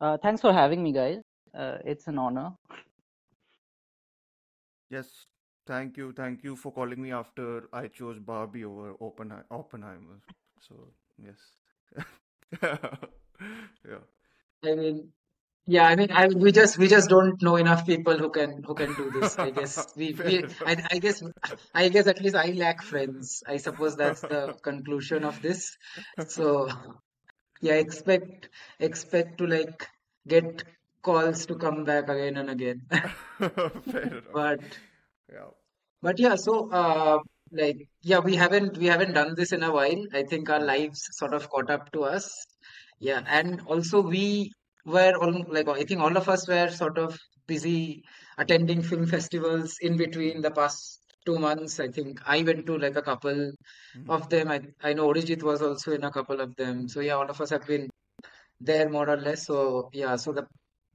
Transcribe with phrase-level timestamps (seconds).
[0.00, 1.22] Uh, thanks for having me, guys.
[1.54, 2.52] Uh, it's an honor.
[4.90, 5.08] Yes,
[5.66, 10.20] thank you, thank you for calling me after I chose Barbie over Oppen Oppenheimer.
[10.60, 10.74] So
[11.18, 11.38] yes,
[12.62, 13.98] yeah.
[14.64, 15.12] I mean,
[15.66, 18.74] yeah, I mean, I we just we just don't know enough people who can who
[18.74, 19.36] can do this.
[19.38, 20.44] I guess we, we.
[20.64, 21.22] I, I guess
[21.74, 23.42] I guess at least I lack friends.
[23.46, 25.76] I suppose that's the conclusion of this.
[26.28, 26.68] So
[27.60, 28.48] yeah, expect
[28.80, 29.86] expect to like
[30.26, 30.64] get
[31.02, 32.82] calls to come back again and again.
[34.32, 34.60] But
[35.32, 35.50] Yeah.
[36.02, 37.18] but yeah, so uh
[37.52, 40.02] like yeah, we haven't we haven't done this in a while.
[40.12, 42.30] I think our lives sort of caught up to us.
[43.00, 44.52] Yeah, and also we
[44.84, 48.04] were all like I think all of us were sort of busy
[48.38, 51.80] attending film festivals in between the past two months.
[51.80, 53.52] I think I went to like a couple
[53.96, 54.10] Mhm.
[54.16, 54.50] of them.
[54.56, 56.88] I I know Arijit was also in a couple of them.
[56.88, 57.88] So yeah, all of us have been
[58.60, 59.46] there more or less.
[59.46, 60.46] So yeah, so the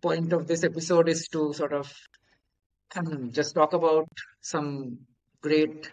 [0.02, 1.94] point of this episode is to sort of
[2.96, 4.08] um, just talk about
[4.42, 5.00] some
[5.42, 5.92] great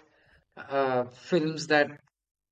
[0.56, 1.88] uh, films that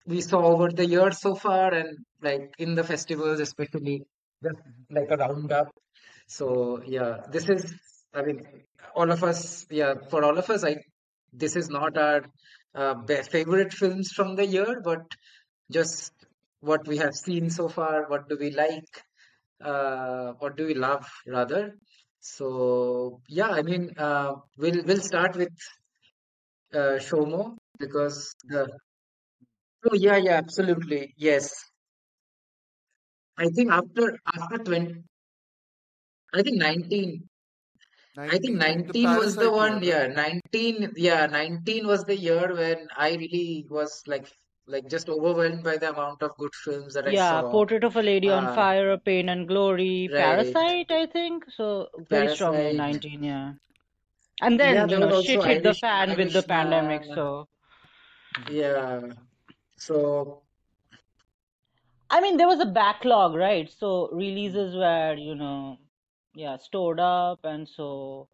[0.06, 4.02] we saw over the years so far and like in the festivals especially
[4.42, 5.68] just like a roundup
[6.28, 7.64] so yeah this is
[8.14, 8.40] i mean
[8.94, 10.76] all of us yeah for all of us i
[11.44, 12.22] this is not our
[12.74, 12.94] uh,
[13.36, 15.02] favorite films from the year but
[15.70, 16.12] just
[16.60, 18.92] what we have seen so far what do we like
[19.64, 21.62] uh, what do we love rather
[22.20, 25.54] so yeah i mean uh, we'll we'll start with
[26.74, 28.78] uh, shomo because the
[29.88, 31.14] Oh yeah, yeah, absolutely.
[31.16, 31.50] Yes.
[33.38, 35.02] I think after after 20,
[36.32, 37.28] I think 19,
[38.18, 42.54] I think 19, the was the one, year, yeah, 19, yeah, 19 was the year
[42.54, 44.26] when I really was like
[44.68, 47.42] like just overwhelmed by the amount of good films that I Yeah.
[47.42, 50.18] Portrait of a Lady on Uh, Fire, Pain and Glory, right.
[50.18, 51.44] Parasite, I think.
[51.56, 53.02] So very strongly Parasite.
[53.02, 53.52] 19, yeah.
[54.40, 57.16] And Yeah, then, you know, shit also hit the Irish fan with the pandemic, Irishman.
[57.16, 57.48] so
[58.50, 59.00] Yeah.
[59.76, 60.42] So
[62.10, 63.70] I mean, there was a backlog, right?
[63.70, 65.78] So releases were, you know,
[66.36, 68.28] yeah, stored up, and so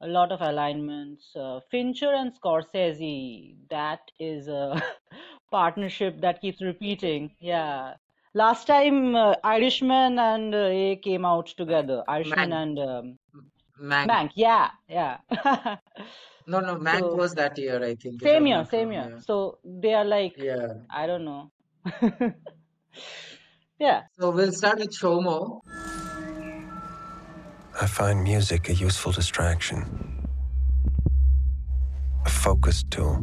[0.00, 1.34] a lot of alignments.
[1.34, 4.80] Uh, Fincher and Scorsese, that is a
[5.50, 7.32] partnership that keeps repeating.
[7.40, 7.94] Yeah.
[8.34, 12.04] Last time, uh, Irishman and uh, A came out together.
[12.06, 13.18] Irishman Mank, and um,
[13.82, 14.08] Mank.
[14.08, 15.18] Mank, yeah, yeah.
[16.46, 19.08] No, no, Mank So was that year, I think, same year, same year.
[19.10, 19.18] Yeah.
[19.20, 20.74] So they are like, Yeah.
[20.88, 21.50] I don't know.
[23.78, 24.02] Yeah.
[24.18, 25.60] So we'll start with Shomo.
[27.80, 30.26] I find music a useful distraction,
[32.26, 33.22] a focus tool.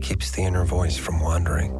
[0.00, 1.70] Keeps the inner voice from wandering.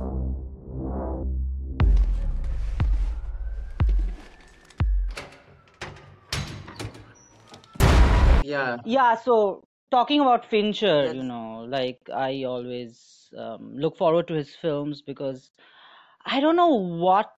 [8.45, 8.79] Yeah.
[8.85, 11.15] Yeah, so talking about Fincher, Yes.
[11.15, 15.51] you know, like I always um, look forward to his films because
[16.25, 17.33] I don't know what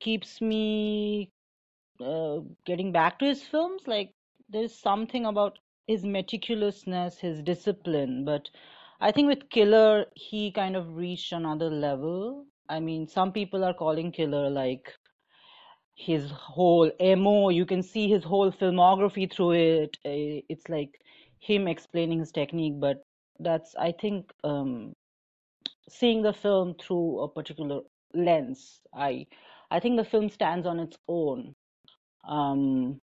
[0.00, 1.30] keeps me
[2.00, 3.82] uh, getting back to his films.
[3.86, 4.14] Like
[4.48, 8.50] there's something about his meticulousness, his discipline, but
[9.00, 12.46] I think with Killer, he kind of reached another level.
[12.68, 14.92] I mean, some people are calling Killer like
[15.94, 19.98] his whole MO, you can see his whole filmography through it.
[20.04, 21.00] It's like
[21.38, 23.04] him explaining his technique, but
[23.38, 24.94] that's, I think, um,
[25.88, 27.80] seeing the film through a particular
[28.14, 28.80] lens.
[28.94, 29.26] I,
[29.70, 31.54] I think the film stands on its own.
[32.28, 32.98] Um,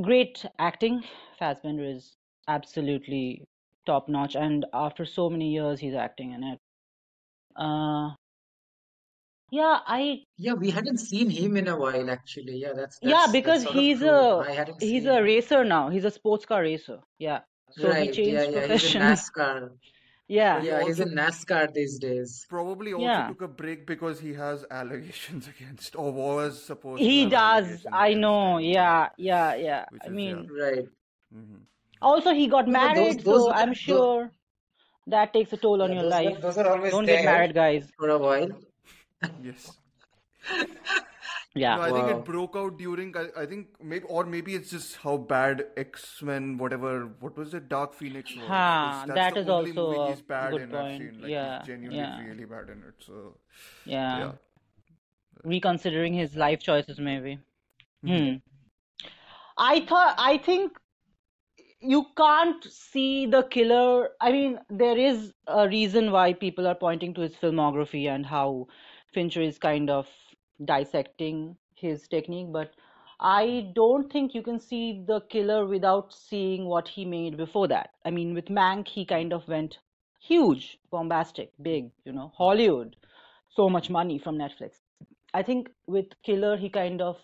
[0.00, 1.02] great acting.
[1.38, 2.16] Fassbender is
[2.46, 3.44] absolutely
[3.86, 6.58] top notch, and after so many years, he's acting in it.
[7.56, 8.10] Uh,
[9.50, 12.58] yeah, I Yeah, we hadn't seen him in a while, actually.
[12.58, 15.88] Yeah, that's Yeah, that's that's because of he's a he's a racer now.
[15.88, 17.00] He's a sports car racer.
[17.18, 17.40] Yeah.
[17.70, 18.04] So he Right.
[18.06, 18.66] Yeah, changed yeah.
[18.66, 19.02] He's in profession.
[19.08, 19.70] NASCAR.
[20.28, 20.60] Yeah.
[20.60, 22.46] He Yeah, he's in NASCAR these days.
[22.48, 23.28] probably also Yeah.
[23.28, 27.86] took a break because he has allegations against, or was supposed to He have does.
[27.92, 28.58] I know.
[28.58, 28.64] him.
[28.64, 29.84] Yeah, Yeah, yeah, yeah.
[29.90, 30.34] which I is yeah.
[30.34, 30.88] mean, Right.
[31.32, 31.56] hmm
[32.00, 34.30] also he got No, but those married, those so were I'm those, sure
[35.06, 36.40] that takes a toll on yeah, your those were life.
[36.40, 37.90] those are always Don't get married, guys.
[37.98, 38.50] for a while.
[39.42, 39.72] Yes.
[41.66, 41.80] No, Yeah.
[41.80, 43.16] I think it broke out during.
[43.16, 47.06] I, I think maybe, or maybe it's just how bad X Men, whatever.
[47.20, 47.68] What was it?
[47.68, 48.44] Dark Phoenix was.
[48.46, 50.74] Ha, that's that the is only also movie a he's bad good in.
[50.74, 50.98] I've point.
[50.98, 51.20] seen.
[51.22, 52.94] Like Yeah, he's genuinely yeah, really bad in it.
[53.06, 53.36] So
[53.84, 54.18] yeah.
[54.18, 54.32] yeah.
[55.44, 57.38] Reconsidering his life choices, maybe.
[58.04, 58.32] Mhm.
[58.32, 58.36] Hmm.
[59.56, 60.78] I thought, I think
[61.80, 64.10] you can't see the killer.
[64.20, 68.66] I mean, there is a reason why people are pointing to his filmography and how
[69.14, 70.06] Fincher is kind of
[70.64, 72.72] dissecting his technique, but
[73.20, 77.90] I don't think you can see the killer without seeing what he made before that.
[78.04, 79.78] I mean, with Mank, he kind of went
[80.20, 82.96] huge, bombastic, big, you know, Hollywood,
[83.48, 84.72] so much money from Netflix.
[85.34, 87.16] I think with Killer, he kind of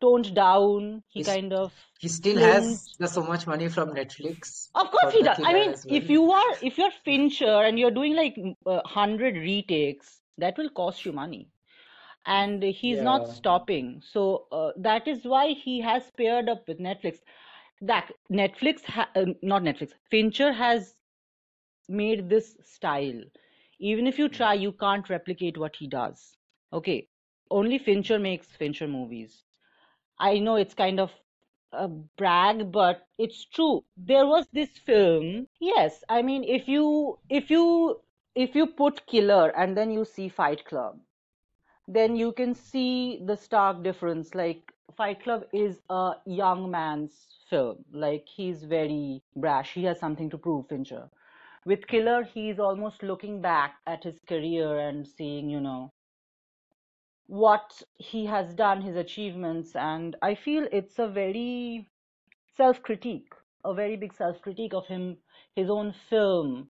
[0.00, 1.02] toned down.
[1.08, 5.22] He He's, kind of he still has so much money from Netflix Of course he
[5.22, 5.38] does.
[5.44, 5.96] I mean, well.
[5.96, 8.36] if you are if you're Fincher and you're doing like
[8.66, 11.48] a hundred retakes, that will cost you money,
[12.26, 14.00] and he's not stopping.
[14.02, 17.20] So uh, that is why he has paired up with Netflix.
[17.80, 20.94] That Netflix, ha uh, not Netflix, Fincher has
[21.88, 23.22] made this style.
[23.78, 24.28] Even if you Hmm.
[24.28, 26.36] try, you can't replicate what he does.
[26.72, 27.08] Okay,
[27.50, 29.44] only Fincher makes Fincher movies.
[30.18, 31.12] I know it's kind of
[31.72, 33.84] a brag, but it's true.
[33.96, 35.48] There was this film.
[35.60, 38.00] Yes, I mean, if you if you
[38.34, 41.00] if you put Killer and then you see Fight Club,
[41.92, 44.34] then you can see the stark difference.
[44.34, 47.12] Like Fight Club is a young man's
[47.48, 47.84] film.
[47.92, 49.72] Like he's very brash.
[49.74, 51.08] He has something to prove, Fincher.
[51.66, 55.92] With Killer, he's almost looking back at his career and seeing, you know,
[57.26, 61.86] what he has done, his achievements, and I feel it's a very
[62.56, 63.32] self-critique,
[63.64, 65.18] a very big self-critique of him,
[65.54, 66.70] his own film.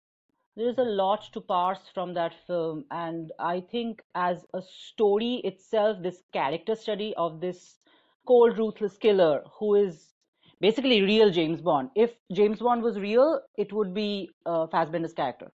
[0.58, 6.02] There's a lot to parse from that film, and I think as a story itself,
[6.02, 7.78] this character study of this
[8.26, 10.14] cold, ruthless killer who is
[10.60, 11.90] basically real James Bond.
[11.94, 15.52] If James Bond was real, it would be uh, Fassbender's character.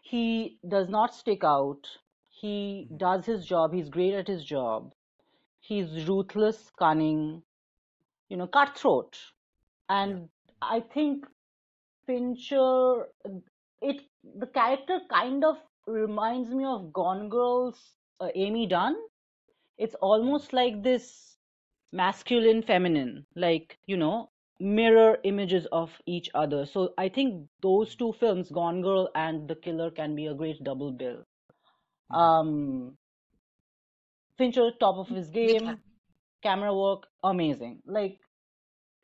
[0.00, 1.88] He does not stick out.
[2.28, 3.74] He does his job.
[3.74, 4.94] He's great at his job.
[5.58, 7.42] He's ruthless, cunning,
[8.28, 9.18] you know, cutthroat.
[9.88, 10.28] And
[10.62, 11.26] I think
[12.06, 13.08] Fincher,
[13.80, 18.96] it the character kind of reminds me of Gone Girl's uh, Amy Dunn.
[19.78, 21.38] It's almost like this
[21.92, 24.30] masculine, feminine, like, you know,
[24.60, 26.64] mirror images of each other.
[26.66, 30.62] So I think those two films, Gone Girl and The Killer, can be a great
[30.62, 31.24] double bill.
[32.10, 32.16] Mhm.
[32.18, 32.98] Um,
[34.38, 35.78] Fincher, top of his game,
[36.42, 37.82] camera work, amazing.
[37.86, 38.20] Like,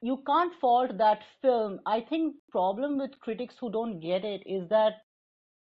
[0.03, 1.81] you can't fault that film.
[1.87, 5.03] I think problem with critics who don't get it is that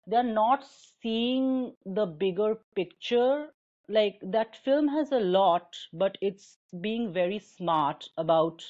[0.07, 3.55] they're not seeing the bigger picture.
[3.89, 8.63] Like that film has a lot, but it's being very smart about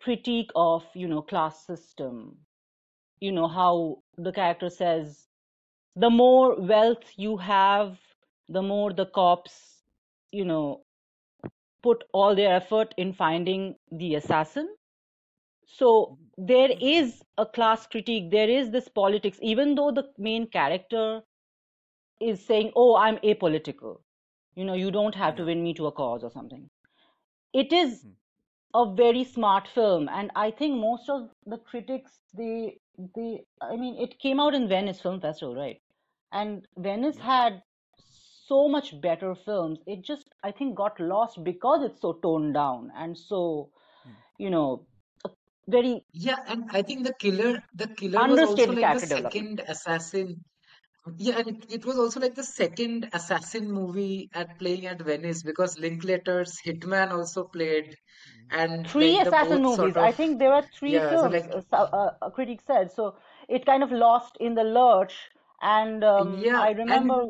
[0.00, 2.46] critique of, you know, class system.
[3.20, 5.28] You know, how the character says,
[5.96, 7.98] the more wealth you have,
[8.48, 9.82] the more the cops,
[10.32, 10.81] you know,
[11.82, 14.74] put all their effort in finding the assassin.
[15.66, 21.22] So there is a class critique, there is this politics, even though the main character
[22.20, 24.00] is saying, Oh, I'm apolitical.
[24.54, 26.68] You know, you don't have to win me to a cause or something.
[27.52, 28.16] It is Mhm.
[28.74, 32.78] a very smart film, and I think most of the critics, they,
[33.14, 35.80] they, I mean, it came out in Venice Film Festival, right?
[36.32, 37.62] And Venice had
[38.52, 39.82] so much better films.
[39.86, 43.70] It just, I think, got lost because it's so toned down and so,
[44.06, 44.16] Mm.
[44.38, 44.86] you know,
[45.68, 50.44] very Yeah, and I think the killer, the killer was also like the second assassin.
[51.18, 55.42] Yeah, and it, it was also like the second assassin movie at playing at Venice
[55.42, 57.96] because Linklater's Hitman also played,
[58.50, 59.96] and Three assassin movies.
[59.96, 61.16] sort I think there were three yeah.
[61.16, 62.90] So films, like uh, so- uh, a critic said.
[62.92, 63.16] So
[63.48, 65.30] it kind of lost in the lurch.
[65.60, 67.24] And um, yeah, I and remember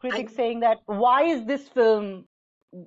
[0.00, 2.26] one I saying that, why is this film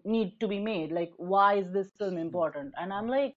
[0.06, 0.92] need to be made?
[0.92, 2.74] Like, why is this film important?
[2.78, 3.34] And I'm like,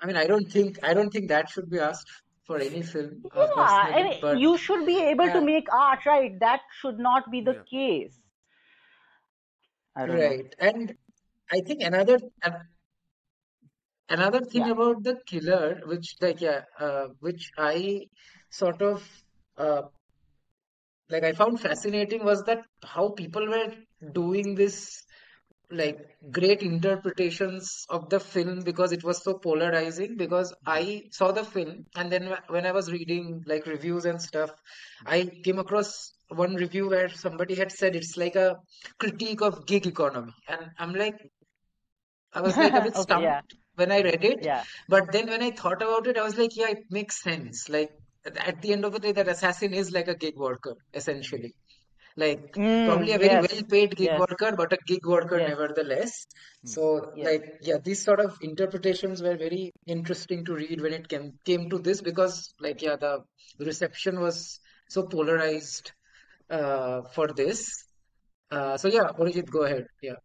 [0.00, 2.08] I mean I don't think I don't think that should be asked
[2.46, 5.72] for any film uh, yeah, I mean, but you should be able to uh, make
[5.72, 6.38] art, right?
[6.40, 7.62] That should not be the Yeah.
[7.70, 8.18] case.
[9.96, 10.28] I don't know.
[10.28, 10.54] right.
[10.58, 10.96] And
[11.52, 12.68] I think another an-
[14.08, 14.72] another thing Yeah.
[14.72, 18.06] about the killer, which like yeah, uh, which I
[18.50, 19.06] sort of
[19.56, 19.82] uh,
[21.10, 23.72] like I found fascinating was that how people were
[24.12, 25.02] doing this
[25.70, 25.98] like
[26.32, 30.70] great interpretations of the film because it was so polarizing because mm-hmm.
[30.70, 34.50] I saw the film and then when I was reading like reviews and stuff
[35.06, 38.56] I came across one review where somebody had said it's like a
[38.98, 40.32] critique of gig economy.
[40.48, 41.16] And I'm like
[42.32, 44.38] I was like a bit Okay, yeah, stumped when I read it.
[44.42, 44.64] Yeah.
[44.88, 47.68] but then when I thought about it I was like yeah it makes sense.
[47.68, 47.92] Like
[48.26, 51.52] at at the end of the day that assassin is like a gig worker essentially
[52.16, 55.38] like probably Mm, a very yes, well paid gig yes, worker, but a gig worker
[55.38, 56.26] yes, nevertheless.
[56.66, 56.74] Mm.
[56.74, 57.28] So yes.
[57.28, 61.70] like yeah, these sort of interpretations were very interesting to read when it came came
[61.70, 63.24] to this because like yeah, the
[63.58, 65.92] reception was so polarized
[66.50, 67.84] uh, for this.
[68.50, 69.86] Uh, so yeah, Arijit, go ahead.
[70.02, 70.16] Yeah.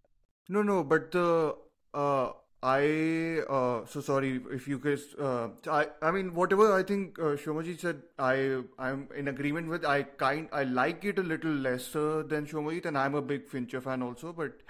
[0.49, 1.55] No, no, but the
[1.93, 2.31] uh,
[2.69, 7.33] I uh, so sorry if you guys uh, I I mean whatever I think uh,
[7.43, 12.23] Shomaji said I I'm in agreement with I kind I like it a little lesser
[12.23, 14.53] than Shomajit and I'm a big Fincher fan also but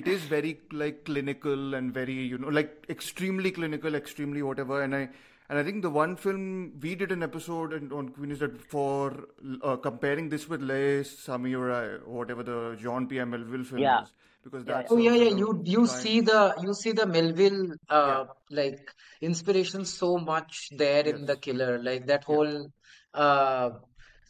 [0.00, 4.94] it is very like clinical and very you know like extremely clinical extremely whatever and
[4.94, 5.08] I
[5.48, 6.44] and I think the one film
[6.82, 9.28] we did an episode in, on Queen is that for
[9.62, 14.02] uh, comparing this with Les Samurai whatever the Jean-Pierre Melville film Yeah.
[14.02, 14.12] is
[14.44, 15.36] because Yeah, that's Oh yeah, yeah.
[15.42, 21.04] You you see the you see the Melville yeah uh like inspiration so much there
[21.06, 22.68] in The Killer, like that yeah whole
[23.14, 23.70] uh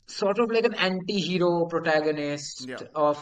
[0.07, 3.19] sort of like an anti-hero protagonist yeah of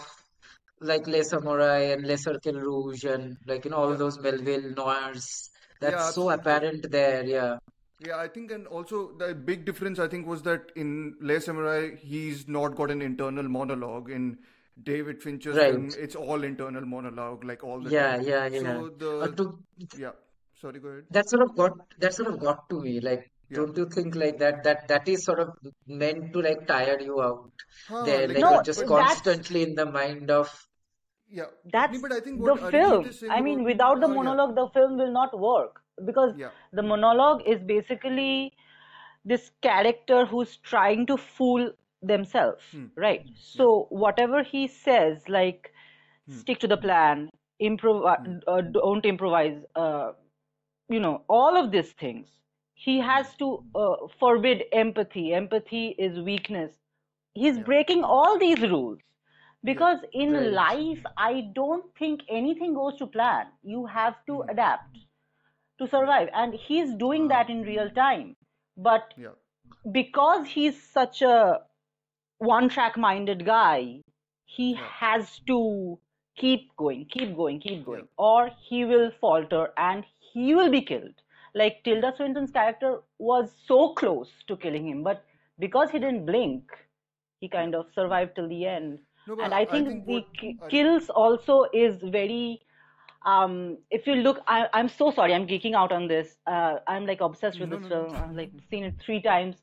[0.80, 4.70] like Les Samurai and Les Cercle Rouge and like you know all yeah those Melville
[4.76, 5.50] noirs.
[5.80, 7.24] yeah That's so apparent there.
[7.24, 7.58] Yeah,
[8.00, 11.96] Yeah, I think, and also the big difference I think was that in Les Samurai,
[11.96, 14.10] he's not got an internal monologue.
[14.10, 14.38] In
[14.82, 18.22] David Fincher's film, it's all internal monologue, like all the Yeah, time.
[18.22, 18.60] yeah, yeah.
[18.62, 18.90] So
[19.22, 19.58] Uh, to
[19.96, 20.12] yeah,
[20.60, 21.04] sorry, go ahead.
[21.10, 23.00] that sort of got that sort of got to me.
[23.00, 23.58] Like, Yeah.
[23.58, 25.48] don't you think like that that that is sort of
[25.86, 27.50] meant to like tire you out
[27.88, 28.26] Huh, there?
[28.28, 30.50] like, Like No, you're just but, that's constantly in the mind of
[31.30, 33.04] yeah, no, that's but I think the what Arijit film.
[33.06, 36.34] is I mean, about, without the uh, yeah, monologue, the film will not work because
[36.36, 38.52] yeah, the monologue is basically
[39.24, 41.70] this character who's trying to fool
[42.02, 43.26] themselves, hmm, right?
[43.54, 45.72] yeah, So whatever he says, like
[46.26, 50.12] hmm, stick to the plan, improvise, hmm, uh, don't improvise, uh,
[50.88, 52.28] you know, all of these things.
[52.74, 55.32] He hmm, has to uh, forbid empathy.
[55.34, 56.72] Empathy is weakness.
[57.34, 58.98] He's yeah, breaking all these rules
[59.64, 60.54] yeah, because in right.
[60.54, 63.46] life, I don't think anything goes to plan.
[63.62, 64.98] You have to hmm, adapt
[65.78, 68.36] to survive, and he's doing uh, that in real time.
[68.76, 69.34] But yeah,
[69.90, 71.60] because he's such a
[72.38, 74.02] one track minded guy,
[74.44, 75.98] he yeah, has to
[76.36, 80.82] keep going, keep going, keep yeah, going, or he will falter and he will be
[80.82, 81.14] killed.
[81.54, 85.24] Like Tilda Swinton's character was so close to killing him, but
[85.58, 86.64] because he didn't blink,
[87.40, 89.00] he kind of survived till the end.
[89.26, 92.60] No, And I I think think the what ki- I, kills also is very
[93.24, 96.36] um if you look I, i'm so sorry i'm geeking out on this.
[96.46, 98.06] Uh i'm like obsessed with no, this no, no.
[98.06, 98.14] film.
[98.14, 99.62] I've like seen it three times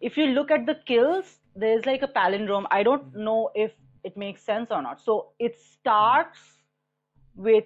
[0.00, 2.66] if you look at the kills there's like a palindrome.
[2.70, 3.72] I don't know if
[4.04, 5.00] it makes sense or not.
[5.00, 6.38] So it starts
[7.36, 7.64] with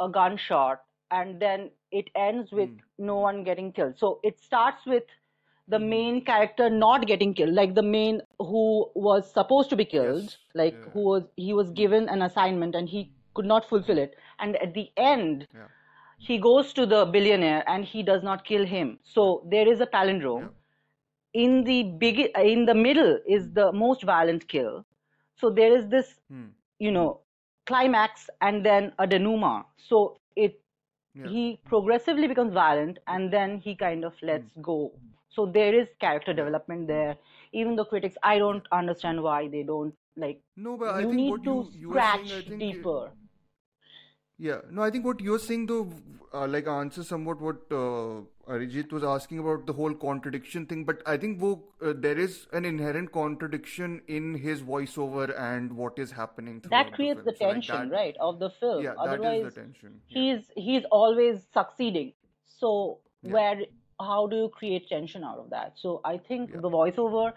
[0.00, 3.98] a gunshot and then it ends with mhm, no one getting killed.
[3.98, 5.04] So it starts with
[5.68, 5.80] the mhm.
[5.80, 10.40] main character not getting killed like the main who was supposed to be killed Yes,
[10.54, 13.98] like yeah, who was he was mhm, given an assignment and he could not fulfill
[13.98, 14.14] it.
[14.38, 15.68] And at the end yeah,
[16.18, 18.98] he goes to the billionaire and he does not kill him.
[19.02, 19.86] So there is a
[20.34, 20.50] yeah, palindrome
[21.34, 24.84] in the big in the middle is the most violent kill.
[25.36, 26.48] So there is this hmm,
[26.78, 27.20] you know
[27.66, 29.64] climax and then a denouement.
[29.76, 30.60] So it
[31.14, 34.92] yeah, he progressively becomes violent and then he kind of hmm, lets go.
[35.28, 37.16] So there is character development there.
[37.52, 41.24] Even the critics i don't understand why they don't like No, but I you think
[41.24, 43.12] need what to you you saying, scratch I uh, deeper
[44.42, 45.88] yeah, no, I think what you're saying though,
[46.34, 48.22] uh, like answers somewhat what uh,
[48.52, 50.82] Arijit was asking about the whole contradiction thing.
[50.84, 56.00] But I think wo, uh, there is an inherent contradiction in his voiceover and what
[56.06, 57.26] is happening that the creates film.
[57.26, 58.82] the So like tension that, right of the film.
[58.82, 60.00] Yeah, that is the otherwise tension.
[60.08, 62.12] Yeah, he's he's always succeeding.
[62.46, 63.60] So yeah, where
[64.00, 65.74] how do you create tension out of that?
[65.76, 67.32] So i think yeah, the voiceover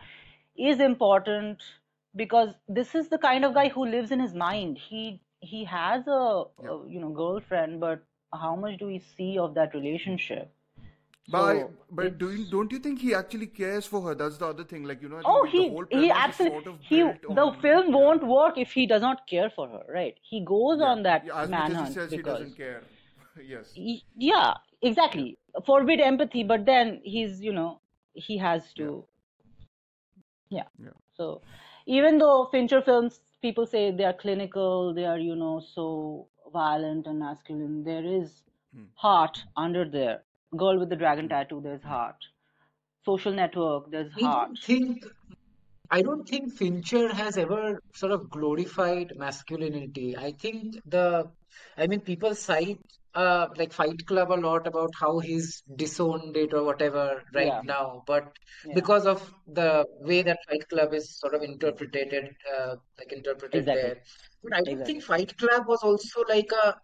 [0.72, 1.70] is important
[2.16, 4.80] because this is the kind of guy who lives in his mind.
[4.88, 6.70] He he has a, yeah.
[6.70, 10.52] a you know girlfriend but how much do we see of that relationship
[11.28, 14.16] But so but do you, don't you think he actually cares for her?
[14.16, 14.84] That's the other thing.
[14.84, 17.02] Like you know, Oh, he whole he absolutely sort of he
[17.40, 20.16] the on film yeah, won't work if he does not care for her, right?
[20.22, 21.42] He goes yeah, on that yeah.
[21.42, 22.84] As much as he manhunt says he because doesn't care.
[23.44, 23.78] Yes.
[23.78, 25.38] y- yeah, exactly.
[25.66, 27.82] Forbid empathy, but then he's, you know,
[28.14, 29.06] he has to
[30.50, 30.68] yeah.
[30.82, 30.90] Yeah.
[31.18, 31.42] So
[31.86, 37.08] even though Fincher films people say they are clinical, they are, you know, so violent
[37.08, 38.86] and masculine, there is Hmm.
[38.96, 40.24] heart under there.
[40.56, 41.36] Girl with the dragon Hmm.
[41.36, 42.30] tattoo, there's heart.
[43.06, 44.60] Social network, there's I don't heart.
[44.62, 45.06] think
[45.92, 50.16] I don't think Fincher has ever sort of glorified masculinity.
[50.18, 51.32] I think the,
[51.78, 52.82] I mean, people cite
[53.16, 57.62] uh, like Fight Club a lot about how he's disowned it or whatever right Yeah,
[57.64, 62.14] now, but yeah, because of the way that Fight Club is sort of interpreted,
[62.56, 63.98] uh, like interpreted exactly, there.
[64.44, 64.94] But I don't exactly.
[64.94, 66.76] think Fight Club was also like a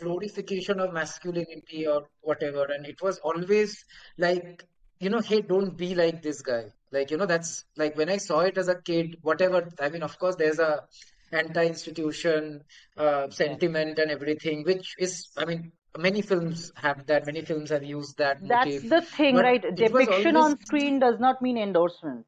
[0.00, 3.84] glorification of masculinity or whatever, and it was always
[4.18, 4.64] like
[5.00, 6.64] you know, hey, don't be like this guy.
[6.90, 9.68] Like, you know, that's like when I saw it as a kid, whatever.
[9.80, 10.84] I mean, of course, there's a
[11.32, 12.62] anti-institution
[12.96, 17.26] uh, sentiment and everything, which is, I mean, many films have that.
[17.26, 19.62] Many films have used that That's motif, the thing, but right?
[19.76, 22.26] it was Depiction always on screen does not mean endorsement.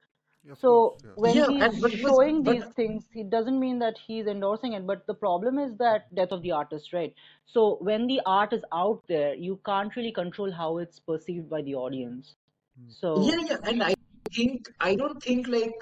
[0.50, 1.16] Of So course, yeah.
[1.16, 4.26] when yeah, he's and but was showing but these things, it doesn't mean that he's
[4.26, 4.86] endorsing it.
[4.86, 7.14] But the problem is that death of the artist, right?
[7.46, 11.62] So when the art is out there, you can't really control how it's perceived by
[11.62, 12.34] the audience.
[12.78, 12.94] Hmm.
[13.14, 13.94] yeah, So yeah, and I
[14.34, 15.74] think I don't think like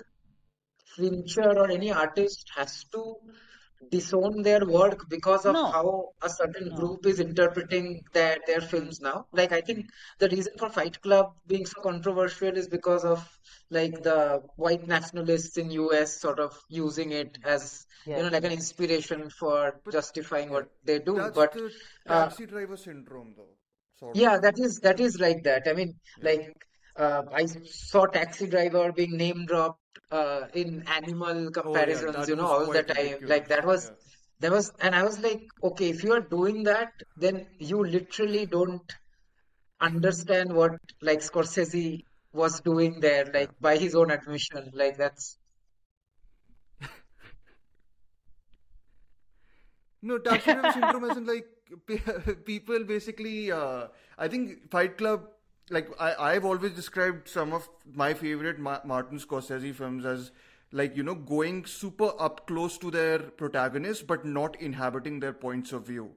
[0.96, 3.16] Fincher or any artist has to
[3.90, 6.74] disown their work because of no, how a certain no.
[6.74, 9.26] group is interpreting their their films now.
[9.32, 9.86] Like I think
[10.18, 13.26] the reason for Fight Club being so controversial is because of
[13.70, 18.52] like the white nationalists in US sort of using it as you know like an
[18.52, 21.30] inspiration for But justifying what they do.
[21.30, 21.72] that's But the
[22.08, 23.56] uh, taxi driver syndrome, though,
[23.98, 24.24] sort of.
[24.24, 25.62] yeah, that is that is like that.
[25.68, 26.24] I mean, Yeah.
[26.24, 26.52] like
[26.96, 32.36] uh, I saw Taxi Driver being name dropped uh, in animal Oh, yeah, comparisons, you
[32.36, 33.18] know, all the time.
[33.26, 33.96] Like that was Yeah.
[34.40, 38.46] that was, and I was like, okay, if you are doing that, then you literally
[38.46, 38.92] don't
[39.80, 44.70] understand what like Scorsese was doing there, like by his own admission.
[44.74, 45.38] Like that's
[50.02, 51.46] No, driver syndrome isn't like
[52.44, 53.50] people basically.
[53.52, 53.88] Uh,
[54.18, 55.28] I think Fight Club,
[55.70, 60.30] like I, I've always described some of my favorite Ma- Martin Scorsese films as
[60.72, 65.72] like you know going super up close to their protagonist, but not inhabiting their points
[65.72, 66.10] of view,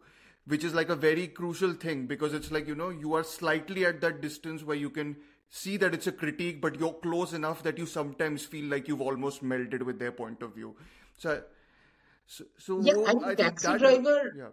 [0.46, 3.86] which is like a very crucial thing because it's like you know you are slightly
[3.86, 5.16] at that distance where you can
[5.50, 9.02] see that it's a critique, but you're close enough that you sometimes feel like you've
[9.02, 10.76] almost melted with their point of view.
[11.18, 11.44] So.
[12.28, 12.94] So, so yeah.
[13.06, 14.32] I mean, I think Taxi Driver.
[14.38, 14.50] yeah,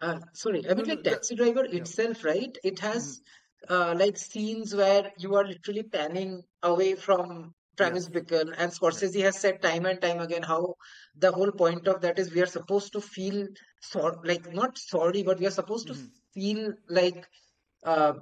[0.00, 2.56] Uh, sorry, I mean, like Taxi Driver itself, right?
[2.64, 3.22] It has
[3.68, 9.00] uh, like scenes where you are literally panning away from yeah, Travis Bickle, and yeah,
[9.00, 10.74] Scorsese has said time and time again how
[11.16, 13.46] the whole point of that is we are supposed to feel
[13.80, 16.12] sor like not sorry, but we are supposed to Mhm.
[16.34, 17.26] feel like
[17.84, 18.12] uh,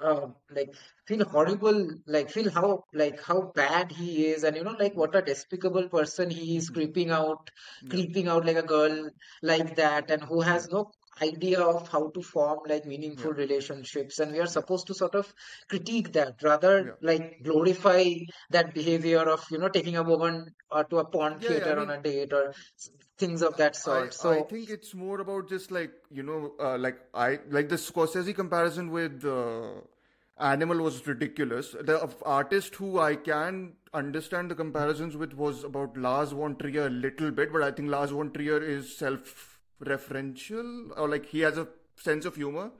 [0.00, 0.74] uh, like
[1.06, 5.14] feel horrible, like feel how like how bad he is, and you know like what
[5.14, 6.74] a despicable person he is, Mhm.
[6.74, 7.50] creeping out,
[7.80, 9.10] yeah, creeping out like a girl
[9.42, 10.90] like that, and who has no
[11.22, 15.14] idea of how to form like yeah, meaningful relationships, and we are supposed to sort
[15.14, 15.32] of
[15.68, 16.92] critique that rather yeah.
[17.02, 18.04] like glorify
[18.50, 21.60] that behavior of you know taking a woman uh, to a porn Yeah, yeah, I
[21.60, 22.54] theater on a date or
[23.18, 24.08] things of that sort.
[24.08, 27.68] I So i think it's more about just like you know uh, like I like
[27.68, 29.80] the Scorsese comparison with uh,
[30.40, 31.72] Animal was ridiculous.
[31.72, 36.90] The artist who I can understand the comparisons with was about Lars von Trier a
[36.90, 38.96] little bit, but I think Lars von Trier is
[39.80, 42.70] self-referential or like he has a sense of humor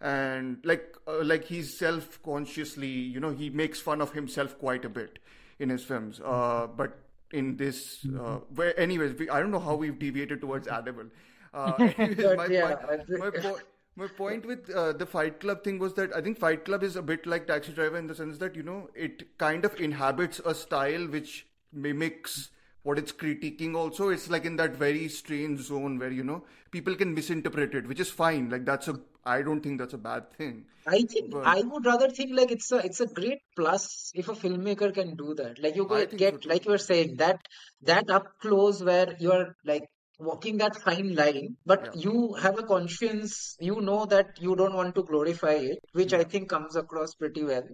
[0.00, 4.88] and like uh, like he's self-consciously you know he makes fun of himself quite a
[4.88, 5.18] bit
[5.58, 6.20] in his films.
[6.24, 6.98] Uh, but
[7.32, 10.82] in this uh, where anyways we, i don't know how we've deviated towards uh,
[11.98, 13.54] anyways but my yeah, point my
[13.94, 16.96] my point with uh, the Fight Club thing was that I think Fight Club is
[16.96, 20.40] a bit like Taxi Driver in the sense that you know it kind of inhabits
[20.46, 22.50] a style which mimics
[22.82, 26.94] what it's critiquing also it's like in that very strange zone where you know people
[26.94, 28.50] can misinterpret it which is fine.
[28.50, 30.64] Like that's a i don't think that's a bad thing.
[30.86, 34.28] I think but I would rather think like it's a it's a great plus if
[34.28, 35.62] a filmmaker can do that.
[35.62, 37.40] Like you i get, so like you were saying that
[37.82, 39.84] that up close where you're like
[40.18, 42.02] walking that fine line, but yeah.
[42.02, 46.24] you have a conscience, you know that you don't want to glorify it, which I
[46.24, 47.64] think comes across pretty well.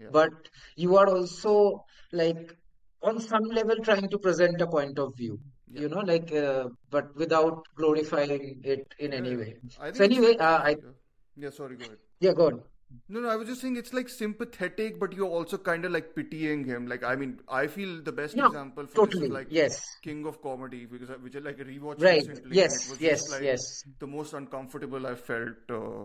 [0.00, 0.08] yeah.
[0.12, 0.32] But
[0.76, 2.56] you are also like
[3.04, 5.38] on some level trying to present a point of view,
[5.72, 9.56] yeah you know, like uh, but without glorifying it in yeah any way.
[9.92, 10.94] So anyway, uh, I yeah,
[11.36, 12.62] yeah sorry go ahead yeah, go on.
[13.08, 16.14] No, no, I was just saying it's like sympathetic, but you're also kind of like
[16.14, 16.86] pitying him.
[16.86, 19.30] Like, I mean, I feel the best Yeah, example for this is totally.
[19.36, 19.80] like Yes.
[20.02, 22.20] King of Comedy, because I, which I like rewatched Right.
[22.20, 22.88] recently, and it Yes.
[22.90, 23.30] was just Yes.
[23.32, 23.84] like Yes.
[23.98, 26.04] the most uncomfortable I felt, uh,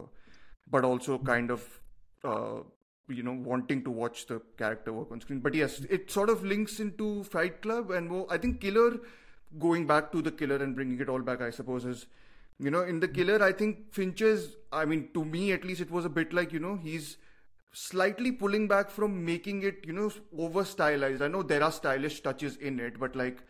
[0.72, 1.68] but also kind of,
[2.24, 2.62] uh,
[3.10, 5.40] you know, wanting to watch the character work on screen.
[5.40, 9.00] But yes, it sort of links into Fight Club, and I think Killer,
[9.58, 12.06] going back to the Killer and bringing it all back, I suppose, is
[12.60, 15.90] you know, in the killer, I think Fincher's, I mean, to me at least, it
[15.90, 17.18] was a bit like, you know, he's
[17.72, 21.22] slightly pulling back from making it, you know, over stylized.
[21.22, 23.42] I know there are stylish touches in it, but like,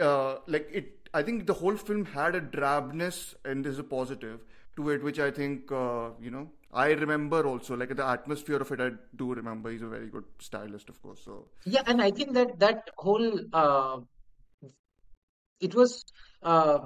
[0.00, 4.40] uh, like it, I think the whole film had a drabness, and there's a positive
[4.76, 8.70] to it, which I think, uh, you know, I remember also, like the atmosphere of
[8.72, 9.70] it, I do remember.
[9.70, 11.20] He's a very good stylist, of course.
[11.24, 14.00] So, Yeah, and I think that that whole uh,
[15.60, 16.04] it was
[16.42, 16.78] uh,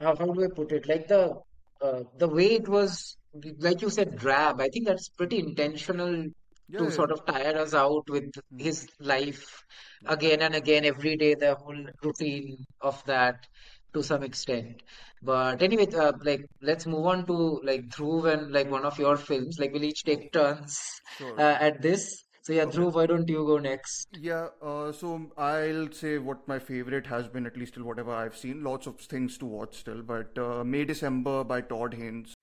[0.00, 0.88] how, how do I put it?
[0.88, 1.40] Like the
[1.80, 3.16] uh, the way it was,
[3.58, 4.60] like you said, drab.
[4.60, 6.26] I think that's pretty intentional
[6.68, 9.64] Yeah, to yeah, sort of tire us out with his life
[10.06, 13.46] again and again every day, the whole routine of that
[13.94, 14.82] to some extent.
[15.24, 19.16] But anyway, uh, like let's move on to like Dhruv and like one of your
[19.16, 19.58] films.
[19.60, 20.80] Like we'll each take turns
[21.16, 22.24] sure, uh, at this.
[22.42, 22.78] So yeah, Okay.
[22.78, 24.08] Dhruv, why don't you go next?
[24.18, 28.36] Yeah, uh, so I'll say what my favorite has been, at least till whatever I've
[28.36, 28.64] seen.
[28.64, 32.34] Lots of things to watch still, but uh, May December by Todd Haynes.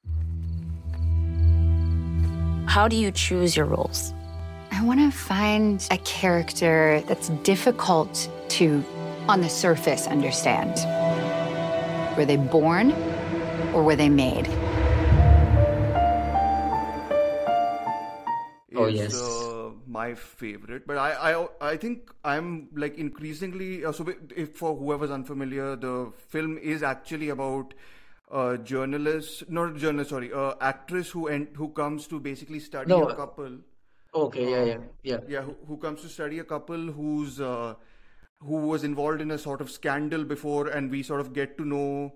[2.69, 4.13] How do you choose your roles?
[4.71, 8.81] I want to find a character that's difficult to,
[9.27, 10.77] on the surface, understand.
[12.19, 12.91] Were they born
[13.73, 14.45] or were they made?
[18.75, 19.15] Oh, yes.
[19.15, 20.85] uh, my favorite.
[20.85, 23.85] But I, I, I think I'm like increasingly.
[23.85, 24.05] Uh, so,
[24.35, 27.73] if for whoever's unfamiliar, the film is actually about
[28.29, 32.89] a journalist, not a journalist, sorry, a actress who en- who comes to basically study
[32.89, 33.59] No, a couple.
[34.13, 35.19] Okay, yeah, yeah, yeah.
[35.29, 37.75] Yeah, who, who comes to study a couple who's uh,
[38.41, 41.65] who was involved in a sort of scandal before, and we sort of get to
[41.65, 42.13] know,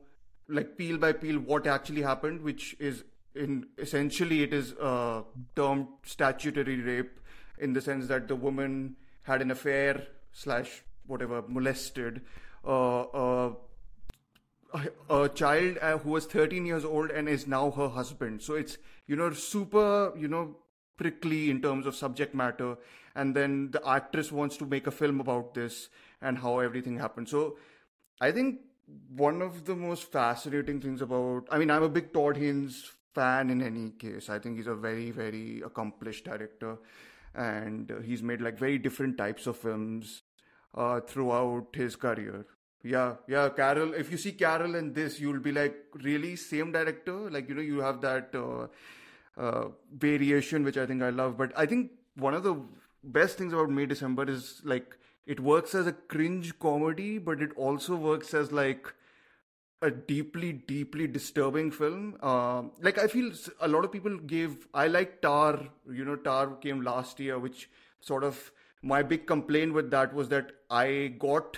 [0.48, 3.04] like peel by peel, what actually happened, which is
[3.36, 5.24] in essentially it is uh,
[5.56, 7.20] termed statutory rape
[7.58, 12.22] in the sense that the woman had an affair slash whatever molested
[12.66, 13.54] uh, uh,
[14.74, 18.42] a, a child uh, who was 13 years old and is now her husband.
[18.42, 20.58] So it's, you know, super, you know,
[20.98, 22.78] prickly in terms of subject matter.
[23.16, 25.90] And then the actress wants to make a film about this
[26.24, 27.30] and how everything happened.
[27.30, 27.58] So
[28.22, 28.62] I think
[29.16, 33.50] one of the most fascinating things about, I mean, I'm a big Todd Haynes fan
[33.50, 34.30] in any case.
[34.30, 36.78] I think he's a very, very accomplished director.
[37.36, 40.22] And he's made like very different types of films
[40.76, 42.46] uh, throughout his career.
[42.84, 43.94] Yeah, yeah, Carol.
[43.94, 47.32] If you see Carol in this, you'll be like, really, same director?
[47.32, 48.68] Like, you know, you have that uh,
[49.40, 51.38] uh, variation, which I think I love.
[51.38, 52.56] But I think one of the
[53.04, 57.52] best things about May December is like it works as a cringe comedy, but it
[57.56, 58.94] also works as like
[59.82, 62.18] a deeply, deeply disturbing film.
[62.22, 63.32] Uh, like I feel
[63.62, 64.68] a lot of people gave.
[64.74, 65.60] I like Tar.
[65.92, 70.30] You know, Tar came last year, which sort of my big complaint with that was
[70.30, 71.58] that I got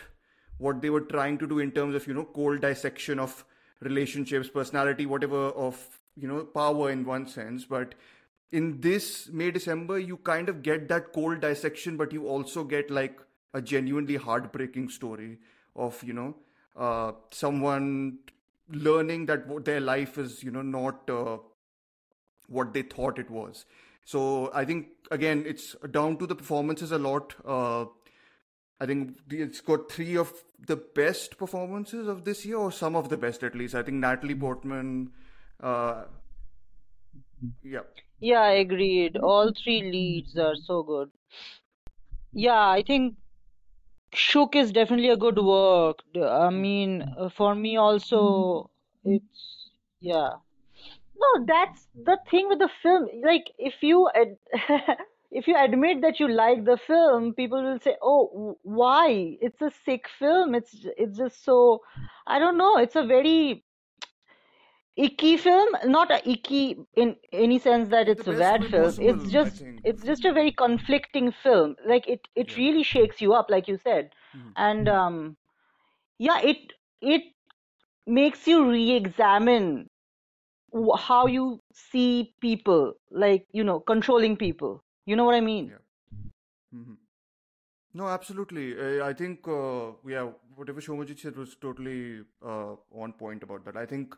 [0.58, 3.44] what they were trying to do in terms of you know cold dissection of
[3.82, 7.96] relationships, personality, whatever of you know power in one sense, but
[8.52, 12.90] in this May December, you kind of get that cold dissection, but you also get
[12.90, 13.20] like
[13.56, 15.38] a genuinely heartbreaking story
[15.76, 16.36] of you know
[16.76, 18.20] uh, someone
[18.70, 21.38] learning that their life is you know not uh,
[22.48, 23.66] what they thought it was.
[24.04, 27.36] So I think again it's down to the performances a lot.
[27.46, 27.86] Uh,
[28.80, 30.34] I think it's got three of
[30.68, 33.74] the best performances of this year, or some of the best at least.
[33.74, 35.12] I think Natalie Portman.
[35.62, 36.04] Uh,
[37.64, 37.88] yeah.
[38.20, 39.18] Yeah, I agreed.
[39.18, 41.10] All three leads are so good.
[42.34, 43.16] Yeah, I think
[44.16, 46.00] Shook is definitely a good work.
[46.16, 48.72] I mean, uh, for me also,
[49.04, 50.30] it's yeah.
[51.18, 53.10] No, that's the thing with the film.
[53.24, 54.38] Like, if you ad
[55.32, 59.38] if you admit that you like the film, people will say, "Oh, w- why?
[59.42, 60.56] It's a sick film.
[60.56, 61.82] It's it's just so,
[62.28, 62.78] I don't know.
[62.78, 63.65] It's a very
[64.98, 65.70] icky film.
[65.86, 68.96] Not a icky in any sense that it's a bad film.
[69.00, 71.76] It's possible, I just it's just a very conflicting film.
[71.86, 72.58] Like it it Yeah.
[72.58, 74.12] really shakes you up, like you said.
[74.34, 74.56] Mhm.
[74.56, 75.38] And um,
[76.18, 77.24] yeah, it it
[78.08, 79.90] makes you re-examine
[80.98, 84.84] how you see people, like, you know, controlling people.
[85.06, 85.72] You know what I mean?
[85.72, 85.78] Yeah.
[86.72, 86.96] hmm
[87.94, 88.64] No, absolutely.
[89.02, 93.78] I think, uh, yeah, whatever Shomajit said was totally uh, on point about that.
[93.78, 94.16] I think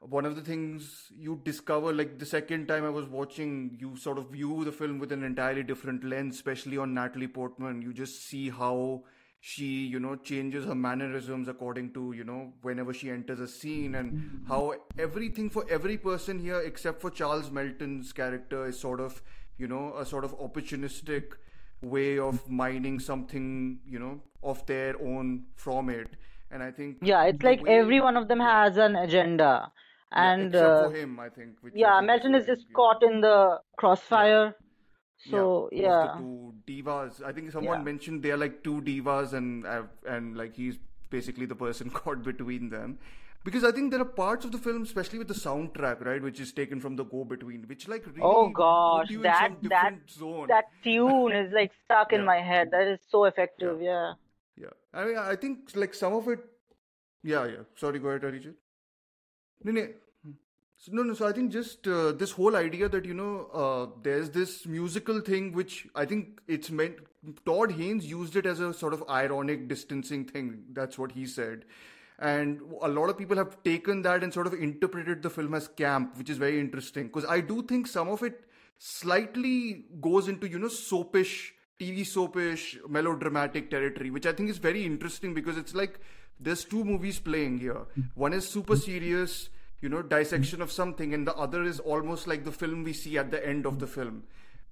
[0.00, 4.18] one of the things you discover, like the second time I was watching, you sort
[4.18, 7.82] of view the film with an entirely different lens, especially on Natalie Portman.
[7.82, 9.02] You just see how
[9.40, 13.94] she, you know, changes her mannerisms according to, you know, whenever she enters a scene,
[13.96, 19.22] and how everything for every person here, except for Charles Melton's character, is sort of,
[19.56, 21.32] you know, a sort of opportunistic
[21.82, 26.08] way of mining something, you know, of their own from it.
[26.50, 29.70] And I think Yeah, it's like way, every one of them has an agenda.
[30.16, 34.54] Yeah, And uh, for him, I think, yeah, Melton is just caught in the crossfire.
[35.24, 37.22] yeah, So, yeah, two divas.
[37.22, 37.84] I think someone yeah.
[37.84, 40.78] mentioned they're like two divas, and uh, and like he's
[41.10, 42.98] basically the person caught between them.
[43.44, 46.40] Because I think there are parts of the film, especially with the soundtrack, right, which
[46.40, 50.48] is taken from the Go Between, which like Oh really put gosh, that that zone.
[50.48, 52.70] that tune is like stuck in my head.
[52.72, 53.26] That is so
[53.58, 53.80] yeah, effective.
[53.80, 54.14] Yeah.
[54.56, 54.70] yeah.
[54.92, 56.40] I mean, I think like some of it.
[57.22, 57.62] Yeah, yeah.
[57.76, 58.54] Sorry, go ahead, Arijit.
[59.62, 59.88] No, no.
[60.90, 61.14] No.
[61.14, 65.20] So I think just uh, this whole idea that you know uh, there's this musical
[65.20, 66.98] thing which I think it's meant.
[67.44, 70.62] Todd Haynes used it as a sort of ironic distancing thing.
[70.72, 71.64] That's what he said,
[72.20, 75.66] and a lot of people have taken that and sort of interpreted the film as
[75.66, 78.44] camp, which is very interesting because I do think some of it
[78.78, 84.86] slightly goes into you know soapish, TV soapish, melodramatic territory, which I think is very
[84.86, 85.98] interesting because it's like
[86.40, 87.82] there's two movies playing here.
[88.14, 89.48] One is super serious
[89.80, 93.16] you know dissection of something and the other is almost like the film we see
[93.16, 94.24] at the end of the film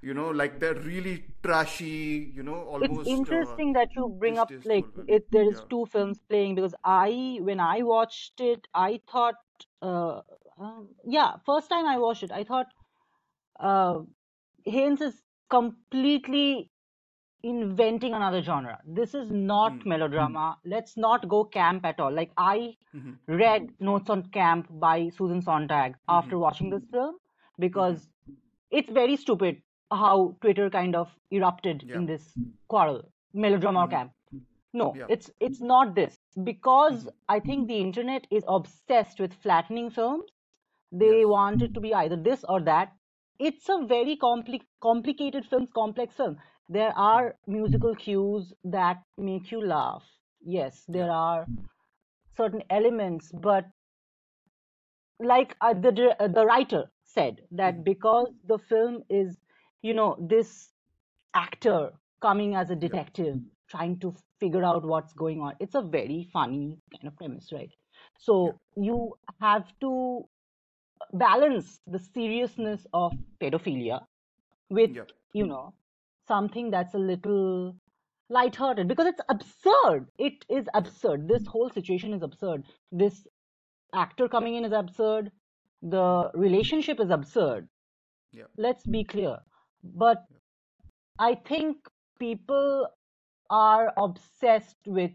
[0.02, 4.38] you know like they're really trashy you know almost it's interesting uh, that you bring
[4.38, 5.66] up like it there is Yeah.
[5.70, 9.37] two films playing because i when i watched it i thought
[9.83, 10.20] uh,
[10.59, 12.66] um, yeah first time i watched it i thought
[13.61, 14.00] uh
[14.64, 16.70] haynes is completely
[17.42, 19.87] inventing another genre this is not Mm.
[19.87, 23.18] melodrama let's not go camp at all like i Mhm.
[23.42, 26.40] read notes on camp by susan sontag after Mhm.
[26.46, 27.14] watching this film
[27.59, 28.09] because
[28.70, 31.94] it's very stupid how Twitter kind of erupted Yeah.
[31.96, 32.37] in this
[32.68, 33.90] quarrel, melodrama or Mhm.
[33.90, 34.12] camp.
[34.72, 35.07] No, Yeah.
[35.09, 36.18] it's it's not this
[36.49, 40.25] because I think the internet is obsessed with flattening films.
[40.90, 41.27] They Yes.
[41.35, 42.92] want it to be either this or that.
[43.38, 46.37] It's a very compli- complicated film, complex film.
[46.68, 50.05] There are musical cues that make you laugh.
[50.44, 51.46] Yes, there are
[52.37, 53.66] certain elements, but
[55.18, 59.37] like uh, the uh, the writer said that because the film is
[59.83, 60.70] you know this
[61.35, 63.37] actor coming as a detective
[63.70, 67.70] trying to figure out what's going on it's a very funny kind of premise right?
[68.18, 70.24] So you have to
[71.12, 74.00] balance the seriousness of pedophilia
[74.70, 74.90] with
[75.33, 75.74] you know
[76.27, 77.75] something that's a little
[78.29, 80.09] lighthearted because it's absurd.
[80.19, 81.29] It is absurd.
[81.29, 82.65] This whole situation is absurd.
[82.91, 83.27] This
[83.95, 85.31] actor coming in is absurd.
[85.83, 87.69] The relationship is absurd.
[88.33, 88.45] Yeah.
[88.59, 89.39] let's be clear.
[89.83, 90.25] But
[91.19, 91.77] i think
[92.19, 92.87] people
[93.49, 95.12] are obsessed with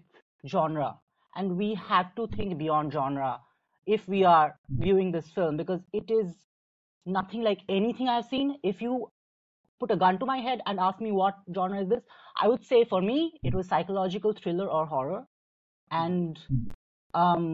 [0.47, 0.95] genre
[1.35, 3.39] and we have to think beyond genre
[3.85, 6.33] if we are viewing this film because it is
[7.05, 8.55] nothing like anything i've seen.
[8.63, 9.11] If you
[9.81, 12.03] put a gun to my head and ask me what genre is this
[12.45, 13.17] i would say for me
[13.51, 15.21] it was psychological thriller or horror
[16.03, 16.39] and
[17.23, 17.47] um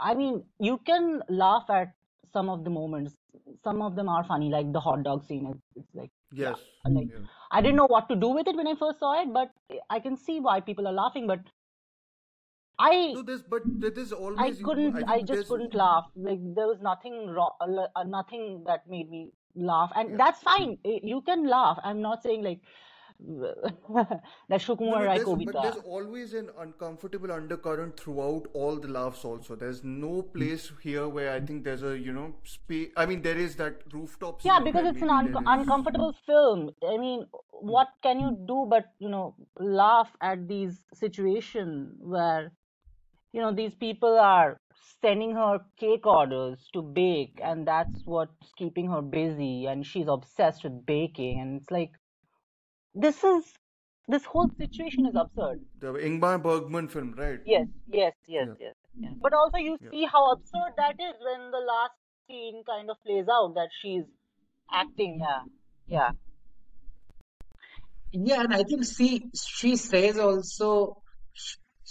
[0.00, 1.92] i mean you can laugh at
[2.36, 3.16] some of the moments
[3.64, 6.60] some of them are funny like the hot dog scene it's, it's like Yes.
[6.96, 7.24] like Yeah.
[7.50, 9.50] I didn't know what to do with it when I first saw it, but
[9.90, 11.26] I can see why people are laughing.
[11.26, 11.40] But
[12.78, 16.06] I No, this, but there- there's I couldn't think I just couldn't laugh.
[16.16, 20.16] Like there was nothing wrong, uh, nothing that made me laugh, and Yeah.
[20.16, 20.78] that's fine.
[20.84, 21.78] Eh, You can laugh.
[21.84, 22.60] I'm not saying like
[23.22, 29.24] that No, Shukumar no, there's, but there's always an uncomfortable undercurrent throughout all the laughs.
[29.24, 32.90] Also, there's no place here where I think there's a you know space.
[32.96, 34.40] I mean, there is that rooftop.
[34.44, 36.70] Yeah, because it's an un- is- uncomfortable film.
[36.88, 42.50] I mean, what can you do but you know laugh at these situation where
[43.32, 44.56] you know these people are
[45.02, 50.64] sending her cake orders to bake and that's what's keeping her busy and she's obsessed
[50.64, 51.90] with baking and it's like
[52.94, 53.44] this is
[54.08, 57.40] this whole situation is absurd the Ingmar Bergman film, right?
[57.46, 58.54] yes yes yes Yeah.
[58.60, 59.12] yes, yes.
[59.22, 59.90] but also you Yeah.
[59.90, 61.94] see how absurd that is when the last
[62.26, 64.04] scene kind of plays out that she's
[64.72, 65.42] acting yeah
[65.86, 66.10] yeah
[68.12, 71.01] Yeah, and I think she she says also sh-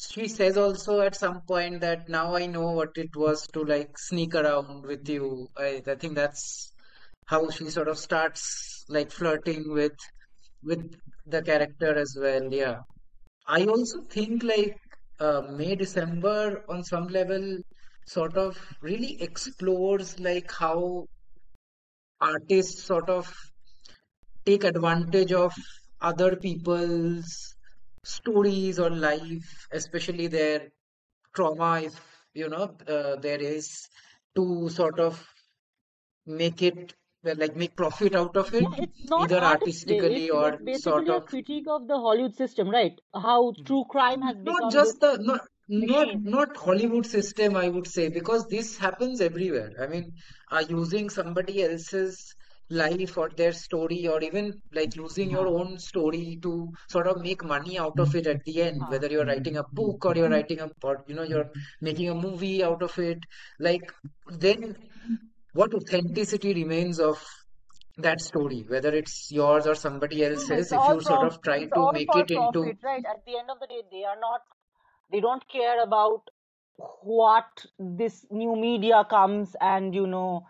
[0.09, 3.97] she says also at some point that now I know what it was to like
[3.97, 5.47] sneak around with you.
[5.57, 6.71] I I think that's
[7.27, 9.97] how she sort of starts like flirting with
[10.63, 12.51] with the character as well.
[12.51, 12.79] Yeah.
[13.47, 14.77] I also think like
[15.19, 17.57] uh, May December on some level
[18.05, 21.05] sort of really explores like how
[22.19, 23.31] artists sort of
[24.45, 25.53] take advantage of
[26.01, 27.55] other people's
[28.03, 30.69] stories or life, especially their
[31.35, 31.99] trauma, if
[32.33, 33.89] you know uh, there is,
[34.35, 35.27] to sort of
[36.25, 40.33] make it well, like make profit out of it, Yeah, it's not either artistically It's,
[40.33, 42.99] or sort of critique of the Hollywood system, right?
[43.13, 47.87] How true crime has become not just the not not not Hollywood system, I would
[47.87, 49.71] say, because this happens everywhere.
[49.79, 50.13] I mean,
[50.51, 52.35] uh, using somebody else's
[52.71, 57.43] life or their story, or even like using your own story to sort of make
[57.43, 60.59] money out of it at the end, whether you're writing a book or you're writing
[60.59, 61.49] a, or you know, you're
[61.81, 63.19] making a movie out of it.
[63.59, 63.93] Like,
[64.27, 64.75] then
[65.53, 67.23] what authenticity remains of
[67.97, 71.91] that story, whether it's yours or somebody else's, it's if you sort of try to
[71.91, 73.03] make it into profit, right?
[73.05, 74.41] At the end of the day, they are not
[75.11, 76.29] they don't care about
[77.03, 80.47] what this new media comes and you know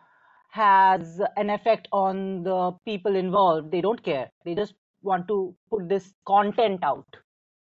[0.52, 3.72] has an effect on the people involved.
[3.72, 4.32] They don't care.
[4.46, 7.08] They just want to put this content out.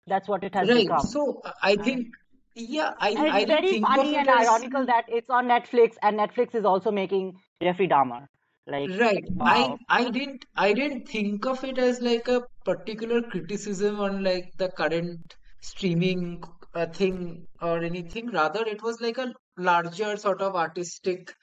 [0.07, 0.81] That's what it has Right.
[0.83, 1.01] become.
[1.01, 2.09] So I think,
[2.55, 5.47] yeah, I, And I it's didn't very funny it and as ironical that it's on
[5.47, 8.29] Netflix and Netflix is also making Jeffrey Dahmer.
[8.67, 9.25] Like, right.
[9.45, 9.79] I wow.
[9.89, 14.69] I didn't I didn't think of it as like a particular criticism on like the
[14.71, 16.43] current streaming
[16.75, 18.31] uh, thing or anything.
[18.31, 21.35] Rather, it was like a larger sort of artistic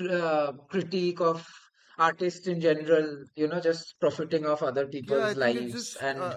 [0.00, 1.46] uh, critique of
[1.98, 3.24] artists in general.
[3.34, 6.36] You know, just profiting off other people's it's lives just and uh,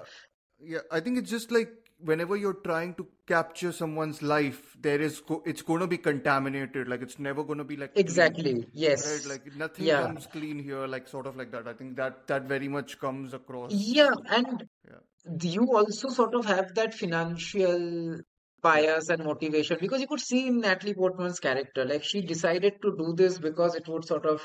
[0.62, 1.70] yeah, I think it's just like
[2.00, 6.88] whenever you're trying to capture someone's life, there is go it's going to be contaminated.
[6.88, 8.54] Like it's never going to be like clean, exactly.
[8.56, 8.68] right?
[8.74, 9.26] Yes.
[9.26, 10.04] Like nothing Yeah.
[10.04, 11.68] comes clean here, like sort of like that.
[11.68, 13.72] I think that that very much comes across.
[13.74, 14.98] Yeah, and Yeah,
[15.42, 18.22] you also sort of have that financial yeah,
[18.62, 22.96] bias and motivation because you could see in Natalie Portman's character, like she decided to
[22.98, 24.42] do this because it would sort of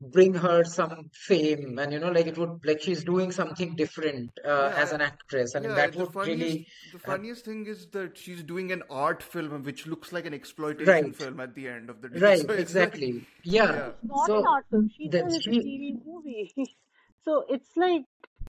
[0.00, 4.30] bring her some fame and you know, like it would like she's doing something different
[4.44, 4.82] uh, yeah.
[4.82, 5.54] as an actress.
[5.56, 8.42] I mean, yeah, that the would funniest really the have, funniest thing is that she's
[8.42, 12.02] doing an art film which looks like an exploitation right, film at the end of
[12.02, 12.20] the day.
[12.20, 13.26] right, So it's like, exactly.
[13.44, 13.72] Yeah.
[13.72, 14.90] yeah, It's not an art film.
[14.94, 16.52] She that says it's a TV movie.
[17.24, 18.04] So it's like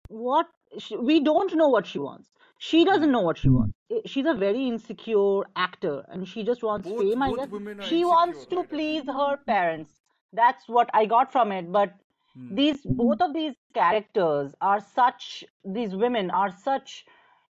[0.09, 0.45] what
[0.79, 2.29] she, we don't know what she wants.
[2.59, 3.78] She doesn't know what she wants.
[3.91, 7.51] I- She's a very insecure actor and she just wants both fame, I guess.
[7.51, 8.71] women are She wants to right?
[8.71, 10.01] Please her parents.
[10.33, 11.71] That's what I got from it.
[11.73, 11.95] But
[12.35, 12.55] Hmm.
[12.55, 17.05] these both of these characters are such these women are such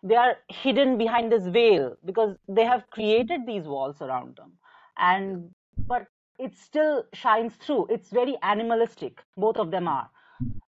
[0.03, 4.53] they are hidden behind this veil because they have created these walls around them
[4.99, 5.51] and
[5.89, 6.07] but
[6.39, 10.09] it still shines through it's very animalistic both of them are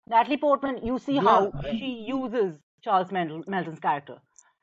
[0.07, 4.19] natalie portman you see yeah, how I, she uses charles Mel- melton's character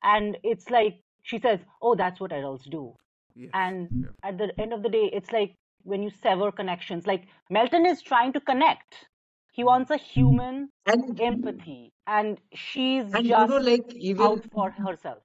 [0.06, 2.96] and it's like she says oh that's what adults do
[3.36, 3.54] Yes.
[3.54, 4.10] and Yeah.
[4.24, 8.02] at the end of the day it's like when you sever connections like melton is
[8.02, 9.08] trying to connect
[9.52, 9.72] he Hmm.
[9.72, 14.72] wants a human and empathy and she's and you know, just like even out for
[14.72, 15.24] herself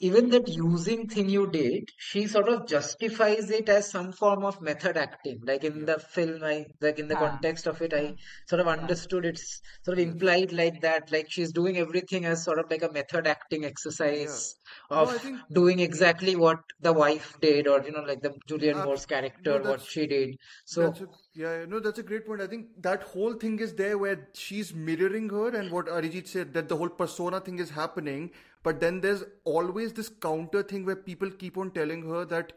[0.00, 4.60] even that using thing you did, she sort of justifies it as some form of
[4.60, 5.40] method acting.
[5.44, 8.14] Like in the film, I like in the huh, context of it, I
[8.48, 12.44] sort of yeah understood it's sort of implied like that, like she's doing everything as
[12.44, 13.68] sort of like a method acting Yeah.
[13.68, 14.54] exercise
[14.90, 18.82] No, of think doing exactly what the wife did, or you know, like the Julianne
[18.82, 19.06] Moore's abs-
[19.38, 20.36] no, character, what she did.
[20.64, 20.94] So
[21.34, 22.40] yeah, no, that's a great point.
[22.40, 26.52] I think that whole thing is there where she's mirroring her, and what Arijit said
[26.54, 28.30] that the whole persona thing is happening,
[28.68, 32.52] but then there's always this counter thing where people keep on telling her that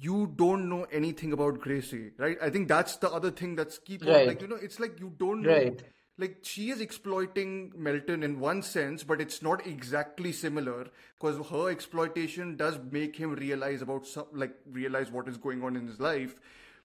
[0.00, 2.38] you don't know anything about Gracie, right?
[2.40, 5.12] I think that's the other thing that's keep on like you know, it's like you
[5.18, 5.50] don't know.
[5.50, 5.82] right,
[6.16, 10.86] Like she is exploiting Melton in one sense, but it's not exactly similar
[11.18, 15.74] because her exploitation does make him realize about some, like realize what is going on
[15.74, 16.36] in his life.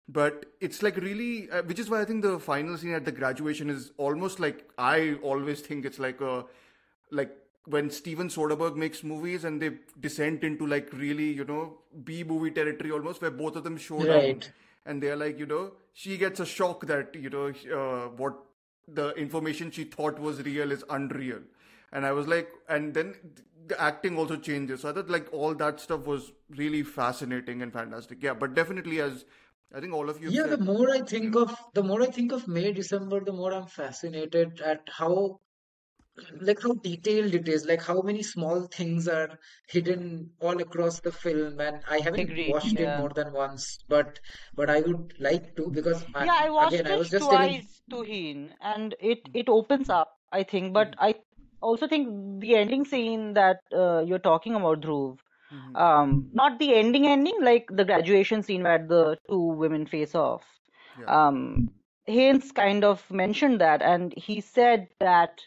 [0.08, 3.12] But it's like really, uh, which is why I think the final scene at the
[3.12, 6.46] graduation is almost like I always think it's like a
[7.12, 12.24] like when Steven Soderbergh makes movies and they descend into like really, you know, B
[12.24, 14.52] movie territory almost, where both of them show down right.
[14.86, 18.36] and they're like, you know, she gets a shock that, you know, uh, what
[18.88, 21.40] the information she thought was real is unreal.
[21.94, 23.16] And I was like, and then
[23.68, 24.82] the acting also changes.
[24.82, 28.22] So I thought like all that stuff was really fascinating and fantastic.
[28.22, 29.26] Yeah, but definitely as
[29.74, 32.32] I think all of you Yeah, the more I think of the more I think
[32.32, 35.40] of May, December, the more I'm fascinated at how
[36.42, 41.12] like how detailed it is, like how many small things are hidden all across the
[41.12, 41.60] film.
[41.60, 44.20] And I haven't agreed watched it more than once, but
[44.56, 47.30] but I would like to because I, yeah i watched again I it was just
[47.30, 47.56] telling.
[47.56, 51.16] twice Tuhin and it it opens up i think but i
[51.62, 55.18] also think the ending scene that uh, you're talking about dhruv
[55.52, 55.76] Mhm.
[55.86, 60.46] um not the ending ending like the graduation scene where the two women face off
[60.96, 61.70] yeah, um
[62.06, 65.42] Haynes kind of mentioned that and he said that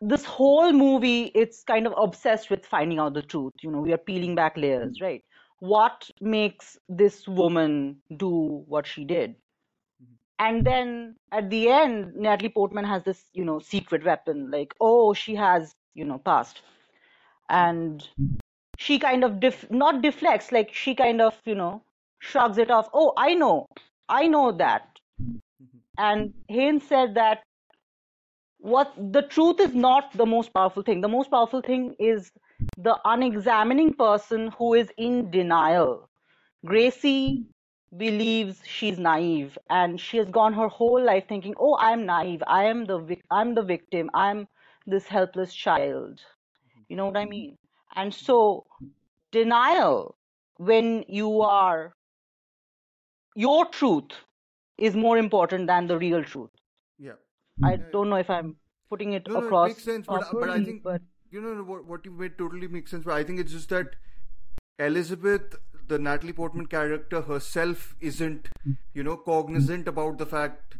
[0.00, 3.52] this whole movie it's kind of obsessed with finding out the truth.
[3.62, 5.04] You know we are peeling back layers mm-hmm.
[5.04, 5.24] right?
[5.60, 9.30] What makes this woman do what she did?
[9.32, 10.14] Mm-hmm.
[10.46, 15.14] And then at the end natalie portman has this you know secret weapon like oh
[15.14, 16.62] she has you know past.
[17.48, 18.06] And
[18.78, 21.82] she kind of def- not deflects like she kind of you know
[22.18, 22.88] shrugs it off.
[22.92, 23.66] Oh i know.
[24.08, 24.98] I know that.
[25.22, 25.78] Mm-hmm.
[25.96, 27.42] And haynes said that
[28.72, 31.00] what the truth is not the most powerful thing.
[31.00, 32.32] The most powerful thing is
[32.76, 36.08] the unexamining person who is in denial.
[36.64, 37.44] Gracie
[37.96, 42.42] believes she's naive and she has gone her whole life thinking oh i'm naive.
[42.46, 44.10] I am the i'm the victim.
[44.14, 44.48] I'm
[44.86, 46.20] this helpless child.
[46.88, 47.58] You know what i mean?
[47.96, 48.66] And so
[49.32, 50.16] denial
[50.58, 51.94] when you are
[53.36, 54.10] your truth
[54.78, 56.50] is more important than the real truth.
[56.98, 57.14] Yeah.
[57.62, 57.90] I hmm.
[57.92, 58.56] don't know if I'm
[58.88, 61.40] putting it No, no, it across makes sense, but uh, but I think but you
[61.40, 63.04] know what what you made totally makes sense.
[63.04, 63.96] But I think it's just that
[64.78, 68.48] Elizabeth, the Natalie Portman character herself, isn't
[68.92, 70.76] you know cognizant about the fact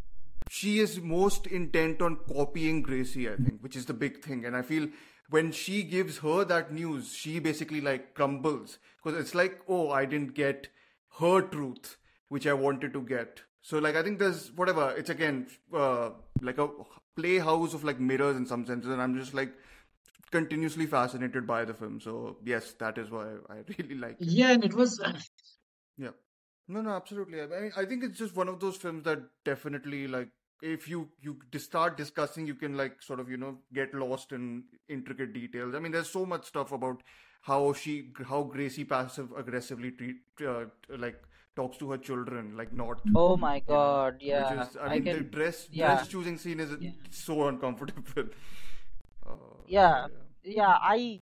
[0.50, 3.28] she is most intent on copying Gracie.
[3.28, 4.88] I think, which is the big thing, and I feel
[5.30, 10.04] when she gives her that news, she basically like crumbles because it's like, oh, I
[10.04, 10.68] didn't get
[11.18, 11.96] her truth,
[12.28, 13.42] which I wanted to get.
[13.64, 14.94] So like I think there's whatever.
[14.94, 16.10] It's again uh,
[16.42, 16.68] like a
[17.16, 19.54] playhouse of like mirrors in some senses, and I'm just like
[20.30, 21.98] continuously fascinated by the film.
[21.98, 24.28] So yes, that is why I really like it.
[24.28, 25.00] Yeah, and it was
[25.96, 26.10] Yeah.
[26.68, 27.40] No, no, absolutely.
[27.40, 30.28] I mean, I think it's just one of those films that definitely like
[30.60, 34.64] if you you start discussing, you can like sort of you know get lost in
[34.90, 35.74] intricate details.
[35.74, 37.02] I mean, there's so much stuff about
[37.40, 40.64] how she how Gracie passive aggressively treat uh,
[40.98, 41.22] like
[41.56, 44.86] talks to her children, like not oh my you know, god, which yeah, is I
[44.86, 48.30] I mean the dress yeah, dress choosing scene is yeah, so uncomfortable.
[49.26, 49.36] Uh,
[49.66, 50.06] yeah,
[50.44, 50.52] yeah.
[50.56, 50.78] yeah.
[50.82, 51.20] I,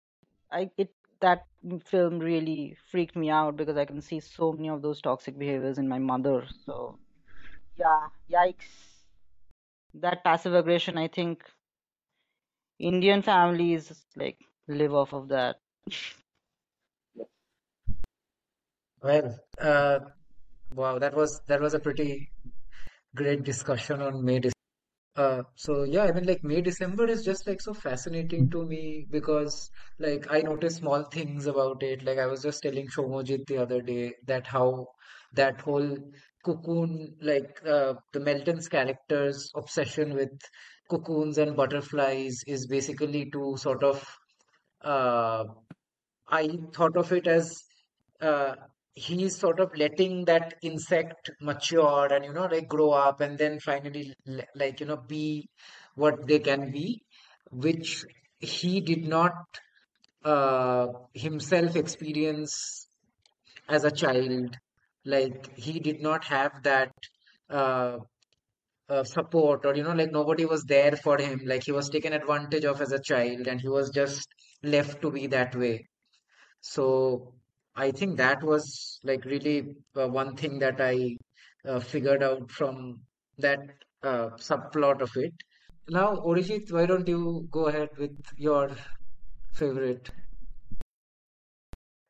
[0.52, 1.46] I, it that
[1.86, 5.78] film really freaked me out because I can see so many of those toxic behaviors
[5.78, 6.46] in my mother.
[6.66, 7.00] So
[7.78, 8.68] yeah, yikes.
[9.94, 11.44] That passive aggression, I think
[12.80, 15.62] Indian families like live off of that.
[19.02, 20.00] well, uh,
[20.76, 22.30] wow, that was that was a pretty
[23.16, 24.42] great discussion on May
[25.24, 29.08] Uh, so yeah, I mean, like May December is just like so fascinating to me
[29.12, 32.04] because like I notice small things about it.
[32.10, 34.88] Like I was just telling Shomojit the other day that how
[35.34, 35.98] that whole
[36.46, 40.32] cocoon, like uh, the Melton's character's obsession with
[40.90, 44.06] cocoons and butterflies is basically to sort of
[44.84, 45.46] uh,
[46.30, 47.64] I thought of it as
[48.22, 48.56] uh,
[48.96, 53.60] he's sort of letting that insect mature and you know like grow up and then
[53.60, 54.14] finally
[54.56, 55.50] like you know be
[55.96, 57.04] what they can be,
[57.52, 58.04] which
[58.40, 59.34] he did not
[60.24, 62.88] uh, himself experience
[63.70, 64.58] as a child.
[65.06, 66.92] Like he did not have that
[67.50, 67.98] uh,
[68.90, 71.42] uh, support or you know like nobody was there for him.
[71.46, 74.28] Like he was taken advantage of as a child and he was just
[74.64, 75.88] left to be that way.
[76.62, 77.34] So
[77.76, 81.18] I think that was like really uh, one thing that I
[81.68, 83.02] uh, figured out from
[83.38, 83.60] that
[84.02, 85.34] uh, subplot of it.
[85.90, 88.72] Now, Arijit, why don't you go ahead with your
[89.54, 90.10] favorite,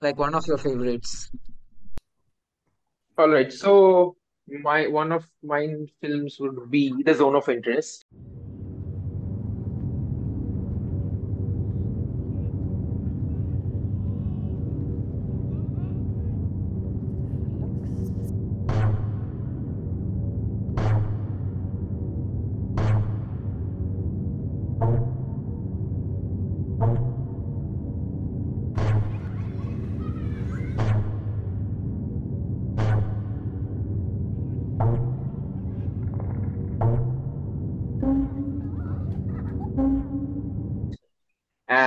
[0.02, 1.30] like one of your favorites?
[3.18, 8.06] All right, so my one of mine films would be The Zone of Interest.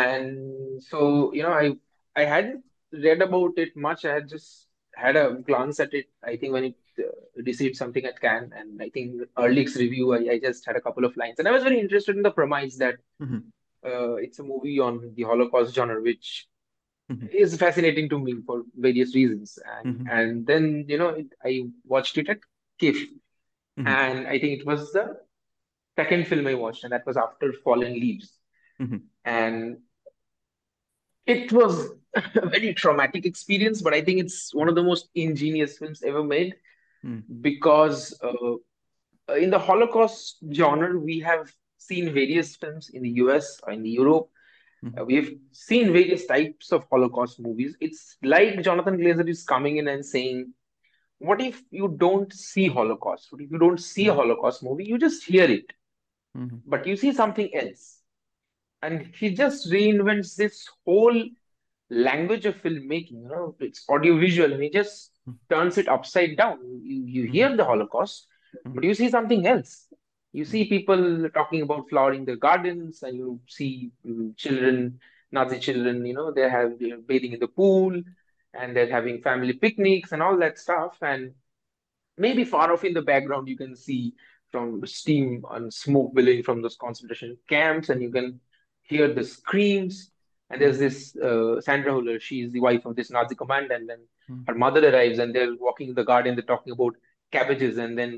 [0.03, 1.73] And so, you know, I
[2.17, 4.05] I hadn't read about it much.
[4.05, 6.07] I had just had a glance at it.
[6.25, 7.03] I think when it uh,
[7.45, 11.05] received something at Cannes, and I think Ehrlich's review, I, I just had a couple
[11.05, 13.43] of lines, and I was very interested in the premise that Mhm.
[13.85, 16.49] uh, it's a movie on the Holocaust genre, which
[17.13, 17.29] Mhm.
[17.33, 19.59] is fascinating to me for various reasons.
[19.77, 20.13] And Mhm.
[20.19, 21.53] and then, you know, it, I
[21.85, 22.41] watched it at
[22.81, 22.99] KIFF,
[23.79, 23.87] Mhm.
[23.97, 25.07] and I think it was the
[25.97, 28.39] second film I watched, and that was after Fallen Leaves.
[28.81, 29.03] Mhm.
[29.25, 29.83] And
[31.29, 35.79] it was a very traumatic experience, but I think it's one of the most ingenious
[35.79, 36.57] films ever made
[37.05, 37.23] Mm.
[37.43, 43.73] because uh, in the Holocaust genre, we have seen various films in the US or
[43.73, 44.31] in Europe.
[44.85, 44.99] Mhm.
[45.01, 47.77] Uh, we have seen various types of Holocaust movies.
[47.81, 50.53] It's like Jonathan Glazer is coming in and saying,
[51.19, 53.31] What if you don't see Holocaust?
[53.31, 54.85] What if you don't see a Holocaust movie?
[54.87, 55.73] You just hear it,
[56.37, 56.63] Mhm.
[56.67, 57.98] but you see something else.
[58.83, 61.25] And he just reinvents this whole
[61.91, 65.33] language of filmmaking, you know, it's audiovisual, and he just hmm.
[65.51, 66.59] turns it upside down.
[66.83, 67.33] You you hmm.
[67.33, 68.27] hear the Holocaust,
[68.65, 68.73] hmm.
[68.75, 69.87] but you see something else.
[70.33, 75.01] You see people talking about flowering their gardens, and you see mm, children,
[75.33, 78.01] Nazi children, you know, they have they're bathing in the pool,
[78.53, 80.99] and they're having family picnics and all that stuff.
[81.01, 81.33] And
[82.19, 84.13] maybe far off in the background, you can see
[84.51, 88.39] from steam and smoke billowing from those concentration camps, and you can
[88.89, 90.11] hear the screams.
[90.51, 92.19] and there's this uh, Sandra Huller.
[92.21, 94.43] She's the wife of this Nazi commandant, and then Hmm.
[94.49, 96.35] her mother arrives, and they're walking in the garden.
[96.37, 96.95] They're talking about
[97.37, 98.13] cabbages, and then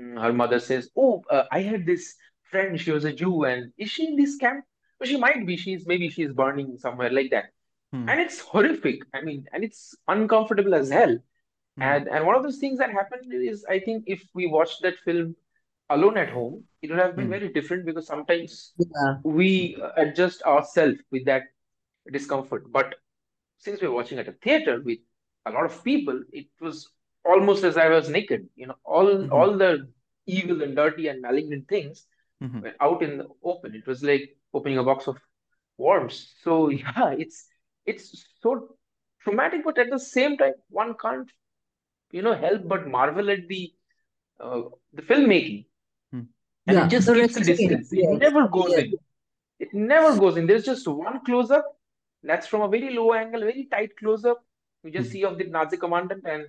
[0.00, 2.14] mm, her mother says, "Oh, uh, I had this
[2.50, 2.80] friend.
[2.80, 4.64] She was a Jew, and is she in this camp?
[4.98, 5.56] Well, she might be.
[5.56, 7.46] She's maybe she's burning somewhere like that."
[7.92, 8.08] Hmm.
[8.08, 9.02] And it's horrific.
[9.14, 11.16] I mean, and it's uncomfortable as hell.
[11.76, 11.82] Hmm.
[11.92, 14.98] And and one of those things that happened is, I think, if we watched that
[15.04, 15.36] film
[15.90, 17.30] alone at home, it would have been Hmm.
[17.30, 19.16] very different because sometimes Yeah.
[19.22, 21.44] we uh, adjust ourselves with that
[22.12, 22.70] discomfort.
[22.72, 22.94] But
[23.58, 24.98] since we're watching at a theater with
[25.46, 26.88] a lot of people, it was
[27.24, 28.48] almost as I was naked.
[28.56, 29.30] You know, all Mhm.
[29.30, 29.88] all the
[30.26, 32.06] evil and dirty and malignant things
[32.40, 32.62] Mhm.
[32.62, 33.74] were out in the open.
[33.74, 35.18] It was like opening a box of
[35.78, 36.34] worms.
[36.42, 37.46] So yeah, it's
[37.86, 38.76] it's so
[39.22, 41.30] traumatic, but at the same time, one can't,
[42.12, 43.72] you know, help but marvel at the
[44.40, 44.62] uh,
[44.92, 45.66] the filmmaking.
[46.66, 47.46] And Yeah, it just keeps restraint.
[47.46, 47.92] distance.
[47.92, 48.80] It never goes Yes.
[48.84, 48.94] in.
[49.58, 50.46] It never goes in.
[50.46, 51.64] There's just one close up.
[52.22, 54.44] That's from a very low angle, very tight close up.
[54.82, 55.12] You just Mhm.
[55.12, 56.46] see of the Nazi commandant and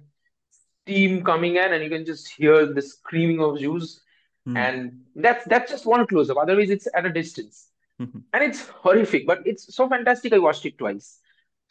[0.50, 4.02] steam coming in, and you can just hear the screaming of Jews.
[4.46, 4.58] Hmm.
[4.58, 6.38] And that's that's just one close up.
[6.38, 7.70] Otherwise, it's at a distance.
[8.02, 8.24] Mhm.
[8.34, 10.34] And it's horrific, but it's so fantastic.
[10.34, 11.20] I watched it twice.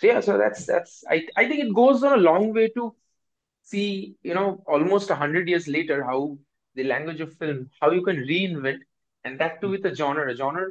[0.00, 2.94] So yeah, so that's that's I I think it goes on a long way to
[3.62, 6.38] see, you know, almost a hundred years later, how
[6.76, 8.80] the language of film, how you can reinvent,
[9.24, 10.68] and that too with a genre, a genre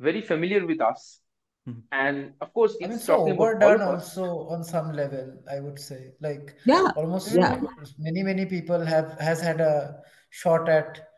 [0.00, 1.20] very familiar with us.
[1.68, 1.82] Mhm.
[1.92, 4.18] And of course, I mean, so talking about overdone Holocaust.
[4.18, 6.12] also on some level, I would say.
[6.20, 7.60] Like Yeah, almost yeah.
[7.98, 11.08] many, many people have has had a shot at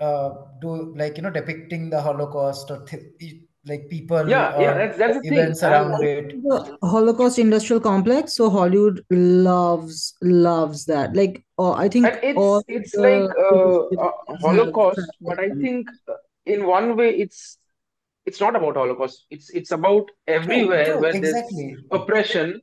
[0.00, 3.02] uh do like you know depicting the Holocaust or th
[3.68, 5.38] like people Yeah, yeah, that's that's the thing.
[5.38, 6.42] events I around I it.
[6.42, 11.14] The Holocaust industrial complex, so Hollywood loves loves that.
[11.16, 15.50] Like, oh, I think and all it's it's the like uh, uh, Holocaust, but I
[15.60, 16.14] think uh,
[16.46, 17.58] in one way it's
[18.26, 19.26] it's not about Holocaust.
[19.30, 21.42] It's it's about everywhere true, where there's
[21.90, 22.60] oppression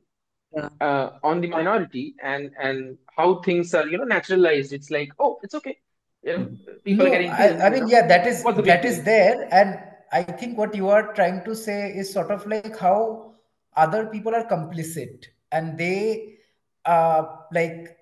[0.56, 0.68] Yeah.
[0.80, 4.72] uh, on the minority and and how things are, you know, naturalized.
[4.72, 5.76] It's like, oh, it's okay.
[6.22, 6.82] You know, Mhm.
[6.84, 7.88] people are getting I, killed, I you mean, know.
[7.88, 9.78] yeah, that is What's the big that is there, and
[10.12, 13.34] I think what you are trying to say is sort of like how
[13.76, 16.38] other people are complicit, and they,
[16.84, 17.96] uh, like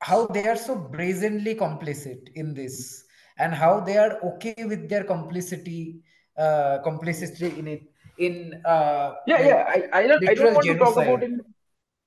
[0.00, 3.04] how they are so brazenly complicit in this,
[3.38, 6.02] and how they are okay with their complicity,
[6.36, 7.82] uh, complicity in it,
[8.18, 9.64] in uh, Yeah, yeah.
[9.68, 11.22] I, I don't I don't want to talk about genocide.
[11.22, 11.40] in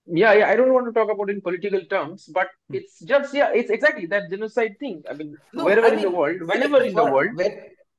[0.07, 0.49] yeah, yeah.
[0.49, 2.75] I don't want to talk about in political terms, but Hmm.
[2.75, 5.03] it's just yeah, it's exactly that genocide thing.
[5.09, 7.51] I mean, No, wherever I in the world, whenever in the world, when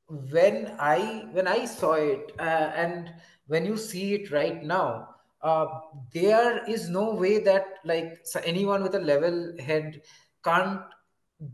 [0.09, 3.13] when I when I saw it, uh, and
[3.47, 5.09] when you see it right now,
[5.43, 5.67] uh,
[6.13, 10.03] there is no way that like so anyone with a level head
[10.45, 10.81] can't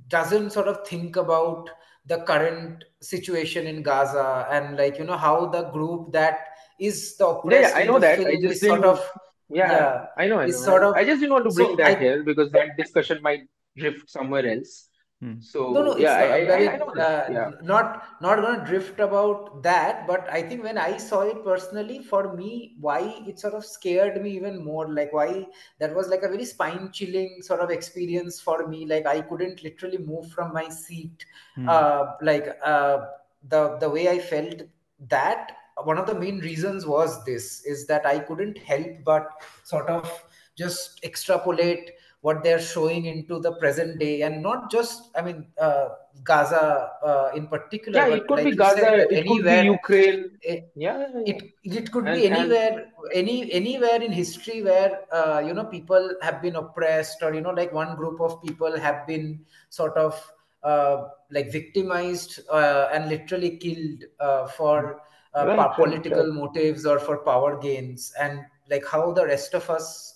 [0.09, 1.71] doesn't sort of think about
[2.07, 6.39] the current situation in Gaza and like you know how the group that
[6.79, 8.19] is the yeah, yeah, I know that.
[8.21, 9.01] I just sort of
[9.51, 10.65] Yeah, yeah I know, I is know.
[10.65, 13.21] sort of I just didn't want to bring so that I here because that discussion
[13.23, 13.43] might
[13.77, 14.89] drift somewhere else.
[15.23, 15.35] Hmm.
[15.69, 16.33] No, no, So yeah, it's I, not.
[16.35, 17.07] I, I I I know that.
[17.07, 17.51] uh, Yeah.
[17.63, 22.35] not not gonna drift about that, but I think when I saw it personally, for
[22.35, 24.89] me, why it sort of scared me even more.
[24.93, 25.47] Like why
[25.79, 28.87] that was like a very spine-chilling sort of experience for me.
[28.87, 31.25] Like I couldn't literally move from my seat.
[31.55, 31.69] Hmm.
[31.69, 33.07] Uh, like uh,
[33.49, 34.63] the the way I felt
[35.09, 35.53] that
[35.85, 39.29] one of the main reasons was this is that I couldn't help but
[39.65, 40.11] sort of
[40.57, 41.93] just extrapolate
[42.23, 45.89] what they're showing into the present day and not just i mean uh,
[46.25, 46.65] gaza
[47.11, 50.39] uh, in particular Yeah, it could like be Gaza, said it could be anywhere Ukraine.
[50.43, 55.03] it, Yeah, yeah, it it could And be and anywhere any anywhere in history where
[55.13, 58.77] uh, you know people have been oppressed or you know like one group of people
[58.79, 60.15] have been sort of
[60.63, 65.03] uh, like victimized uh, and literally killed uh, for
[65.35, 66.33] uh, right, political right.
[66.33, 70.15] motives or for power gains and like how the rest of us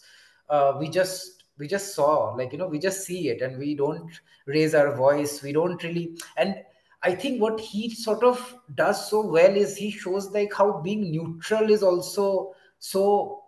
[0.48, 3.74] uh, we just we just saw like you know we just see it and we
[3.74, 6.62] don't raise our voice we don't really and
[7.02, 11.10] i think what he sort of does so well is he shows like how being
[11.10, 13.42] neutral is also so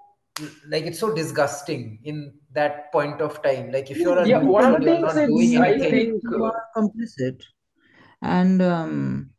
[0.69, 4.65] like it's so disgusting in that point of time like if you're a Yeah, one
[4.65, 7.43] of neutral the you're things not doing it's, I think, you uh, are complicit.
[8.23, 9.35] And um,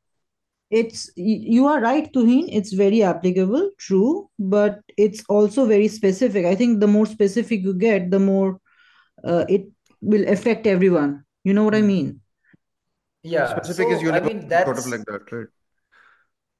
[0.70, 2.48] it's you are right, Tuhin.
[2.52, 6.46] It's very applicable, true, but it's also very specific.
[6.46, 8.60] I think the more specific you get, the more
[9.24, 9.68] uh, it
[10.02, 11.24] will affect everyone.
[11.44, 11.84] You know what I Hmm.
[11.84, 12.22] mean?
[13.24, 15.48] yeah Specific is so i mean universal, sort of like that, right?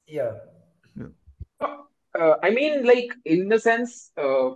[0.06, 0.32] yeah
[0.96, 1.06] Yeah.
[2.18, 4.50] uh, I mean, like in the sense, uh,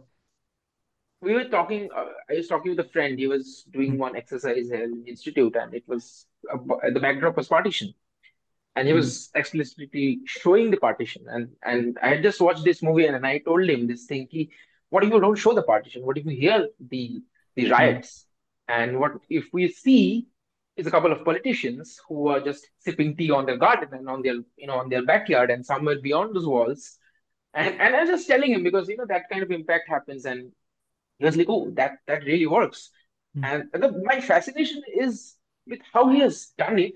[1.20, 1.88] we were talking.
[1.94, 3.18] Uh, I was talking with a friend.
[3.18, 3.98] He was doing Hmm.
[3.98, 6.58] one exercise here in institute, and it was uh,
[6.92, 7.94] the backdrop was partition.
[8.76, 9.38] And he was hmm.
[9.40, 11.24] explicitly showing the partition.
[11.28, 14.26] And and I had just watched this movie, and, and I told him this thing:
[14.26, 14.50] ki,
[14.90, 16.04] what if you don't show the partition?
[16.04, 17.22] What if you hear the
[17.56, 17.72] the hmm.
[17.72, 18.26] riots?
[18.66, 20.26] And what if we see
[20.76, 24.22] is a couple of politicians who are just sipping tea on their garden and on
[24.22, 26.98] their you know on their backyard and somewhere beyond those walls
[27.52, 30.24] and and I was just telling him because you know that kind of impact happens
[30.24, 30.50] and
[31.18, 32.90] he was like oh that that really works
[33.34, 33.44] hmm.
[33.44, 36.94] and the, my fascination is with how he has done it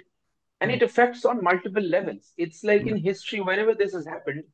[0.60, 0.84] and it hmm.
[0.84, 2.32] affects on multiple levels.
[2.36, 3.04] It's like in hmm.
[3.04, 4.44] history whenever this has happened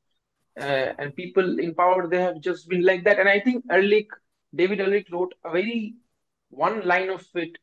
[0.61, 3.19] uh, and people in power they have just been like that.
[3.19, 4.09] And I think Ehrlich
[4.55, 5.95] David Ehrlich wrote a very
[6.51, 7.59] one line of it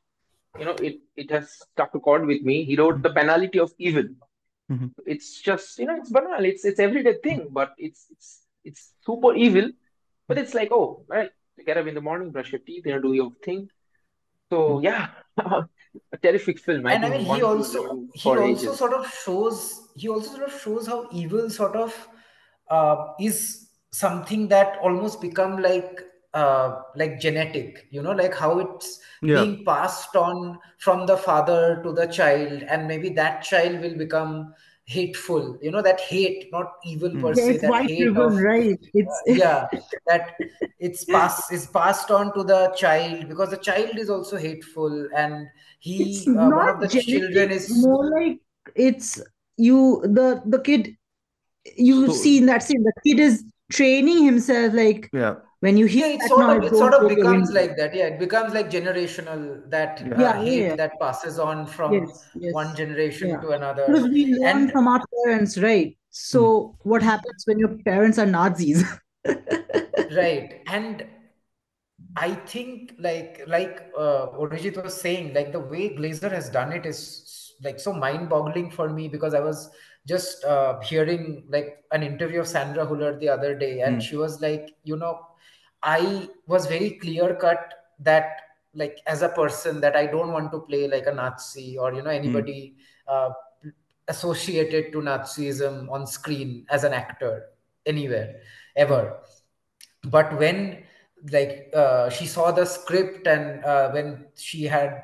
[0.60, 2.64] you know it it has stuck a chord with me.
[2.64, 3.02] He wrote hmm.
[3.02, 4.06] the banality of evil.
[5.06, 6.44] It's just you know it's banal.
[6.44, 9.70] It's it's everyday thing but it's it's it's super evil.
[10.28, 11.30] But it's like oh right
[11.66, 13.70] get up in the morning brush your teeth you know do your thing.
[14.50, 18.94] So yeah a terrific film I and I mean he also he also ages sort
[18.94, 22.08] of shows he also sort of shows how evil sort of
[22.70, 26.02] uh, is something that almost become like
[26.34, 29.34] uh, like genetic you know like how it's Yeah.
[29.34, 34.54] being passed on from the father to the child and maybe that child will become
[34.96, 38.28] hateful you know that hate not evil per Yeah, se it's that white hate ribbon,
[38.28, 38.80] of right?
[38.94, 39.68] It's yeah
[40.08, 40.32] that
[40.80, 45.48] it's pass is passed on to the child because the child is also hateful and
[45.98, 48.40] it's he uh, one of the children is more like
[48.76, 49.22] it's
[49.58, 50.96] you the the kid
[51.78, 55.86] you So see in that scene, the kid is training himself like yeah, when you
[55.86, 58.54] hear yeah it that sort of it sort of becomes like that yeah it becomes
[58.54, 60.76] like generational that yeah, Yeah, uh, yeah, hate yeah.
[60.76, 63.38] that passes on from Yes, one generation Yeah.
[63.42, 65.98] to another Because we learn and from our parents, right?
[66.10, 68.84] So what happens when your parents are Nazis?
[70.12, 71.06] right and
[72.16, 76.86] I think like like uh, Arijit was saying, like the way Glazer has done it
[76.86, 79.70] is like so mind-boggling for me because I was
[80.08, 84.42] just uh, hearing like an interview of Sandra Huller the other day, and she was
[84.42, 85.20] like, you know,
[85.84, 88.42] I was very clear-cut that
[88.74, 92.02] like as a person that I don't want to play like a Nazi or you
[92.02, 92.76] know anybody
[93.08, 93.30] uh,
[94.08, 97.48] associated to Nazism on screen as an actor
[97.86, 98.42] anywhere
[98.76, 99.18] ever.
[100.06, 100.84] But when
[101.32, 105.04] like uh, she saw the script and uh, when she had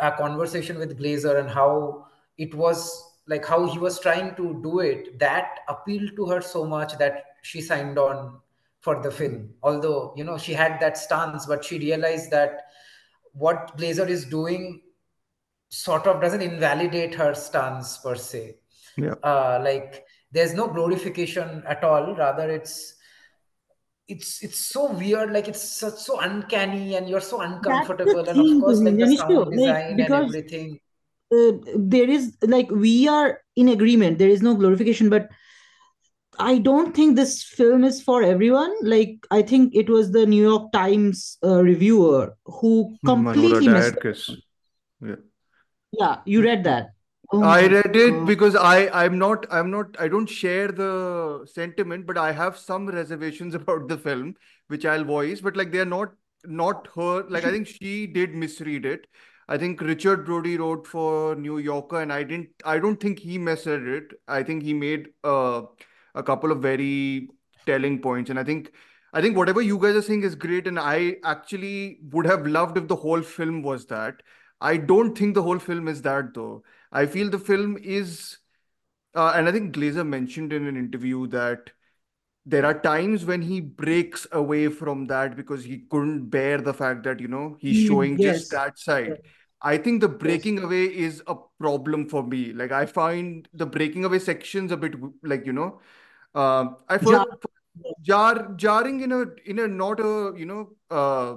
[0.00, 2.06] a conversation with glazer and how
[2.38, 6.64] it was like how he was trying to do it that appealed to her so
[6.64, 8.40] much that she signed on
[8.88, 9.38] for the film.
[9.62, 12.62] Although you know she had that stance but she realized that
[13.32, 14.80] what Glazer is doing
[15.68, 18.44] sort of doesn't invalidate her stance per se.
[18.96, 19.14] Yeah.
[19.22, 22.14] uh, like there's no glorification at all.
[22.16, 22.94] Rather it's
[24.14, 25.32] it's it's so weird.
[25.32, 29.02] Like it's so, so uncanny and you're so uncomfortable the and of course like the
[29.02, 30.80] Janishu, sound like design and because everything.
[31.36, 34.18] uh, there is like we are in agreement.
[34.18, 35.28] There is no glorification, but
[36.38, 38.74] I don't think this film is for everyone.
[38.82, 44.02] Like I think it was the New York Times uh, reviewer who completely messed up.
[44.02, 44.30] Dargis.
[45.00, 45.16] Yeah.
[45.92, 46.90] Yeah, you read that.
[47.30, 48.26] Oh I read it God.
[48.26, 52.86] because I I'm not I'm not I don't share the sentiment, but I have some
[52.86, 54.34] reservations about the film,
[54.68, 55.40] which I'll voice.
[55.40, 56.12] But like they're not
[56.44, 57.24] not her.
[57.28, 59.06] Like I think she did misread it.
[59.50, 62.50] I think Richard Brody wrote for New Yorker, and I didn't.
[62.64, 64.12] I don't think he misread it.
[64.28, 65.62] I think he made uh,
[66.18, 67.30] a couple of very
[67.66, 68.72] telling points, and I think
[69.12, 72.76] I think whatever you guys are saying is great, and I actually would have loved
[72.78, 74.22] if the whole film was that.
[74.60, 76.62] I don't think the whole film is that though.
[76.92, 78.38] I feel the film is,
[79.14, 81.70] uh, and I think Glazer mentioned in an interview that
[82.46, 87.02] there are times when he breaks away from that because he couldn't bear the fact
[87.04, 89.20] that, you know, he's Mm, showing just that side.
[89.60, 90.44] I think the Yes.
[90.44, 92.52] breaking away is a problem for me.
[92.52, 95.80] Like I find the breaking away sections a bit like, you know,
[96.34, 97.26] um, I first
[98.02, 101.36] jar jarring in a in a not a, you know, uh,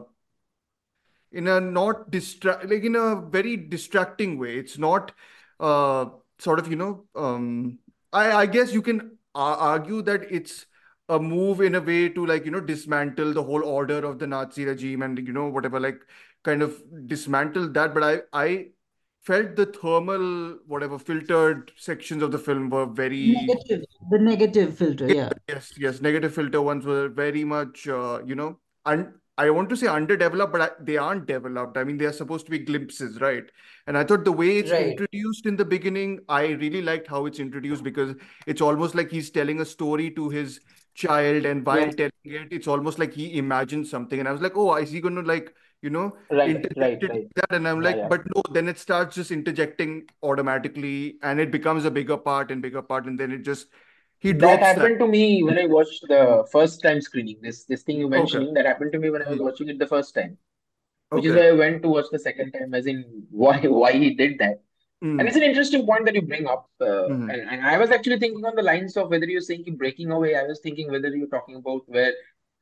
[1.31, 4.55] in a not distract like in a very distracting way.
[4.57, 5.11] It's not
[5.59, 6.05] uh
[6.39, 7.79] sort of, you know, um
[8.11, 10.65] I I guess you can ar- argue that it's
[11.09, 14.27] a move in a way to like, you know, dismantle the whole order of the
[14.27, 16.01] Nazi regime and you know whatever like
[16.43, 17.93] kind of dismantle that.
[17.93, 18.67] But I I
[19.23, 25.07] felt the thermal whatever filtered sections of the film were very Negative, the negative filter,
[25.09, 25.29] yeah.
[25.47, 29.77] Yes, yes, negative filter ones were very much, uh, you know, and I want to
[29.77, 31.77] say underdeveloped, but I, they aren't developed.
[31.77, 33.43] I mean, they are supposed to be glimpses, right?
[33.87, 37.25] And I thought the way it's right introduced in the beginning, I really liked how
[37.25, 38.15] it's introduced because
[38.45, 40.59] it's almost like he's telling a story to his
[40.93, 41.91] child, and while Yeah.
[41.91, 44.19] telling it, it's almost like he imagined something.
[44.19, 47.29] And I was like, oh, is he going to like you know, Right, right, right.
[47.35, 48.09] that, and I'm like, yeah.
[48.09, 52.61] but no, then it starts just interjecting automatically, and it becomes a bigger part and
[52.61, 53.67] bigger part, and then it just
[54.19, 54.91] he That drops that.
[54.91, 57.39] happened to me when I watched the first time screening.
[57.41, 58.45] This this thing you're Okay.
[58.49, 59.41] mentioning that happened to me when I was Hmm.
[59.41, 60.37] watching it the first time,
[61.13, 64.15] which is why I went to watch the second time, as in why why he
[64.15, 64.63] did that.
[65.17, 65.29] And Mm.
[65.29, 66.69] it's an interesting point that you bring up.
[66.81, 69.65] Uh, hmm and, and I was actually thinking on the lines of whether you're saying
[69.77, 70.35] breaking away.
[70.35, 72.13] I was thinking whether you're talking about where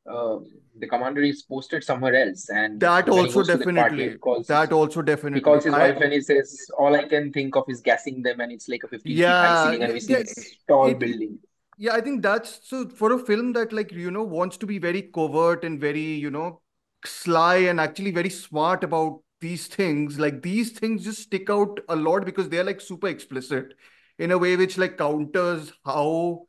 [0.10, 0.40] uh,
[0.80, 4.18] the commander is posted somewhere else, and That also definitely.
[4.20, 5.42] calls That also definitely.
[5.44, 8.40] calls his I wife and he says, "All I can think of is gassing them,"
[8.42, 10.94] and it's like a 15 feet yeah ceiling, and yeah we see yeah, this tall
[10.94, 11.40] it building.
[11.78, 14.80] yeah I think that's so for a film that like you know wants to be
[14.80, 16.62] very covert and very you know
[17.06, 21.96] sly and actually very smart about these things like these things just stick out a
[21.96, 23.74] lot because they're like super explicit
[24.20, 26.46] in a way which like counters how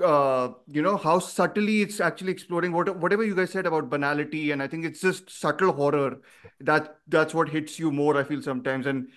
[0.00, 4.50] uh you know how subtly it's actually exploring what whatever you guys said about banality
[4.50, 6.18] and I think it's just subtle horror
[6.60, 8.86] that that's what hits you more I feel sometimes.
[8.86, 9.08] And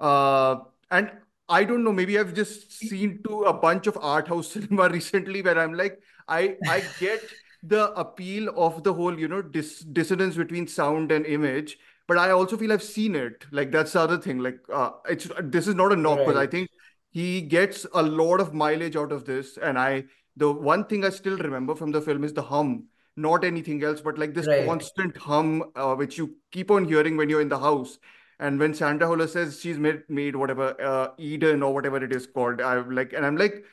[0.00, 0.56] uh
[0.90, 1.10] and
[1.48, 5.42] I don't know maybe I've just seen to a bunch of art house cinema recently
[5.42, 7.22] where I'm like I I get
[7.62, 11.78] the appeal of the whole you know dis dissonance between sound and image
[12.08, 13.46] but I also feel I've seen it.
[13.52, 14.38] Like that's the other thing.
[14.40, 16.68] Like uh it's this is not a knock but I think
[17.10, 20.04] he gets a lot of mileage out of this and I
[20.36, 22.84] the one thing I still remember from the film is the hum,
[23.16, 24.64] not anything else, but like this Right.
[24.64, 27.98] constant hum, uh, which you keep on hearing when you're in the house.
[28.38, 32.26] And when Sandra Hüller says she's made made whatever uh, Eden or whatever it is
[32.26, 33.64] called, I'm like, and I'm like,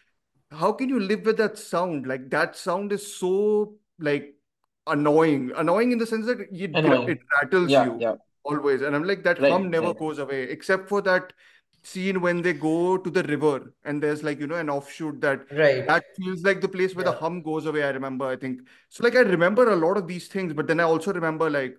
[0.51, 2.07] how can you live with that sound?
[2.07, 4.35] Like that sound is so like
[4.87, 6.49] annoying, annoying in the sense that it
[7.07, 8.15] it rattles Yeah, you yeah.
[8.43, 8.81] always.
[8.81, 9.97] And I'm like, that Right, hum never right.
[9.97, 11.33] goes away, except for that
[11.83, 15.41] scene when they go to the river and there's like, you know, an offshoot that
[15.51, 15.85] Right.
[15.87, 17.83] that feels like the place where the hum goes away.
[17.83, 18.61] I remember, I think.
[18.89, 21.77] So like I remember a lot of these things, but then I also remember like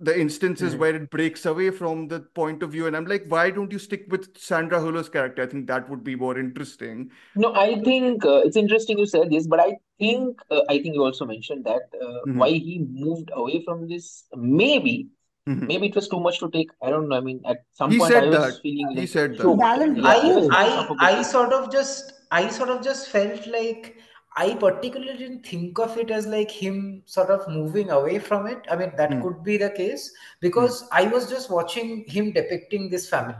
[0.00, 0.76] the instances Mhm.
[0.76, 3.78] where it breaks away from the point of view, and I'm like, why don't you
[3.78, 5.42] stick with Sandra Hüller's character?
[5.42, 7.10] I think that would be more interesting.
[7.34, 10.94] No, I think uh, it's interesting you said this, but I think uh, I think
[10.94, 12.32] you also mentioned that uh, Mhm.
[12.32, 14.24] why he moved away from this.
[14.34, 15.08] Maybe,
[15.48, 15.66] Mhm.
[15.66, 16.70] maybe it was too much to take.
[16.82, 17.16] I don't know.
[17.16, 18.62] I mean, at some He point, I said was that.
[18.62, 19.56] feeling He like said that.
[19.56, 20.58] Balance Yeah, I was both.
[20.58, 23.96] feeling I I sort of just I sort of just felt like
[24.36, 28.64] I particularly didn't think of it as like him sort of moving away from it.
[28.70, 29.22] I mean, that Mm.
[29.22, 30.16] could be the case Mm.
[30.40, 33.34] because I was just watching him depicting this family.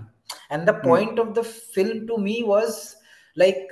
[0.50, 0.82] And the Mm.
[0.82, 2.96] point of the film to me was
[3.36, 3.68] like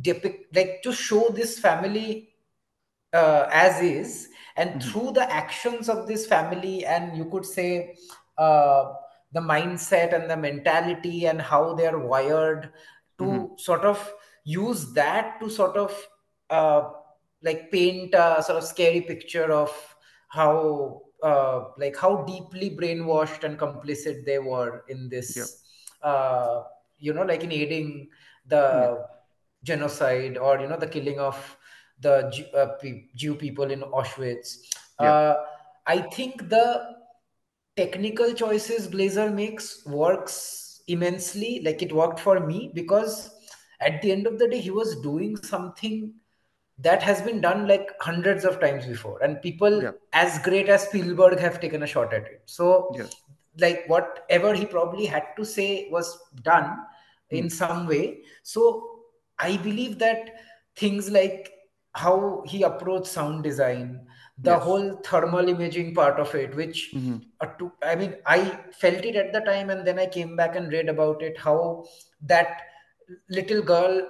[0.00, 2.30] depict like to show this family
[3.12, 4.80] uh, as is and Mhm.
[4.82, 7.96] through the actions of this family and you could say
[8.38, 8.92] uh,
[9.32, 12.72] the mindset and the mentality and how they're wired
[13.18, 13.58] to Mhm.
[13.58, 14.12] sort of
[14.44, 15.92] use that to sort of
[16.50, 16.90] uh,
[17.42, 19.70] like paint a sort of scary picture of
[20.28, 25.64] how uh, like how deeply brainwashed and complicit they were in this
[26.02, 26.62] uh,
[26.98, 28.08] you know like in aiding
[28.70, 28.88] Yeah.
[28.94, 29.06] the
[29.62, 31.56] genocide or you know the killing of
[32.06, 32.74] the Jew, uh,
[33.22, 34.56] Jew people in Auschwitz.
[35.00, 35.12] Yeah.
[35.12, 35.44] Uh,
[35.86, 36.66] I think the
[37.76, 41.60] technical choices Glazer makes works immensely.
[41.64, 43.16] Like it worked for me because
[43.80, 46.14] at the end of the day, he was doing something
[46.78, 49.92] that has been done like hundreds of times before, and people Yeah.
[50.12, 52.42] as great as Spielberg have taken a shot at it.
[52.46, 53.06] So, Yeah.
[53.64, 56.08] like whatever he probably had to say was
[56.48, 56.70] done
[57.40, 57.52] in Mm.
[57.58, 58.02] some way.
[58.54, 58.62] So,
[59.50, 60.32] I believe that
[60.82, 61.52] things like
[61.94, 64.06] how he approached sound design,
[64.38, 64.62] the Yes.
[64.62, 67.22] whole thermal imaging part of it, which Mhm.
[67.40, 68.38] uh, to, I mean, I
[68.72, 71.38] felt it at the time, and then I came back and read about it.
[71.38, 71.84] How
[72.22, 72.62] that
[73.28, 74.08] little girl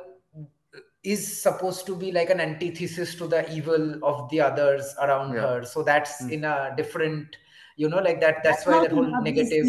[1.02, 5.40] is supposed to be like an antithesis to the evil of the others around Yeah.
[5.42, 5.64] her.
[5.64, 6.32] So that's Mm.
[6.32, 7.36] in a different,
[7.76, 8.42] you know, like that.
[8.42, 9.66] That's That's why that whole negative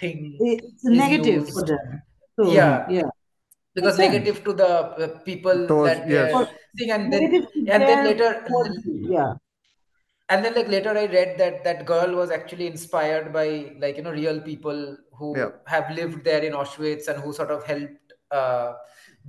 [0.00, 1.66] thing It's is negative for used.
[1.66, 2.02] them.
[2.38, 3.10] So Yeah, yeah,
[3.76, 4.12] because makes sense.
[4.14, 4.70] negative to the
[5.06, 6.32] uh, people Those, that yes.
[6.76, 7.46] they're and then
[7.76, 8.30] and then later.
[9.16, 9.34] Yeah.
[10.28, 13.46] and then like later i read that that girl was actually inspired by
[13.84, 14.80] like you know real people
[15.18, 15.50] who Yeah.
[15.74, 18.74] have lived there in auschwitz and who sort of helped uh,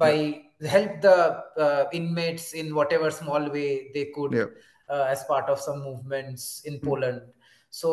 [0.04, 0.70] by Yeah.
[0.76, 1.18] helped the
[1.66, 4.50] uh, inmates in whatever small way they could Yeah.
[4.90, 6.86] uh, as part of some movements in Mm.
[6.90, 7.22] poland
[7.82, 7.90] so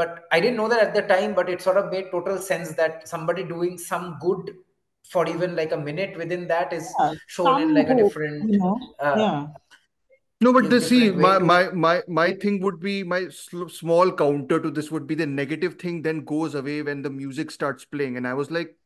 [0.00, 2.72] but i didn't know that at the time but it sort of made total sense
[2.82, 4.54] that somebody doing some good
[5.10, 7.12] for even like a minute within that is Yeah.
[7.26, 8.78] shown in Some like a different you know.
[9.00, 9.46] uh, Yeah.
[10.40, 13.66] No, but in the see, my to my my my thing would be my sl
[13.68, 17.50] small counter to this would be the negative thing then goes away when the music
[17.50, 18.76] starts playing, and I was like,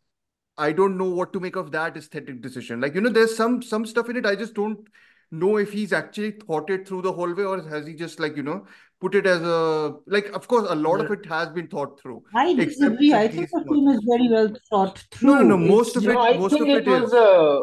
[0.58, 2.80] I don't know what to make of that aesthetic decision.
[2.80, 4.26] Like, you know, there's some some stuff in it.
[4.26, 4.86] I just don't
[5.30, 8.36] know if he's actually thought it through the whole way, or has he just like,
[8.36, 8.66] you know,
[9.00, 10.26] put it as a like.
[10.32, 13.14] Of course, a lot of it has been thought through, I except disagree.
[13.14, 15.28] I think the film is very well thought through.
[15.30, 15.56] No, no, no.
[15.56, 17.00] Most of just no, it, I most think of it it is.
[17.02, 17.60] was uh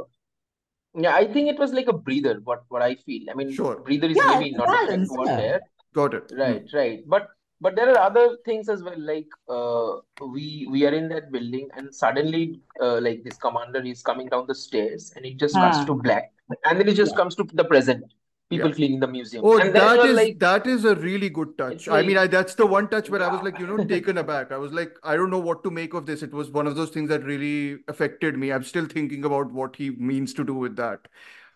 [0.97, 3.29] yeah, I think it was like a breather, what what I feel.
[3.29, 3.79] I mean, Sure.
[3.81, 5.11] breather is yeah, maybe not the correct balance.
[5.11, 5.35] word Yeah.
[5.37, 5.61] there.
[5.93, 6.31] Got it.
[6.37, 7.03] Right, right.
[7.07, 7.27] But
[7.61, 8.99] but there are other things as well.
[8.99, 14.01] Like uh, we we are in that building, and suddenly, uh, like this commander is
[14.01, 16.31] coming down the stairs, and it just cuts Ah, to black,
[16.65, 17.17] and then it just yeah.
[17.17, 18.03] comes to the present,
[18.49, 18.75] people Yeah.
[18.75, 21.57] cleaning the museum, Oh, and then that you're is like, that is a really good
[21.57, 21.73] touch.
[21.75, 24.17] it's I mean, I that's the one touch where I was like, you know, taken
[24.17, 24.51] aback.
[24.51, 26.21] I was like, I don't know what to make of this.
[26.23, 28.51] It was one of those things that really affected me.
[28.51, 31.07] I'm still thinking about what he means to do with that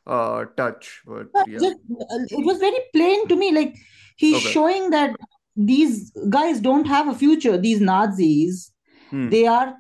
[0.08, 1.02] uh touch.
[1.06, 1.60] But But yeah.
[1.60, 3.52] just uh, it was very plain to me.
[3.52, 3.76] Like
[4.16, 4.52] he's Okay.
[4.52, 5.16] showing that
[5.56, 7.58] these guys don't have a future.
[7.58, 8.72] These Nazis,
[9.10, 9.30] Hmm.
[9.30, 9.76] they are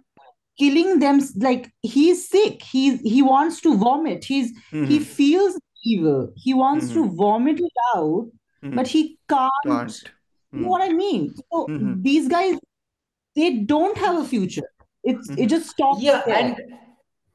[0.57, 1.21] killing them.
[1.37, 2.61] Like he's sick.
[2.63, 4.23] He's he wants to vomit.
[4.25, 5.03] He's he Mm-hmm.
[5.03, 6.31] feels evil.
[6.35, 7.15] He wants to Mm-hmm.
[7.15, 8.29] vomit it out,
[8.63, 8.75] Mm-hmm.
[8.75, 9.51] but he can't.
[9.65, 10.03] Can't.
[10.53, 10.69] You know Hmm.
[10.69, 11.33] what I mean?
[11.51, 12.01] So Mm-hmm.
[12.01, 12.55] these guys,
[13.35, 14.69] they don't have a future.
[15.03, 15.47] It's it Mm-hmm.
[15.47, 16.35] just stops Yeah, there.
[16.37, 16.61] and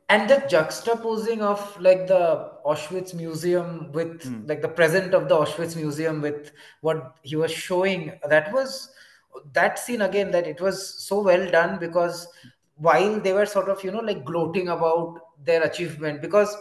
[0.08, 4.46] and the juxtaposing of like the Auschwitz museum with Hmm.
[4.46, 8.90] like the present of the Auschwitz museum with what he was showing, that was
[9.52, 12.28] that scene again, that it was so well done because
[12.76, 16.54] while they were sort of, you know, like gloating about their achievement, because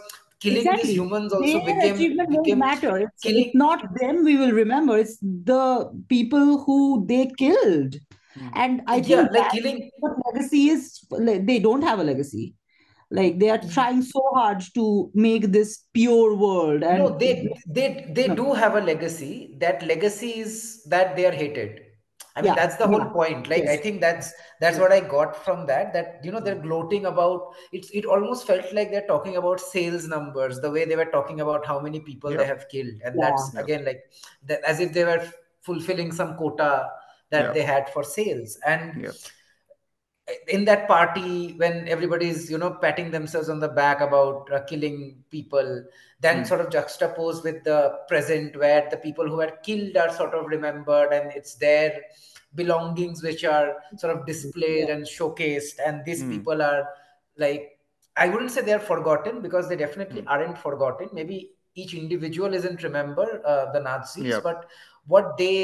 [0.44, 2.96] killing these humans also Their became achievement won't matter.
[2.98, 4.98] It's killing it's not them we will remember.
[4.98, 7.96] It's the people who they killed.
[8.34, 8.48] Hmm.
[8.54, 11.00] And I yeah, think like killing what legacy is.
[11.10, 12.54] Like, they don't have a legacy.
[13.10, 16.80] Like they are trying so hard to make this pure world.
[16.80, 18.34] No, they they they no.
[18.34, 19.56] do have a legacy.
[19.60, 21.83] That legacy is that they are hated.
[22.36, 23.48] I mean, yeah, that's the whole yeah, point.
[23.48, 25.92] Like, I think that's that's what I got from that.
[25.92, 27.90] That you know, they're gloating about it's.
[27.90, 31.64] It almost felt like they're talking about sales numbers, the way they were talking about
[31.64, 33.30] how many people they have killed, and Yeah.
[33.30, 33.64] that's Yep.
[33.64, 34.02] again like
[34.46, 35.24] that, as if they were
[35.62, 36.90] fulfilling some quota
[37.30, 37.54] that Yep.
[37.54, 38.58] they had for sales.
[38.66, 39.14] And Yep.
[40.48, 45.22] in that party when everybody's you know patting themselves on the back about uh, killing
[45.30, 45.84] people
[46.24, 46.44] then Hmm.
[46.50, 47.78] sort of juxtaposed with the
[48.10, 51.90] present where the people who were killed are sort of remembered and it's their
[52.54, 56.30] belongings which are sort of displayed and showcased and these Hmm.
[56.34, 56.82] people are
[57.44, 57.64] like
[58.24, 60.28] i wouldn't say they're forgotten because they definitely Hmm.
[60.36, 61.38] aren't forgotten maybe
[61.82, 64.42] each individual isn't remember uh, the nazis Yep.
[64.48, 64.66] but
[65.14, 65.54] what they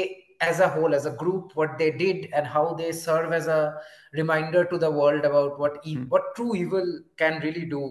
[0.49, 3.59] as a whole as a group what they did and how they serve as a
[4.21, 6.07] reminder to the world about what e- Hmm.
[6.15, 6.89] what true evil
[7.23, 7.81] can really do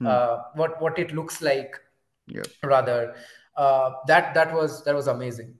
[0.00, 0.08] Hmm.
[0.14, 1.80] uh, what what it looks like
[2.28, 2.46] Yep.
[2.64, 3.14] rather
[3.56, 5.54] uh, that that was that was amazing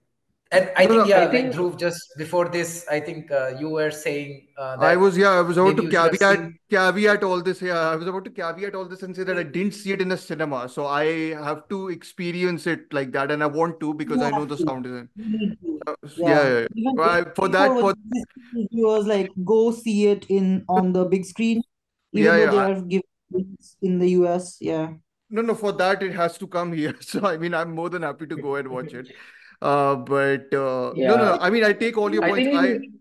[0.51, 3.31] and i No, think no, yeah I like think dhruv just before this i think
[3.31, 6.19] uh, you were saying uh, I was, yeah, I was about to you should have
[6.19, 7.61] caveat seen caveat all this.
[7.63, 10.01] Yeah, I was about to caveat all this and say that I didn't see it
[10.05, 11.05] in the cinema, so I
[11.49, 14.59] have to experience it like that, and I want to because You I know the
[14.59, 14.67] to.
[14.67, 15.11] sound isn't.
[15.17, 15.79] You need to.
[15.87, 16.49] Uh, yeah, Yeah.
[16.49, 16.93] yeah, yeah.
[17.03, 21.05] Well, I- for that, before for was viewers like go see it in on the
[21.17, 21.63] big screen,
[22.13, 22.51] even yeah, though yeah.
[22.51, 23.57] they are given
[23.91, 24.59] in the US.
[24.61, 24.93] Yeah.
[25.33, 26.95] No, no, for that it has to come here.
[27.03, 29.13] So I mean, I'm more than happy to go and watch it.
[29.61, 32.49] Uh, but uh, no, no, yeah, I mean, I take all your points.
[32.53, 33.01] I, in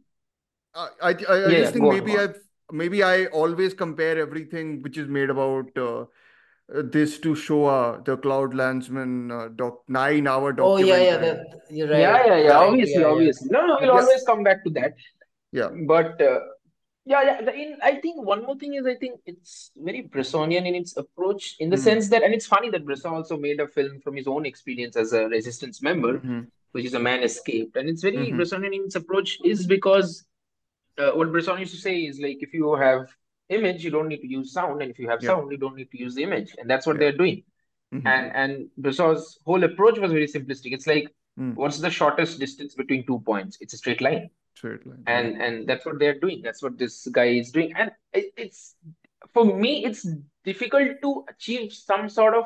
[0.75, 2.19] I, I, I I yeah, just think on, maybe on.
[2.19, 2.37] I've
[2.71, 6.05] maybe I always compare everything which is made about uh, uh,
[6.83, 10.65] this to Shoah, the Claude Lanzmann uh, doc nine hour documentary.
[10.65, 12.53] oh yeah yeah that you're Yeah, right yeah, yeah.
[12.53, 13.49] right Obviously, yeah yeah obviously.
[13.51, 14.93] No, no, we'll Yeah, always come back to that.
[15.51, 15.71] yeah.
[15.87, 16.39] But uh,
[17.11, 17.41] yeah, yeah.
[17.41, 20.97] The, in I think one more thing is I think it's very Bressonian in its
[20.97, 21.83] approach, in the Hmm.
[21.87, 24.95] sense that, and it's funny that Bresson also made a film from his own experience
[24.95, 26.41] as a resistance member, hmm
[26.73, 30.25] which is A Man Escaped, and it's very hmm Bressonian in its approach is because
[30.97, 33.09] uh, what Bresson used to say is like if you have
[33.49, 35.75] image, you don't need to use sound, and if you have Yeah, sound, you don't
[35.75, 37.01] need to use the image, and that's what yeah.
[37.01, 37.43] they're doing.
[37.91, 40.73] hmm And and Bresson's whole approach was very simplistic.
[40.73, 41.07] It's like
[41.37, 41.53] Hmm.
[41.55, 43.57] what's the shortest distance between two points?
[43.61, 45.03] It's a straight line Straight line.
[45.07, 45.13] Yeah.
[45.19, 48.75] and and that's what they're doing that's what this guy is doing and it, it's
[49.33, 50.05] for me it's
[50.43, 52.45] difficult to achieve some sort of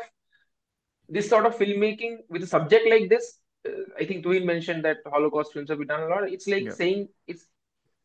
[1.10, 4.97] this sort of filmmaking with a subject like this uh, i think Tuhin mentioned that
[5.16, 6.72] holocaust films have been done a lot it's like Yeah.
[6.82, 7.45] saying it's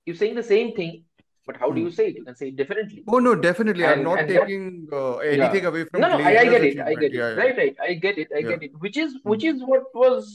[0.06, 1.04] you're saying the same thing
[1.46, 1.86] but how do Hmm.
[1.86, 3.84] you say it you can say it differently Oh no, definitely.
[3.84, 6.94] I'm not taking uh, yeah anything away from no no I, I get it I
[6.94, 8.50] get it Yeah, yeah, right right I get it I yeah.
[8.52, 9.30] get it which is Hmm.
[9.30, 10.28] which is what was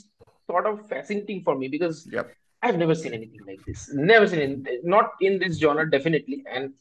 [0.50, 2.36] sort of fascinating for me because Yep.
[2.66, 3.90] I've never seen anything like this.
[3.94, 4.86] Never seen it.
[4.86, 6.44] Not in this genre, definitely.
[6.52, 6.74] And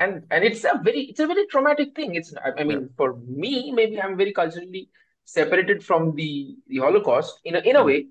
[0.00, 2.14] and and it's a very it's a very traumatic thing.
[2.14, 2.78] It's I, I Yeah.
[2.78, 4.90] mean, for me, maybe I'm very culturally
[5.24, 7.84] separated from the the Holocaust in a in a Hmm.
[7.84, 8.08] way.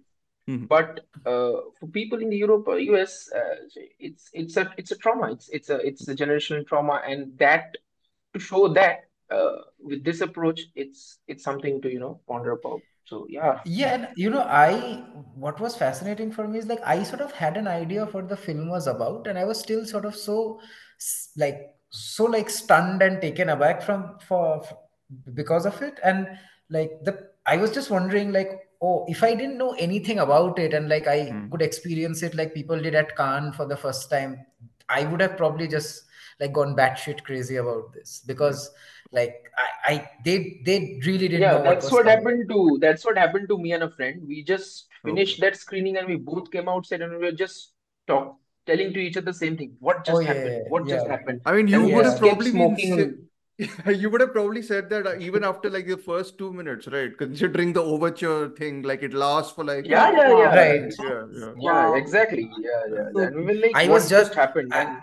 [0.48, 0.66] Hmm.
[0.68, 3.56] But uh, for people in the Europe or US, uh,
[4.00, 5.32] it's it's a it's a trauma.
[5.32, 7.76] It's it's a it's a generational trauma, and that
[8.34, 9.02] to show that
[9.32, 12.84] uh, with this approach, it's it's something to you know ponder about.
[13.08, 13.64] So yeah.
[13.66, 15.04] Yeah, and you know, I
[15.36, 18.30] what was fascinating for me is like I sort of had an idea of what
[18.30, 20.62] the film was about, and I was still sort of so
[21.36, 24.64] like so like stunned and taken aback from for,
[25.34, 26.28] because of it, and
[26.70, 30.74] like the I was just wondering like, oh, if I didn't know anything about it,
[30.74, 31.48] and like I Hmm.
[31.52, 34.46] could experience it like people did at Cannes for the first time,
[34.88, 36.04] I would have probably just
[36.40, 38.72] like gone batshit crazy about this because
[39.12, 42.08] like I, I they they really didn't Yeah, know that's was what coming.
[42.08, 44.24] happened to that's what happened to me and a friend.
[44.28, 45.18] We just Okay.
[45.18, 47.74] finished that screening and we both came outside and we were just
[48.08, 49.76] talk telling to each other the same thing.
[49.80, 50.58] What Oh just yeah, happened?
[50.58, 51.16] yeah, What just yeah.
[51.16, 51.42] happened?
[51.46, 53.28] I mean, you we would just have probably been smoking.
[53.88, 57.18] you would have probably said that uh, even after like the first two minutes, right?
[57.18, 60.56] Considering the overture thing, like it lasts for like Yeah, yeah, yeah.
[60.56, 60.94] Right.
[61.00, 61.54] yeah, yeah.
[61.56, 61.94] Yeah, Wow.
[61.96, 62.50] exactly.
[62.58, 63.10] Yeah, yeah.
[63.14, 64.72] So And we were like, I what was just just happened?
[64.72, 64.98] I, And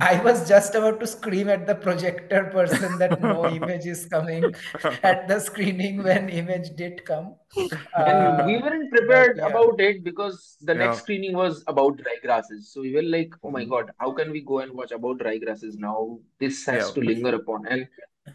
[0.00, 4.54] I was just about to scream at the projector person that no image is coming
[5.02, 7.36] at the screening when image did come.
[7.56, 9.46] and we Uh, weren't but prepared yeah.
[9.46, 12.70] about it because the next screening was about dry grasses.
[12.72, 13.70] So we were like, oh my Mm.
[13.70, 16.18] God, how can we go and watch about dry grasses now?
[16.38, 16.94] This has Yeah.
[16.94, 17.66] to linger upon.
[17.66, 17.88] And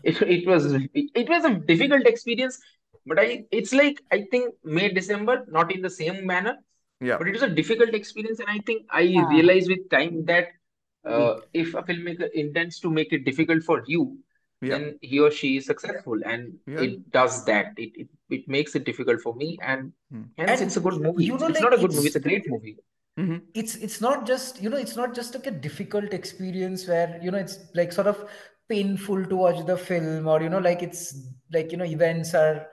[0.04, 2.60] it it was it was a difficult experience,
[3.06, 6.58] but I it's like I think May, December, not in the same manner,
[7.00, 7.18] Yeah.
[7.18, 9.28] but it was a difficult experience, and I think I Yeah.
[9.38, 10.63] realized with time that Agree.
[11.06, 14.20] Uh, if a filmmaker intends to make it difficult for you,
[14.62, 14.80] Yeah.
[14.82, 16.88] then he or she is successful, and Yeah.
[16.88, 17.74] it does that.
[17.78, 20.24] It it, it makes it difficult for me, and Hmm.
[20.38, 21.26] hence it's a good movie.
[21.26, 22.78] you It's, know, it's like not a good movie, it's it's a great movie.
[23.18, 27.20] hmm it's it's not just you know it's not just like a difficult experience where
[27.22, 28.26] you know it's like sort of
[28.70, 32.68] painful to watch the film or you know like it's like you know events are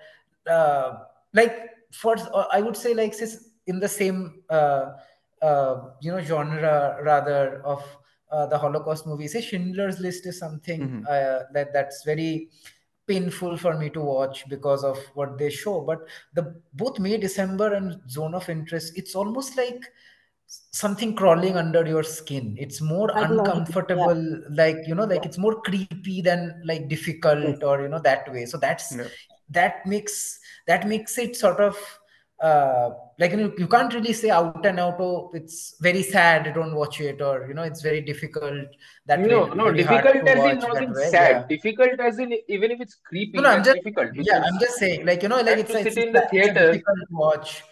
[0.49, 0.99] uh,
[1.35, 4.93] like for uh, I would say like sis- in the same uh,
[5.43, 7.83] uh, you know genre rather of
[8.33, 9.33] uh, the Holocaust movies.
[9.33, 12.49] Say Schindler's List is something hmm uh, that that's very
[13.07, 15.81] painful for me to watch because of what they show.
[15.81, 15.99] But
[16.35, 19.83] the both May December and Zone of Interest, it's almost like
[20.72, 23.47] something crawling under your skin it's more Psychological.
[23.47, 24.11] Yeah.
[24.11, 25.28] uncomfortable like you know like Yeah.
[25.28, 26.89] it's more creepy than like Yes.
[26.89, 29.05] difficult or you know that way so that's Yeah.
[29.51, 31.76] that makes that makes it sort of
[32.43, 36.53] uh like you you can't really say out and out oh it's very sad I
[36.53, 38.68] don't watch it or you know it's very difficult
[39.07, 41.30] that way No, no, difficult as in watch not in way sad.
[41.32, 44.76] yeah Difficult as in even if it's creepy, no i'm just difficult yeah i'm just
[44.78, 47.62] saying like you know like it's it's, in the theater difficult to watch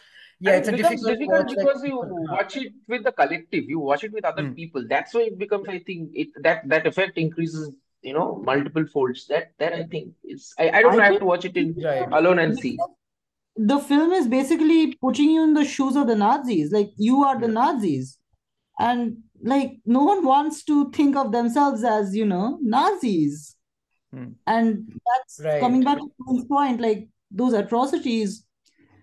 [0.41, 3.05] yeah and it's it becomes difficult difficult watch like because you people watch it with
[3.05, 4.55] the collective, you watch it with other Mm.
[4.55, 4.85] people.
[4.89, 7.71] That's why it becomes, I think, it that that effect increases,
[8.03, 9.27] you know, multiple folds.
[9.33, 11.57] That that I think is I, I don't I I have think to watch it
[11.57, 12.79] in right alone and see.
[13.59, 16.71] The film is basically putting you in the shoes of the Nazis.
[16.71, 18.19] Like you are the Nazis.
[18.79, 23.57] And like no one wants to think of themselves as, you know, Nazis.
[24.13, 24.29] Hmm.
[24.47, 25.61] And that's right.
[25.61, 28.45] coming back to Paul's point, like those atrocities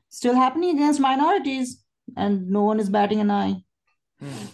[0.10, 1.84] still happening against minorities,
[2.16, 3.62] and no one is batting an eye.
[4.20, 4.46] Hmm.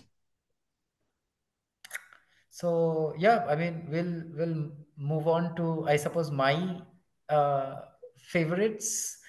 [2.49, 6.81] So yeah, I mean, we'll we'll move on to I suppose my
[7.29, 7.75] uh,
[8.17, 9.20] favorites.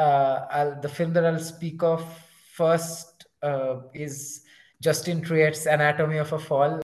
[0.00, 2.02] Uh, the film that I'll speak of
[2.54, 4.42] first uh, is
[4.80, 6.80] Justine Triet's Anatomy of a Fall.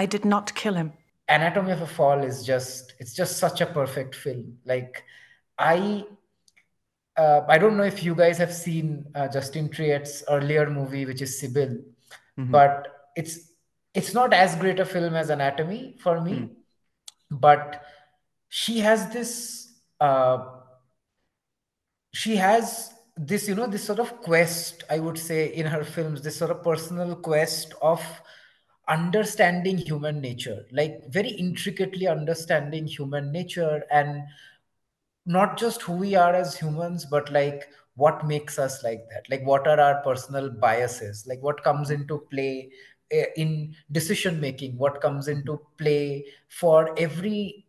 [0.00, 0.92] I did not kill him.
[1.28, 4.58] Anatomy of a Fall is just it's just such a perfect film.
[4.64, 5.04] Like
[5.58, 6.04] I
[7.16, 11.22] uh, I don't know if you guys have seen uh, Justine Triet's earlier movie, which
[11.26, 11.72] is Sibyl,
[12.38, 12.50] Mhm.
[12.50, 13.34] but it's
[13.94, 16.32] it's not as great a film as Anatomy for me.
[16.32, 16.50] Mm.
[17.30, 17.82] But
[18.48, 19.30] she has this
[20.00, 20.38] uh,
[22.12, 26.22] she has this you know this sort of quest i would say in her films
[26.22, 28.00] this sort of personal quest of
[28.90, 34.22] understanding human nature like very intricately understanding human nature and
[35.26, 39.28] not just who we are as humans but like what makes us like that.
[39.28, 41.26] Like what are our personal biases?
[41.26, 42.70] Like what comes into play
[43.10, 44.78] eh, in decision making?
[44.78, 47.66] What comes into play for every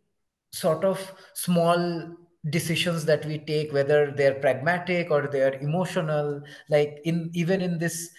[0.52, 2.16] sort of small
[2.48, 6.42] decisions that we take whether they're pragmatic or they're emotional?
[6.70, 8.10] Like in even in this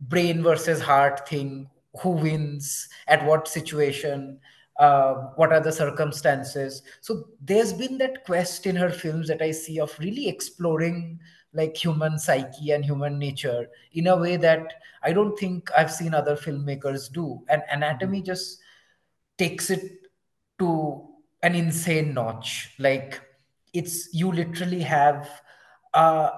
[0.00, 1.68] brain versus heart thing
[2.00, 4.38] who wins at what situation
[4.78, 6.82] uh, what are the circumstances.
[7.00, 11.18] So there's been that quest in her films that i see of really exploring
[11.54, 16.12] like human psyche and human nature in a way that i don't think i've seen
[16.12, 17.42] other filmmakers do.
[17.48, 18.60] And anatomy just
[19.38, 20.08] takes it
[20.58, 21.08] to
[21.42, 22.74] an insane notch.
[22.78, 23.20] Like
[23.72, 25.28] it's you literally have
[25.94, 26.32] a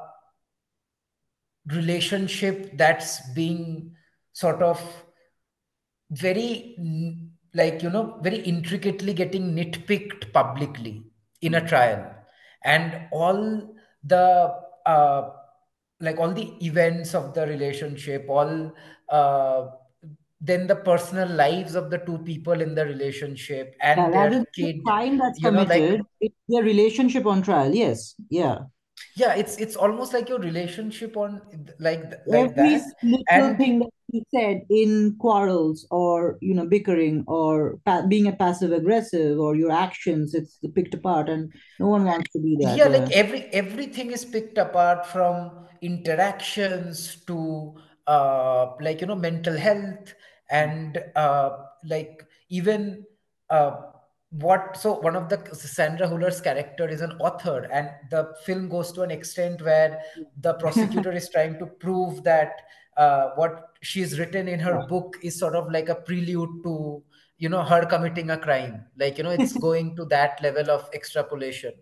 [1.73, 3.97] relationship that's being
[4.33, 4.81] sort of
[6.11, 6.77] very
[7.55, 11.03] like you know very intricately getting nitpicked publicly
[11.43, 12.15] in a trial
[12.65, 14.55] and all the
[14.87, 15.31] uh,
[16.01, 18.73] like all the events of the relationship all
[19.11, 19.67] uh,
[20.41, 24.37] then the personal lives of the two people in the relationship and Yeah, their rather
[24.37, 27.75] than the kid crime that's you know like committed, it's their relationship on trial.
[27.75, 28.59] Yes, yeah.
[29.17, 31.41] Yeah it's it's almost like your relationship on
[31.79, 36.67] like like Every that little and thing that he said in quarrels or you know
[36.67, 41.89] bickering or pa- being a passive aggressive or your actions, it's picked apart, and no
[41.89, 42.79] one wants to be that.
[42.79, 42.99] yeah Yeah.
[42.99, 47.75] like every everything is picked apart from interactions to
[48.07, 50.15] uh like you know mental health
[50.51, 51.51] and uh
[51.85, 53.05] like even
[53.51, 53.73] uh
[54.31, 58.93] what so one of the sandra huller's character is an author and the film goes
[58.93, 60.03] to an extent where
[60.43, 62.53] the prosecutor is trying to prove that
[62.99, 67.03] uh, what she's written in her book is sort of like a prelude to
[67.39, 68.85] you know her committing a crime.
[68.99, 71.73] Like you know it's going to that level of extrapolation.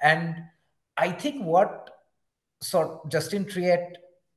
[0.00, 0.36] And
[0.96, 1.90] i think what
[2.60, 3.94] sort justine triet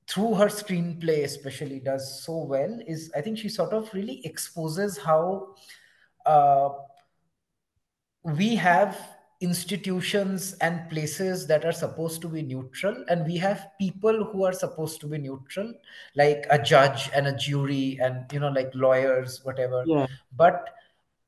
[0.08, 4.98] through her screenplay especially does so well is i think she sort of really exposes
[4.98, 5.56] how
[6.26, 6.70] uh,
[8.26, 14.24] we have institutions and places that are supposed to be neutral and we have people
[14.24, 15.74] who are supposed to be neutral
[16.16, 19.84] like a judge and a jury and you know like lawyers whatever.
[19.86, 20.08] Yeah.
[20.38, 20.70] but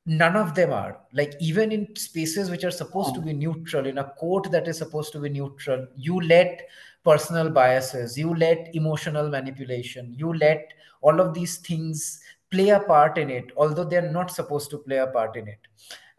[0.06, 1.00] none of them are.
[1.12, 4.78] Like even in spaces which are supposed to be neutral in a court that is
[4.78, 6.62] supposed to be neutral you let
[7.04, 10.72] personal biases you let emotional manipulation you let
[11.02, 12.20] all of these things
[12.50, 15.60] play a part in it although they're not supposed to play a part in it.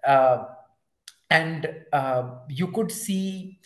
[0.08, 0.46] Uh,
[1.30, 3.60] and uh, you could see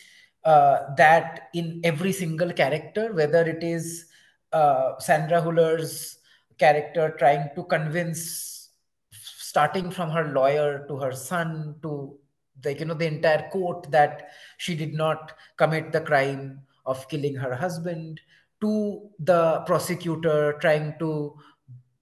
[0.43, 4.07] uh, that in every single character whether it is
[4.51, 6.17] uh, sandra huller's
[6.57, 8.69] character trying to convince
[9.11, 12.17] starting from her lawyer to her son to
[12.65, 17.35] like you know the entire court that she did not commit the crime of killing
[17.35, 18.19] her husband
[18.61, 21.33] to the prosecutor trying to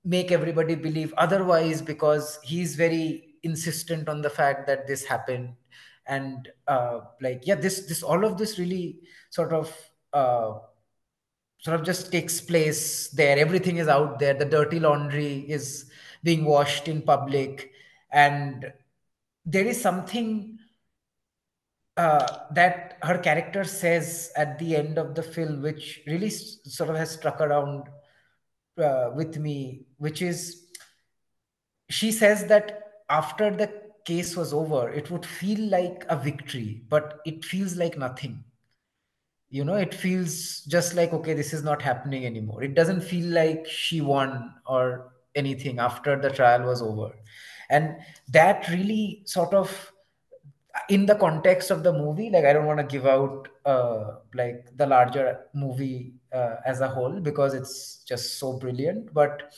[0.04, 5.54] make everybody believe otherwise because he's very insistent on the fact that this happened.
[6.08, 9.74] And uh, like yeah this this all of this really sort of
[10.14, 10.54] uh,
[11.60, 13.38] sort of just takes place there.
[13.38, 14.34] Everything is out there.
[14.34, 15.92] The dirty laundry is
[16.24, 17.72] being washed in public.
[18.12, 18.74] And
[19.46, 20.58] there is something
[21.98, 26.96] uh, that her character says at the end of the film which really sort of
[26.96, 27.84] has struck around
[28.78, 30.68] uh, with me which is
[31.90, 32.81] she says that
[33.12, 33.70] after the
[34.06, 38.44] case was over it would feel like a victory but it feels like nothing.
[39.50, 42.64] You know it feels just like okay this is not happening anymore.
[42.64, 47.12] It doesn't feel like she won or anything after the trial was over.
[47.70, 47.98] And
[48.30, 49.92] that really sort of
[50.90, 54.66] in the context of the movie like i don't want to give out uh, like
[54.78, 59.52] the larger movie uh, as a whole because it's just so brilliant but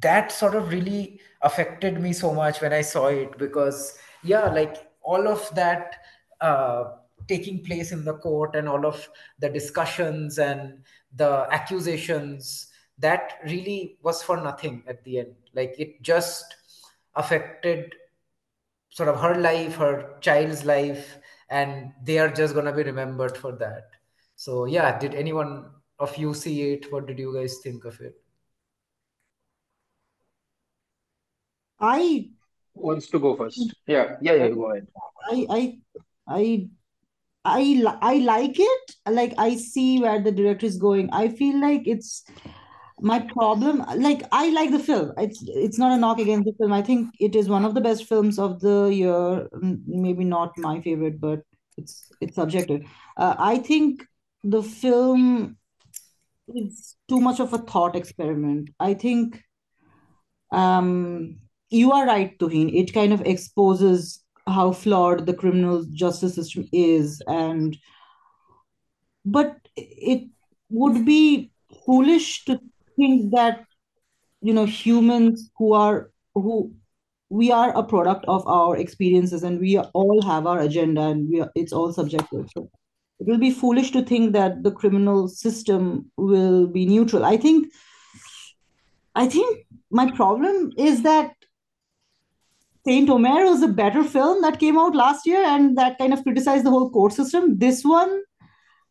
[0.00, 4.76] that sort of really affected me so much when i saw it because yeah like
[5.02, 5.96] all of that
[6.40, 6.84] uh,
[7.28, 10.78] taking place in the court and all of the discussions and
[11.14, 12.68] the accusations
[12.98, 15.34] that really was for nothing at the end.
[15.54, 16.44] Like it just
[17.14, 17.94] affected
[18.90, 21.18] sort of her life her child's life
[21.50, 23.90] and they are just to be remembered for that.
[24.36, 26.92] So yeah did anyone of you see it?
[26.92, 28.14] What did you guys think of it
[31.80, 32.30] I
[32.74, 33.74] wants to go first?
[33.86, 34.86] Yeah, yeah, yeah, go ahead.
[35.30, 35.78] I I
[36.28, 36.68] I
[37.44, 38.94] I I like it.
[39.08, 41.10] Like I see where the director is going.
[41.12, 42.24] I feel like it's
[43.00, 43.84] my problem.
[43.96, 45.12] Like I like the film.
[45.18, 46.72] It's it's not a knock against the film.
[46.72, 49.48] I think it is one of the best films of the year.
[49.86, 51.40] Maybe not my favorite, but
[51.76, 52.82] it's it's subjective.
[53.16, 54.04] Uh, I think
[54.42, 55.56] the film
[56.48, 58.70] is too much of a thought experiment.
[58.80, 59.42] I think
[60.52, 61.38] um
[61.70, 62.72] you are right, Tuhin.
[62.74, 67.76] It kind of exposes how flawed the criminal justice system is, and
[69.24, 70.28] but it
[70.70, 71.50] would be
[71.84, 72.60] foolish to
[72.96, 73.64] think that
[74.40, 76.72] you know humans who are who
[77.28, 81.40] we are a product of our experiences and we all have our agenda and we
[81.40, 82.70] are, it's all subjective so
[83.18, 87.66] it will be foolish to think that the criminal system will be neutral i think
[89.14, 91.34] i think my problem is that
[92.86, 96.22] saint omer was a better film that came out last year and that kind of
[96.22, 97.58] criticized the whole court system.
[97.58, 98.22] This one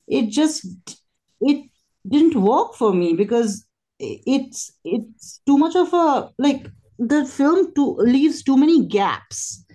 [0.07, 0.65] it just
[1.41, 1.69] it
[2.07, 3.65] didn't work for me because
[3.99, 6.67] it's it's too much of a like
[6.99, 9.65] the film too leaves too many gaps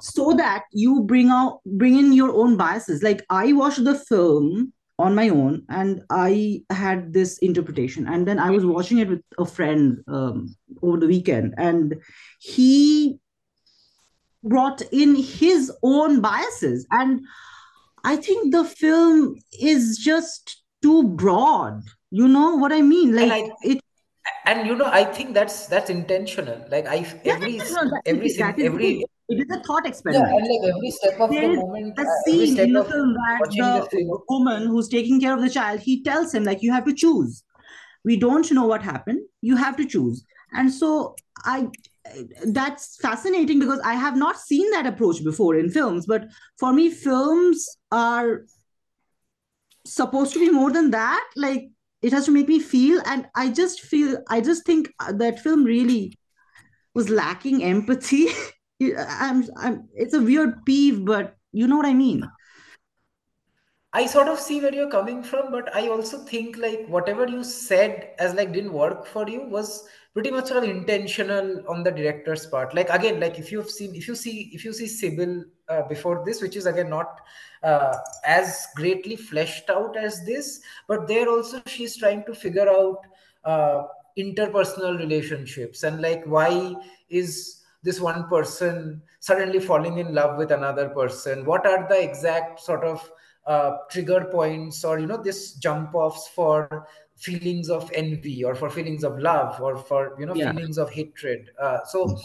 [0.00, 3.02] so that you bring out bring in your own biases.
[3.02, 8.08] Like i watched the film on my own and i had this interpretation.
[8.08, 11.96] And then i was watching it with a friend um, over the weekend and
[12.40, 13.20] he
[14.48, 16.86] brought in his own biases.
[16.90, 17.20] And
[18.04, 21.82] i think the film is just too broad.
[22.10, 23.14] You know what i mean?
[23.14, 23.80] Like and I, it
[24.44, 26.64] and you know i think that's that's intentional.
[26.70, 29.46] Like i every yeah, no, that, every that every it is.
[29.50, 30.32] A thought yeah experiment.
[30.34, 33.64] and like every step of there the moment a uh, scene in the film watching
[33.64, 36.84] the the woman who's taking care of the child he tells him like you have
[36.84, 37.42] to choose.
[38.04, 39.22] We don't know what happened.
[39.42, 40.24] You have to choose.
[40.52, 41.68] And so i
[42.46, 46.26] that's fascinating because i have not seen that approach before in films but
[46.58, 48.42] for me films are
[49.86, 51.28] supposed to be more than that.
[51.36, 51.70] Like
[52.02, 55.64] it has to make me feel and i just feel i just think that film
[55.64, 56.18] really
[56.94, 58.26] was lacking empathy.
[58.82, 62.28] I'm, I'm it's a weird peeve but you know what i mean.
[63.94, 67.42] I sort of see where you're coming from, but I also think like whatever you
[67.42, 71.90] said as like didn't work for you was pretty much sort of intentional on the
[71.90, 72.74] director's part.
[72.74, 76.22] Like again, like if you've seen, if you see, if you see Sibyl uh, before
[76.24, 77.20] this, which is again not
[77.62, 83.00] uh, as greatly fleshed out as this, but there also she's trying to figure out
[83.44, 83.82] uh,
[84.16, 86.74] interpersonal relationships and like why
[87.10, 91.44] is this one person suddenly falling in love with another person?
[91.44, 93.10] What are the exact sort of
[93.46, 98.70] uh, trigger points or you know this jump offs for feelings of envy or for
[98.70, 100.52] feelings of love or for you know Yeah.
[100.52, 101.50] feelings of hatred.
[101.60, 102.18] Uh, so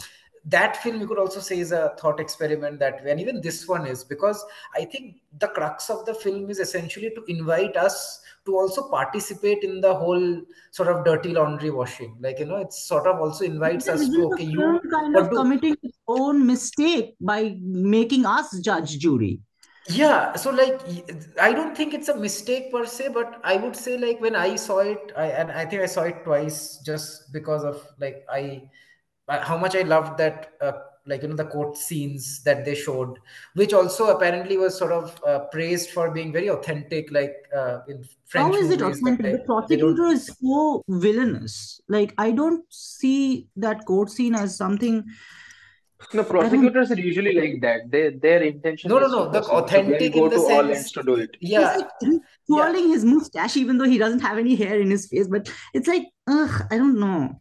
[0.44, 3.86] that film you could also say is a thought experiment that when even this one
[3.86, 4.44] is because
[4.74, 9.62] i think the crux of the film is essentially to invite us to also participate
[9.62, 10.42] in the whole
[10.72, 12.16] sort of dirty laundry washing.
[12.20, 15.36] Like you know it sort of also invites us to okay you kind of do
[15.36, 15.76] committing
[16.08, 19.40] own mistake by making us judge jury
[19.88, 20.80] Yeah, so like
[21.40, 24.54] i don't think it's a mistake per se, but I would say like when I
[24.56, 28.62] saw it, I and I think I saw it twice just because of like I,
[29.28, 30.72] I how much I loved that uh,
[31.04, 33.18] like you know the court scenes that they showed,
[33.54, 38.04] which also apparently was sort of uh, praised for being very authentic, like uh, in
[38.26, 39.26] French how is it authentic?
[39.26, 41.80] they, the prosecutor is so villainous.
[41.88, 45.04] Like i don't see that court scene as something
[46.14, 47.90] No, prosecutors are usually like that.
[47.90, 49.30] They, their intention No, no, no.
[49.30, 51.36] The prosecute, so they'll authentic go in the to all ends to do it.
[51.40, 52.18] he's yeah, like he's yeah.
[52.48, 55.88] twirling his mustache even though he doesn't have any hair in his face but it's
[55.88, 57.38] like ugh i don't know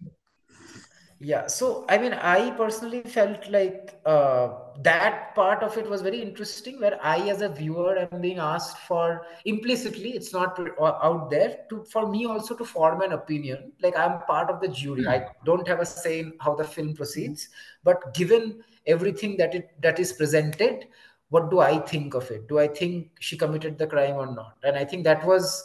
[1.20, 4.50] Yeah, so I mean, I personally felt like uh,
[4.84, 8.78] that part of it was very interesting, where I, as a viewer, am being asked
[8.80, 13.72] for implicitly, it's not uh, out there, to for me also to form an opinion.
[13.82, 15.08] Like I'm part of the jury.
[15.08, 17.50] I don't have a say in how the film proceeds,
[17.84, 20.88] but given everything that it that is presented,
[21.30, 22.48] what do I think of it?
[22.48, 24.58] Do I think she committed the crime or not?
[24.64, 25.64] And I think that was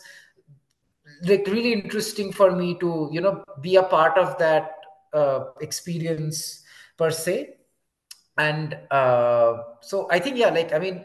[1.22, 4.72] like really interesting for me to you know be a part of that
[5.12, 6.62] uh, experience
[6.96, 7.55] per se
[8.38, 11.04] and uh, so i think yeah like i mean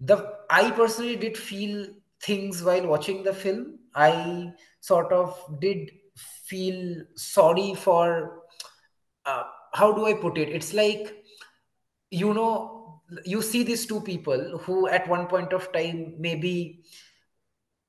[0.00, 0.16] the
[0.50, 1.86] i personally did feel
[2.22, 3.78] things while watching the film.
[3.94, 8.42] I sort of did feel sorry for
[9.26, 9.42] uh,
[9.74, 10.48] how do i put it?
[10.48, 11.16] It's like
[12.10, 16.84] you know you see these two people who at one point of time maybe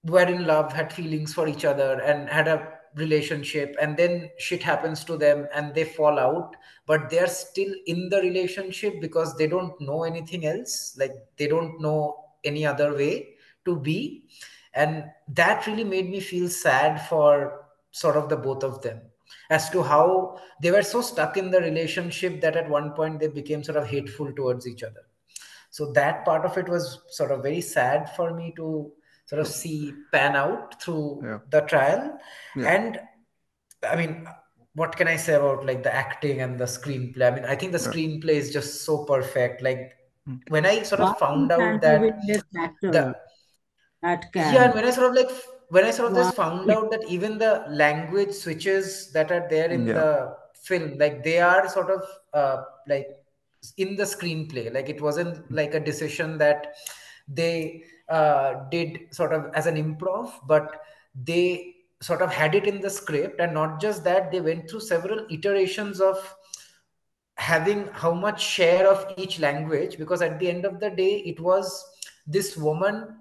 [0.04, 4.62] were in love, had feelings for each other, and had a relationship, and then shit
[4.62, 6.56] happens to them and they fall out,
[6.86, 10.96] but they're still in the relationship because they don't know anything else.
[10.98, 14.26] Like they don't know any other way to be.
[14.74, 19.02] And that really made me feel sad for sort of the both of them
[19.50, 23.28] as to how they were so stuck in the relationship that at one point they
[23.28, 25.06] became sort of hateful towards each other.
[25.70, 28.92] So that part of it was sort of very sad for me to
[29.26, 31.40] sort of see pan out through Yeah.
[31.50, 32.20] the trial.
[32.56, 32.74] Yeah.
[32.74, 33.00] And
[33.84, 34.28] I mean,
[34.76, 37.32] what can I say about like the acting and the screenplay?
[37.32, 37.92] I mean, I think the Yeah.
[37.92, 39.62] screenplay is just so perfect.
[39.62, 39.92] Like
[40.28, 40.40] Mm.
[40.50, 42.00] when I sort of Why found out that
[42.82, 43.16] the
[44.04, 45.32] at yeah, and when I sort of like
[45.70, 46.24] when I sort of Why?
[46.24, 49.94] just found out that even the language switches that are there in Yeah.
[49.94, 50.38] the
[50.68, 53.08] film like they are sort of uh, like
[53.78, 56.76] in the screenplay like it wasn't like a decision that
[57.28, 60.82] they uh, did sort of as an improv but
[61.16, 61.74] they
[62.04, 63.40] sort of had it in the script.
[63.40, 66.36] And not just that they went through several iterations of
[67.36, 71.40] having how much share of each language because at the end of the day it
[71.40, 71.84] was
[72.28, 73.16] this woman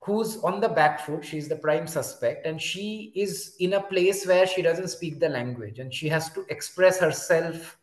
[0.00, 1.24] who's on the back foot.
[1.24, 5.28] She's the prime suspect and she is in a place where she doesn't speak the
[5.28, 7.78] language and she has to express herself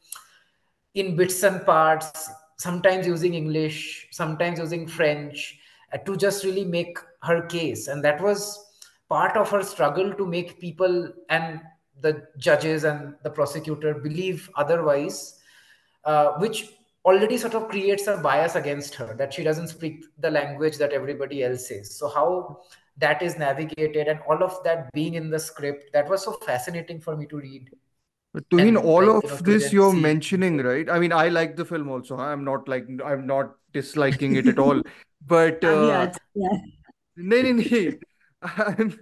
[0.95, 5.58] in bits and parts sometimes using english sometimes using french
[6.05, 8.65] to just really make her case and that was
[9.09, 11.61] part of her struggle to make people and
[12.01, 15.41] the judges and the prosecutor believe otherwise
[16.05, 16.69] uh, which
[17.05, 20.91] already sort of creates a bias against her that she doesn't speak the language that
[20.91, 22.61] everybody else is so how
[22.97, 26.99] that is navigated and all of that being in the script that was so fascinating
[26.99, 27.69] for me to read
[28.33, 30.89] and all like you know of this you're see mentioning, right?
[30.89, 32.17] I mean, I like the film also.
[32.17, 34.81] I'm not like I'm not disliking it at all.
[35.25, 36.57] But Uh, yeah, uh, yeah.
[37.15, 37.91] no, no, no.
[38.41, 38.99] I'm,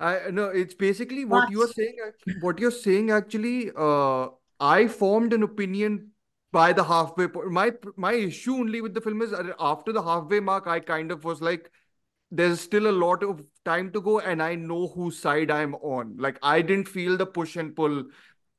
[0.00, 0.46] I no.
[0.46, 1.96] It's basically what But you're saying.
[2.40, 3.70] What you're saying actually.
[3.76, 4.28] Uh,
[4.60, 6.10] I formed an opinion
[6.52, 7.50] by the halfway point.
[7.50, 11.24] My my issue only with the film is after the halfway mark, I kind of
[11.24, 11.70] was like,
[12.30, 16.16] there's still a lot of time to go, and I know whose side I'm on.
[16.18, 18.04] Like I didn't feel the push and pull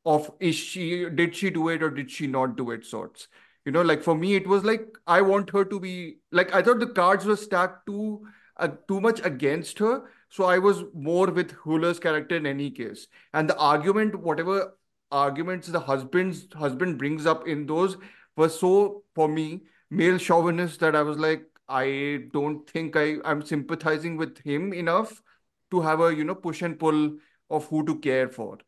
[0.06, 3.28] of is she did she do it or did she not do it sorts
[3.66, 6.62] you know like for me it was like i want her to be like i
[6.62, 8.26] thought the cards were stacked too
[8.60, 10.04] uh, too much against her.
[10.30, 13.08] So i was more with Huller's character in any case.
[13.34, 14.76] And the argument whatever
[15.12, 17.98] arguments the husband's husband brings up in those
[18.36, 23.42] was so for me male chauvinist that i was like i don't think i i'm
[23.42, 25.24] sympathizing with him enough
[25.72, 27.18] to have a you know push and pull
[27.50, 28.60] of who to care for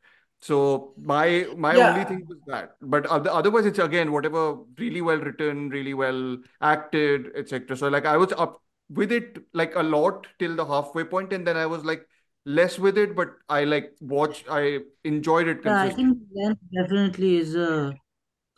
[0.41, 5.69] so my my only thing was that, but otherwise it's again whatever really well written,
[5.69, 7.77] really well acted, etc.
[7.77, 11.45] So like I was up with it like a lot till the halfway point, and
[11.45, 12.07] then I was like
[12.45, 17.37] less with it, but I like watched, I enjoyed it yeah, I think length definitely
[17.37, 17.93] is a.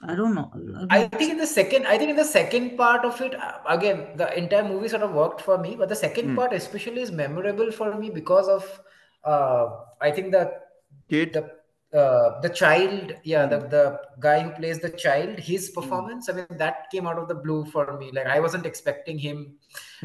[0.01, 0.51] I don't know.
[0.89, 3.59] I I think in the second, I think in the second part of it, uh,
[3.67, 6.35] again, the entire movie sort of worked for me, but the second Hmm.
[6.35, 8.81] part especially is memorable for me because of,
[9.23, 9.67] uh,
[10.01, 10.51] I think the
[11.09, 11.33] Kate.
[11.33, 11.51] the
[11.93, 13.69] uh, the child, yeah, the Hmm.
[13.69, 15.75] the guy who plays the child, his Hmm.
[15.79, 18.11] performance, I mean, that came out of the blue for me.
[18.13, 19.57] Like I wasn't expecting him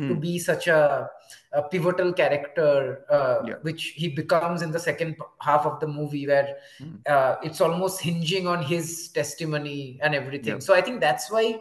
[0.08, 0.20] to Hmm.
[0.20, 1.08] be such a,
[1.52, 3.54] a pivotal character, uh, Yeah.
[3.62, 6.96] which he becomes in the second half of the movie, where Hmm.
[7.06, 10.60] uh, it's almost hinging on his testimony and everything.
[10.60, 10.60] Yeah.
[10.60, 11.60] So I think that's why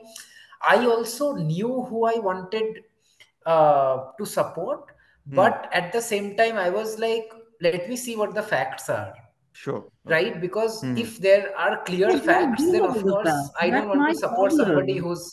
[0.62, 2.84] I also knew who I wanted
[3.46, 4.92] uh, to support,
[5.26, 7.32] but at the same time, I was like,
[7.62, 9.14] let me see what the facts are,
[9.60, 9.84] Sure.
[10.14, 10.40] Right?
[10.42, 10.98] Because Hmm.
[11.04, 13.62] if there are clear yes, you facts, then of course fact.
[13.62, 15.24] I don't That want to support bother somebody who's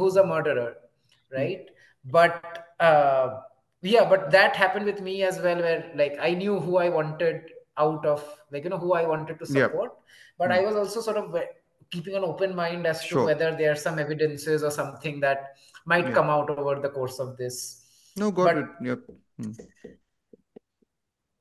[0.00, 0.68] who's a murderer,
[1.38, 1.64] right?
[2.18, 2.36] But
[2.90, 3.40] uh,
[3.94, 7.50] yeah, but that happened with me as well, where like I knew who I wanted
[7.86, 9.66] out of like you know who I wanted to Yeah.
[9.66, 9.92] support,
[10.38, 10.56] but Hmm.
[10.58, 11.36] I was also sort of
[11.96, 13.26] keeping an open mind as to Sure.
[13.30, 15.48] whether there are some evidences or something that
[15.94, 16.14] might Yeah.
[16.20, 17.58] come out over the course of this.
[18.24, 18.70] No, got But it.
[18.90, 19.00] Yep.
[19.38, 19.52] Hmm.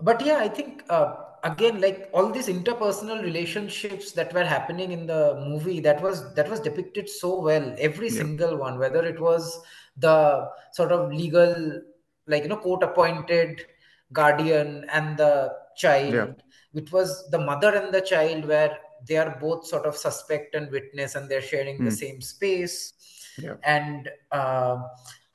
[0.02, 5.06] But yeah i think uh, again like all these interpersonal relationships that were happening in
[5.08, 8.22] the movie that was that was depicted so well every Yeah.
[8.22, 9.60] single one whether it was
[9.98, 11.82] the sort of legal
[12.28, 13.66] like you know court appointed
[14.14, 15.52] guardian and the
[16.08, 16.28] Yeah.
[16.30, 20.56] child it was the mother and the child where they are both sort of suspect
[20.56, 22.02] and witness and they're sharing the Hmm.
[22.04, 22.94] same space
[23.38, 23.56] Yeah.
[23.64, 24.78] and uh,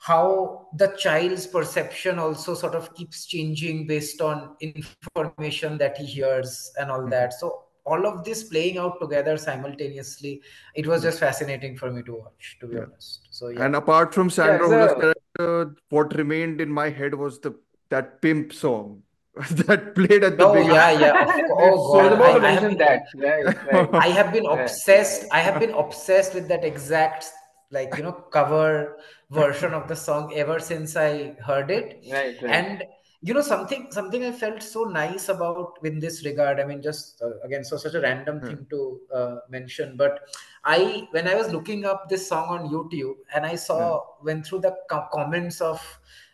[0.07, 6.71] how the child's perception also sort of keeps changing based on information that he hears
[6.79, 7.09] and all Hmm.
[7.09, 10.41] that so all of this playing out together simultaneously
[10.75, 12.83] it was just fascinating for me to watch to be Yeah.
[12.85, 16.89] honest so yeah And apart from Sandra it's Bullock's a character, what remained in my
[16.89, 17.53] head was the
[17.89, 19.03] that pimp song
[19.67, 20.75] that played at the oh beginning.
[20.75, 23.03] yeah yeah of co- It's oh I was god about I, I have been that.
[23.15, 25.23] Right, right, I have been obsessed.
[25.23, 27.25] right, I have been obsessed with that exact
[27.71, 28.97] like you know cover
[29.31, 32.03] version of the song ever since I heard it.
[32.11, 32.63] right, right.
[32.63, 32.83] And
[33.21, 36.59] you know something something I felt so nice about in this regard.
[36.59, 38.45] I mean, just uh, again, so such a random Hmm.
[38.45, 40.19] thing to uh, mention, but
[40.63, 44.61] I when I was looking up this song on YouTube and I saw went through
[44.61, 45.81] the co- comments of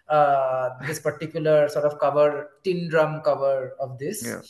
[0.09, 4.41] uh, this particular sort of cover tin drum cover of this Yeah.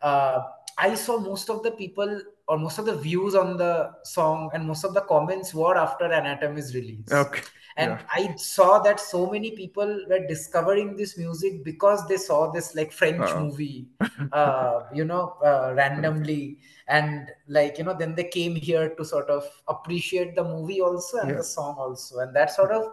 [0.00, 0.40] uh,
[0.78, 4.66] I saw most of the people or most of the views on the song and
[4.66, 7.10] most of the comments were after Anatomy's release.
[7.10, 7.42] Okay.
[7.76, 8.02] And Yeah.
[8.10, 12.92] I saw that so many people were discovering this music because they saw this like
[12.92, 13.40] French Uh-oh.
[13.44, 13.88] movie,
[14.32, 16.58] uh, you know, uh, randomly.
[16.88, 21.18] And like, you know, then they came here to sort of appreciate the movie also
[21.18, 21.36] and Yeah.
[21.36, 22.18] the song also.
[22.18, 22.92] And that sort of,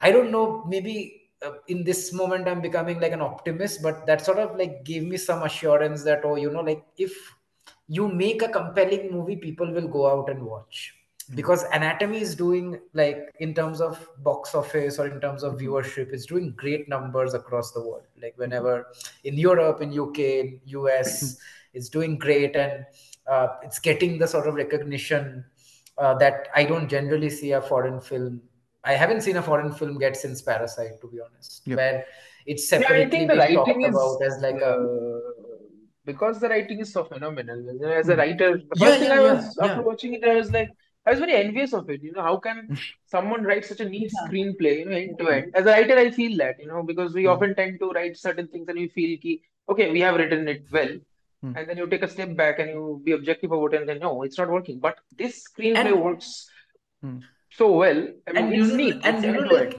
[0.00, 4.24] I don't know, maybe uh, in this moment I'm becoming like an optimist, but that
[4.24, 7.12] sort of like gave me some assurance that, oh, you know, like if
[7.88, 10.94] you make a compelling movie, people will go out and watch.
[11.34, 16.12] Because Anatomy is doing like in terms of box office or in terms of viewership,
[16.12, 18.04] it's doing great numbers across the world.
[18.22, 18.86] Like whenever
[19.24, 21.36] in Europe, in UK, in US,
[21.74, 22.84] it's doing great and
[23.26, 25.44] uh, it's getting the sort of recognition
[25.98, 28.40] uh, that I don't generally see a foreign film.
[28.84, 31.76] I haven't seen a foreign film get since Parasite, to be honest, Yeah.
[31.76, 32.04] where
[32.46, 35.15] it's Yeah, I separately think the being talked writing is about as like a uh,
[36.06, 37.60] because the writing is so phenomenal.
[38.02, 38.82] As a writer, the Hmm.
[38.82, 39.88] Yeah, first thing yeah, I yeah, was after yeah.
[39.90, 40.70] watching it, I was like,
[41.06, 42.02] I was very envious of it.
[42.02, 42.76] You know, how can
[43.16, 45.52] someone write such a neat screenplay, you know, end to end?
[45.54, 47.34] As a writer, I feel that, you know, because we Hmm.
[47.34, 50.64] often tend to write certain things and we feel ki, okay, we have written it
[50.72, 50.94] well.
[51.42, 51.52] Hmm.
[51.56, 53.98] And then you take a step back and you be objective about it and then
[54.00, 54.78] no, it's not working.
[54.80, 56.50] But this screenplay And- works
[57.02, 57.18] Hmm.
[57.50, 57.98] so well.
[58.26, 58.96] I mean, and you it's know, neat.
[59.04, 59.74] and you know, like.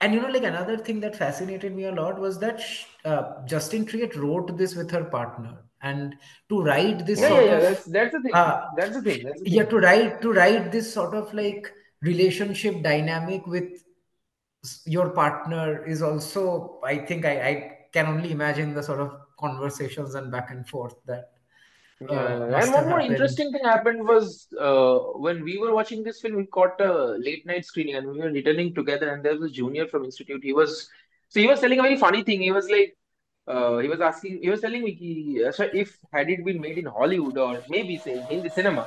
[0.00, 2.62] And you know, like another thing that fascinated me a lot was that
[3.04, 6.14] uh, Justine Triet wrote this with her partner, and
[6.50, 7.58] to write this Yeah, sort yeah, yeah.
[7.58, 8.34] of That's that's the thing.
[8.34, 9.24] uh, That's the thing.
[9.24, 9.64] That's the yeah, thing.
[9.64, 13.82] to write to write this sort of like relationship dynamic with
[14.84, 20.14] your partner is also, I think, I, I can only imagine the sort of conversations
[20.14, 21.32] and back and forth that
[22.00, 23.10] Yeah, must and one more happened.
[23.12, 27.46] interesting thing happened was uh, when we were watching this film, we caught a late
[27.46, 30.44] night screening and we were returning together, and there was a junior from Institute.
[30.44, 30.88] He was
[31.28, 32.42] so he was telling a very funny thing.
[32.42, 32.96] He was like,
[33.48, 36.78] uh, he was asking, he was telling me, ki, uh, if had it been made
[36.78, 38.86] in Hollywood or maybe say in the cinema,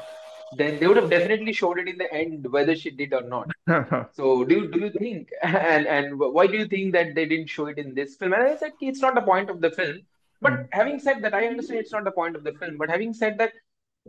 [0.52, 3.50] then they would have definitely showed it in the end, whether she did or not.
[4.12, 7.48] So do you do you think and and why do you think that they didn't
[7.48, 8.34] show it in this film?
[8.34, 10.00] And I said it's not the point of the film.
[10.42, 12.78] But having said that, I understand it's not the point of the film.
[12.78, 13.54] But having said that,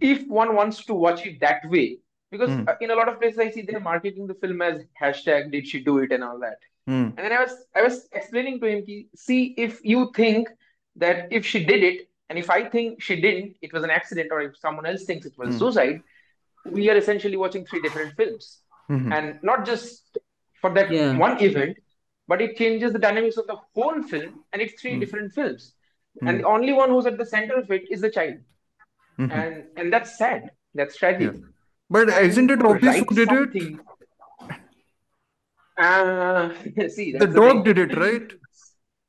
[0.00, 1.98] if one wants to watch it that way,
[2.30, 2.68] because Hmm.
[2.68, 5.66] uh, in a lot of places I see they're marketing the film as hashtag did
[5.66, 6.58] she do it and all that.
[6.86, 7.08] Hmm.
[7.16, 8.84] And then I was I was explaining to him,
[9.16, 10.48] see if you think
[10.96, 14.30] that if she did it, and if I think she didn't, it was an accident,
[14.30, 15.58] or if someone else thinks it was Hmm.
[15.58, 16.02] suicide,
[16.64, 19.12] we are essentially watching three different films Mhm.
[19.16, 20.18] and not just
[20.60, 21.16] for that Yeah.
[21.16, 21.78] one event,
[22.28, 25.00] but it changes the dynamics of the whole film, and it's three Hmm.
[25.00, 25.74] different films.
[26.20, 26.28] Hmm.
[26.28, 28.34] And the only one who's at the center of it is the child,
[29.18, 29.32] Mhm.
[29.32, 30.50] and and that's sad.
[30.74, 31.32] That's tragic.
[31.34, 31.40] Yeah.
[31.88, 33.52] But And isn't it obvious who did it?
[33.52, 33.78] something,
[35.78, 36.50] uh,
[36.88, 38.32] see, The that's the dog did it, right?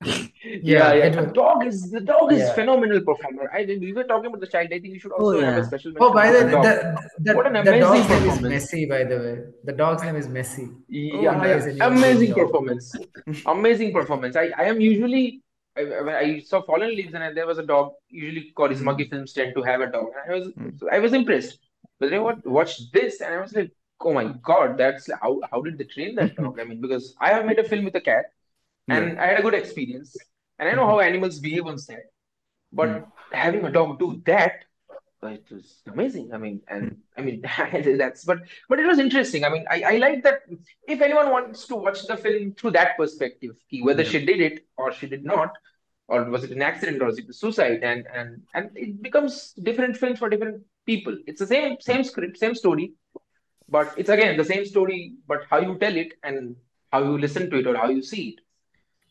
[0.44, 1.06] Yeah, yeah.
[1.06, 2.54] it The dog is the dog is Yeah.
[2.54, 3.50] phenomenal performer.
[3.54, 4.70] I we were talking about the child.
[4.74, 6.52] I think we should Oh, also have a special mention Oh, by the the way,
[6.54, 6.64] dog.
[6.64, 6.76] the,
[7.26, 8.66] the, What an the amazing dog's name is performance.
[8.66, 9.36] Messi, by the way.
[9.70, 10.66] The dog's name is Messi.
[10.90, 11.38] Yeah, Oh, yeah.
[11.38, 12.96] nice, amazing performance.
[13.46, 14.36] Amazing performance.
[14.36, 15.44] I, I am usually
[15.78, 15.82] I,
[16.18, 17.94] I saw Fallen Leaves and there was a dog.
[18.10, 19.10] Usually Kaurismäki hmm.
[19.10, 20.08] films tend to have a dog.
[20.16, 20.84] And I was Mm.
[20.92, 21.60] I was impressed.
[22.00, 23.72] But then I watched this and I was like,
[24.02, 26.60] oh my God, that's how how did they train that dog?
[26.60, 28.26] I mean, because I have made a film with a cat
[28.88, 30.16] and I had a good experience.
[30.60, 31.08] And I know how hmm.
[31.10, 32.06] animals behave on set.
[32.72, 33.04] But hmm.
[33.32, 34.66] having a dog do that,
[35.30, 36.34] it was amazing.
[36.34, 37.42] I mean, and I mean
[37.98, 39.44] that's but but it was interesting.
[39.44, 40.42] I mean, I, I like that
[40.88, 44.92] if anyone wants to watch the film through that perspective, whether she did it or
[44.92, 45.54] she did not,
[46.08, 49.54] or was it an accident or was it a suicide, and and and it becomes
[49.54, 51.18] different films for different people.
[51.28, 52.94] It's the same same script, same story,
[53.70, 56.56] but it's again the same story, but how you tell it and
[56.92, 58.40] how you listen to it or how you see it.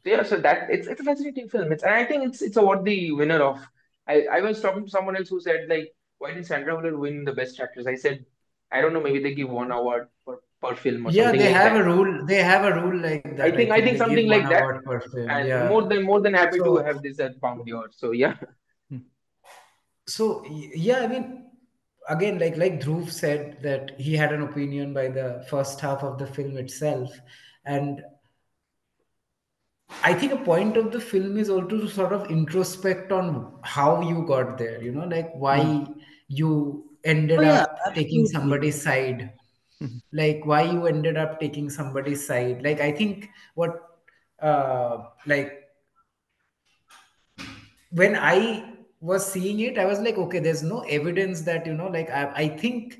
[0.02, 1.72] So yeah, so that it's it's a fascinating film.
[1.72, 3.60] It's and I think it's it's a worthy winner of.
[4.08, 7.24] I, I was talking to someone else who said like, why did Sandra Bullock win
[7.24, 7.86] the best actress?
[7.86, 8.24] I said,
[8.70, 11.46] I don't know, maybe they give one award per, per film or Yeah, something they
[11.46, 11.80] like have that.
[11.80, 12.26] a rule.
[12.26, 13.40] They have a rule like that.
[13.40, 14.84] I think I think they give something like that.
[14.84, 15.30] per film.
[15.30, 15.68] And Yeah.
[15.68, 17.88] more than more than happy to have this at Palme d'Or.
[17.90, 18.34] So yeah.
[20.06, 21.26] So yeah, I mean,
[22.08, 26.18] again, like like Dhruv said that he had an opinion by the first half of
[26.18, 27.12] the film itself,
[27.64, 28.02] and
[30.02, 34.00] I think a point of the film is also to sort of introspect on how
[34.00, 34.82] you got there.
[34.82, 35.92] You know, like why hmm.
[36.30, 39.34] You ended Oh, yeah, up taking somebody's side,
[40.12, 42.62] like why you ended up taking somebody's side.
[42.64, 43.80] Like I think what,
[44.40, 45.68] uh, like
[47.90, 51.88] when I was seeing it, I was like, okay, there's no evidence that, you know,
[51.88, 52.98] like I, I think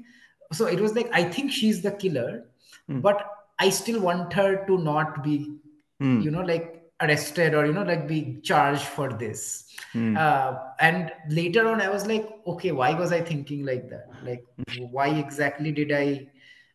[0.53, 2.47] so it was like I think she's the killer,
[2.89, 3.01] Hmm.
[3.01, 3.25] but
[3.59, 5.59] I still want her to not be,
[6.01, 6.21] Hmm.
[6.23, 10.17] you know, like arrested or you know like be charged for this Hmm.
[10.17, 14.45] uh, and later on i was like okay why was i thinking like that like
[14.75, 16.27] why exactly did i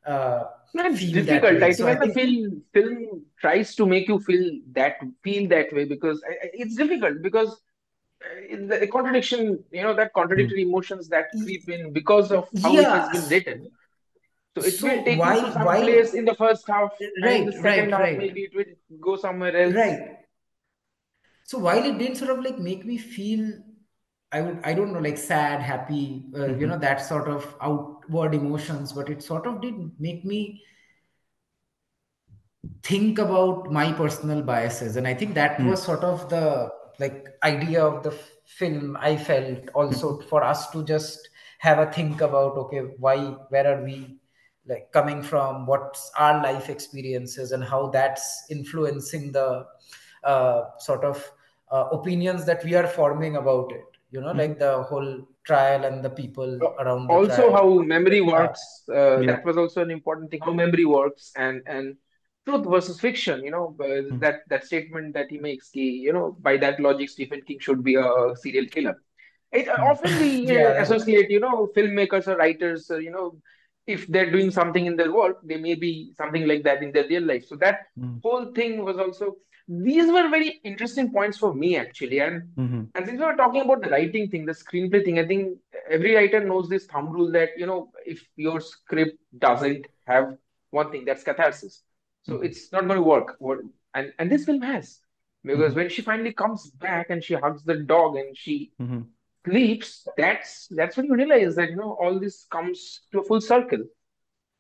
[0.10, 0.44] uh,
[0.74, 1.64] it's difficult.
[1.64, 5.74] I so think i think film film tries to make you feel that feel that
[5.74, 7.62] way because I, I- it's difficult because
[8.24, 10.14] uh, the contradiction, you know, that Hmm.
[10.14, 13.72] contradictory emotions that creep in because of how it has been written.
[14.56, 16.92] So it so will take why you to some why place in the first half,
[17.22, 19.76] and in right the second right half, right maybe it will go somewhere else.
[19.76, 20.26] right
[21.44, 23.44] so while it didn't sort of like make me feel
[24.32, 26.72] i would i don't know like sad happy uh, you Mhm.
[26.72, 30.62] know that sort of outward emotions but it sort of did make me
[32.84, 35.66] think about my personal biases and i think that Hmm.
[35.66, 36.70] was sort of the
[37.00, 38.12] like idea of the
[38.46, 41.30] film i felt also for us to just
[41.60, 43.18] have a think about okay why
[43.50, 44.20] where are we
[44.68, 49.66] like coming from what's our life experiences and how that's influencing the
[50.24, 51.32] uh, sort of
[51.72, 54.42] uh, opinions that we are forming about it you know Mhm.
[54.42, 58.84] like the whole trial and the people around the Also, trial how memory uh, works,
[58.90, 59.24] uh, Yeah.
[59.24, 61.96] that was also an important thing, how memory works and and
[62.46, 64.20] truth versus fiction, you know, uh, Hmm.
[64.20, 67.96] that that statement that he makes, you know, by that logic, Stephen King should be
[67.96, 68.96] a serial killer.
[69.52, 69.92] It, Hmm.
[69.92, 73.38] often we uh, yeah yeah associate, you know, filmmakers or writers, uh, you know,
[73.88, 77.08] if they're doing something in their work, they may be something like that in their
[77.08, 77.46] real life.
[77.46, 78.18] So that Hmm.
[78.24, 79.38] whole thing was also,
[79.68, 82.20] these were very interesting points for me actually.
[82.20, 82.90] And Mhm.
[82.96, 85.60] and since we were talking about the writing thing, the screenplay thing, I think
[85.90, 90.38] every writer knows this thumb rule that, you know, if your script doesn't have
[90.72, 91.84] one thing, that's catharsis.
[92.24, 92.46] So Mhm.
[92.46, 93.38] it's not going to work.
[93.94, 95.02] And and this film has.
[95.44, 95.76] Because Mhm.
[95.76, 99.06] when she finally comes back and she hugs the dog and she Mhm.
[99.46, 103.42] Sleeps, that's that's when you realize that, you know, all this comes to a full
[103.42, 103.84] circle.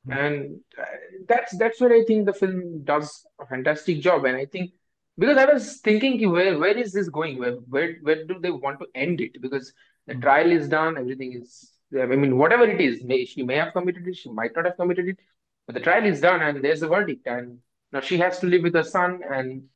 [0.07, 0.17] Mhm.
[0.17, 0.85] And uh,
[1.27, 4.25] that's that's where I think the film does a fantastic job.
[4.25, 4.71] And I think
[5.17, 7.37] because I was thinking, where where is this going?
[7.39, 9.41] Where where where do they want to end it?
[9.41, 9.73] Because
[10.07, 10.21] the Mhm.
[10.21, 11.71] trial is done, everything is.
[11.99, 14.75] I mean, whatever it is, may she may have committed it, she might not have
[14.77, 15.19] committed it,
[15.65, 17.59] but the trial is done, and there's a verdict, and
[17.91, 19.69] now she has to live with her son, and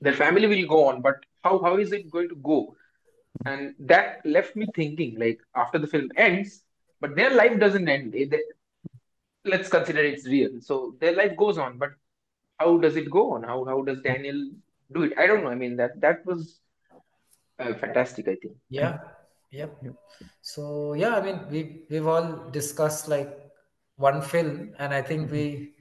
[0.00, 1.02] their family will go on.
[1.02, 2.76] But how how is it going to go?
[3.44, 6.62] And that left me thinking, like after the film ends,
[7.00, 8.14] but their life doesn't end.
[8.14, 8.50] Eh, they-
[9.44, 10.60] let's consider it's real.
[10.60, 11.90] So their life goes on, but
[12.58, 13.42] how does it go on?
[13.42, 14.50] How how does Daniel
[14.92, 15.12] do it?
[15.18, 15.50] I don't know.
[15.50, 16.60] I mean that that was
[17.58, 18.56] uh, fantastic, I think.
[18.68, 18.98] Yeah,
[19.50, 19.76] yep.
[19.82, 19.94] Yep.
[20.40, 23.30] So yeah, I mean we we've all discussed like
[23.96, 25.74] one film, and I think we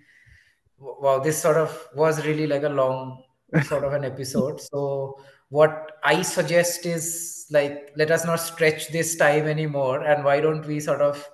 [0.77, 3.23] wow, this sort of was really like a long
[3.63, 4.59] sort of an episode.
[4.61, 5.19] So
[5.51, 10.65] what I suggest is like let us not stretch this time anymore, and why don't
[10.65, 11.29] we sort of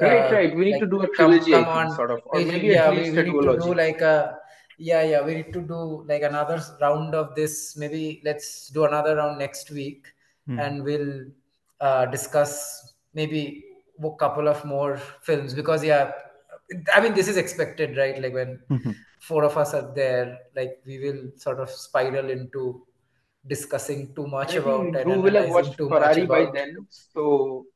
[0.00, 0.54] Right, uh, right.
[0.56, 2.68] We need like to do a trilogy, I come on sort of, or we, maybe
[2.68, 4.38] yeah we, we need to do like a
[4.78, 9.16] yeah yeah we need to do like another round of this maybe let's do another
[9.16, 10.06] round next week
[10.46, 10.58] Hmm.
[10.58, 11.26] and we'll
[11.80, 13.62] uh, discuss maybe
[14.02, 16.12] a couple of more films because yeah
[16.94, 18.94] i mean this is expected right like when Mhm.
[19.18, 22.86] four of us are there like we will sort of spiral into
[23.46, 26.46] discussing too much about think and Dhruv will have analyzing watched too much Ferrari by
[26.54, 27.66] then, so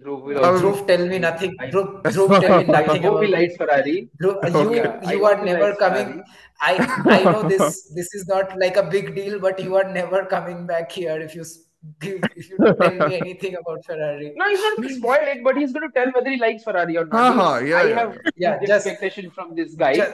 [0.00, 0.72] Dhruv will also.
[0.72, 1.54] Dhruv, tell me nothing.
[1.60, 3.56] I Dhruv, Dhruv, tell me nothing hope he about likes.
[3.56, 4.10] Ferrari.
[4.22, 4.82] Dhruv, you Okay.
[4.82, 6.22] Yeah, I you are never likes coming.
[6.60, 6.72] I
[7.08, 10.66] I know this this is not like a big deal, but you are never coming
[10.66, 11.58] back here if you s-
[12.00, 14.32] give if you tell me anything about Ferrari.
[14.36, 16.62] No, he's not going to spoil it, but he's going to tell whether he likes
[16.64, 17.28] Ferrari or not.
[17.28, 18.30] Haha, Because yeah, I yeah, have yeah.
[18.36, 20.12] Yeah, huge just expectation from this guy, just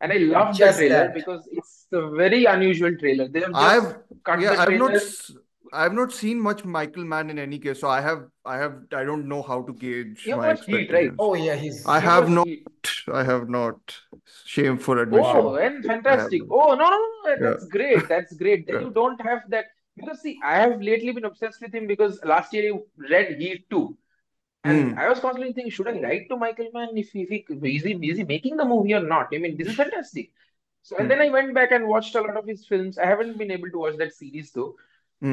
[0.00, 1.14] and I love the trailer that.
[1.14, 3.28] because it's a very unusual trailer.
[3.28, 4.96] They have I've cut yeah, the I've not trailer.
[4.96, 5.32] s-
[5.72, 9.04] I've not seen much Michael Mann in any case, so I have I have I
[9.04, 11.12] don't know how to gauge You have my watched Heat, right?
[11.18, 12.46] Oh yeah, he's I You have not.
[12.46, 12.66] Heat.
[13.12, 13.98] I have not.
[14.44, 15.36] Shameful admission.
[15.36, 16.42] Oh, and fantastic.
[16.50, 18.08] Oh, no, no, no, Yeah, that's great.
[18.08, 18.66] That's great.
[18.66, 18.82] Then yeah.
[18.82, 19.66] you don't have that.
[19.96, 22.78] Because, see, I have lately been obsessed with him because last year I
[23.10, 23.96] read Heat 2.
[24.64, 24.98] And Hmm.
[24.98, 27.92] I was constantly thinking, should I write to Michael Mann if, if he is he
[28.10, 29.28] is he making the movie or not?
[29.34, 30.32] I mean, this is fantastic.
[30.82, 31.10] So and Hmm.
[31.10, 32.98] then I went back and watched a lot of his films.
[32.98, 34.76] I haven't been able to watch that series though.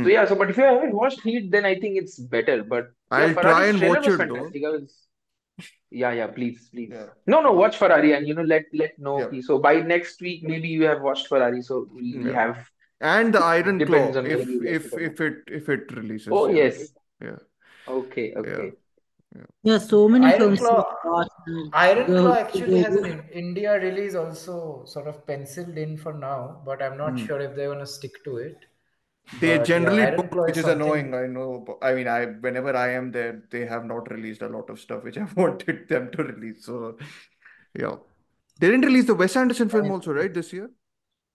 [0.03, 0.09] So Hmm.
[0.09, 2.63] yeah, so but if you haven't watched Heat, then I think it's better.
[2.63, 4.57] But yeah, I'll try and watch it though.
[4.57, 4.61] fantastic.
[4.63, 5.07] Was
[5.91, 6.93] yeah, yeah, please, please.
[6.93, 9.29] Yeah, No, no, watch Ferrari and you know let let know.
[9.29, 11.61] yeah, So by next week, maybe you have watched Ferrari.
[11.61, 12.41] So we we yeah.
[12.41, 12.57] have
[13.01, 16.47] And the Iron depends Claw, on if if it if it if it releases, Oh
[16.47, 16.93] yeah, yes.
[17.21, 17.37] yeah,
[17.87, 18.77] Okay, yeah, okay.
[19.35, 19.45] Yeah.
[19.63, 20.85] Yeah, so many Iron films to Claw.
[21.03, 21.27] watch.
[21.73, 26.81] Iron Claw actually has an India release also sort of penciled in for now, but
[26.81, 27.19] I'm not Hmm.
[27.19, 28.65] sure if they're gonna stick to it.
[29.31, 31.13] They But generally Iron don't, which is is annoying.
[31.13, 31.79] I know.
[31.81, 35.03] I mean, I whenever I am there, they have not released a lot of stuff
[35.03, 36.65] which I wanted them to release.
[36.65, 36.97] So,
[37.79, 37.97] yeah,
[38.59, 40.71] they didn't release the Wes Anderson film also, right, this year?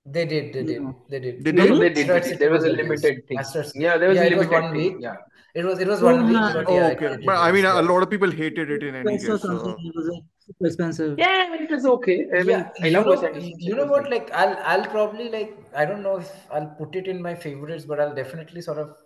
[0.06, 0.12] Mm-hmm.
[0.12, 0.90] They did, they did, they hmm?
[1.10, 1.44] did.
[1.44, 1.70] They did?
[1.70, 2.08] no, they did.
[2.08, 3.38] They There was a limited thing.
[3.38, 3.80] Asteroid City.
[3.80, 4.94] Yeah, there was Yeah, a it was limited one thing.
[4.94, 4.96] week.
[5.00, 5.16] Yeah.
[5.54, 7.14] It was it was one week, but Oh, yeah, it, okay.
[7.14, 9.26] it But I mean, a lot of people hated it in any case.
[9.26, 11.18] So It was like super expensive.
[11.18, 12.26] Yeah, I mean, it was okay.
[12.32, 14.08] I mean, Yeah, I you love Wes know, you know what?
[14.08, 17.84] Like, I'll I'll probably like I don't know if I'll put it in my favorites,
[17.84, 18.96] but I'll definitely sort of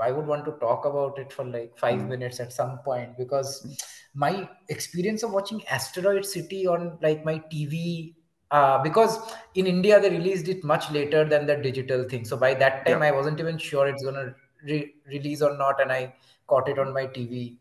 [0.00, 2.08] I would want to talk about it for like five mm.
[2.08, 3.66] minutes at some point because
[4.14, 8.14] my experience of watching Asteroid City on like my TV.
[8.50, 12.52] Uh, because in India they released it much later than the digital thing, so by
[12.54, 13.08] that time yeah.
[13.08, 16.14] I wasn't even sure it's gonna re- release or not, and I
[16.46, 17.58] caught it on my TV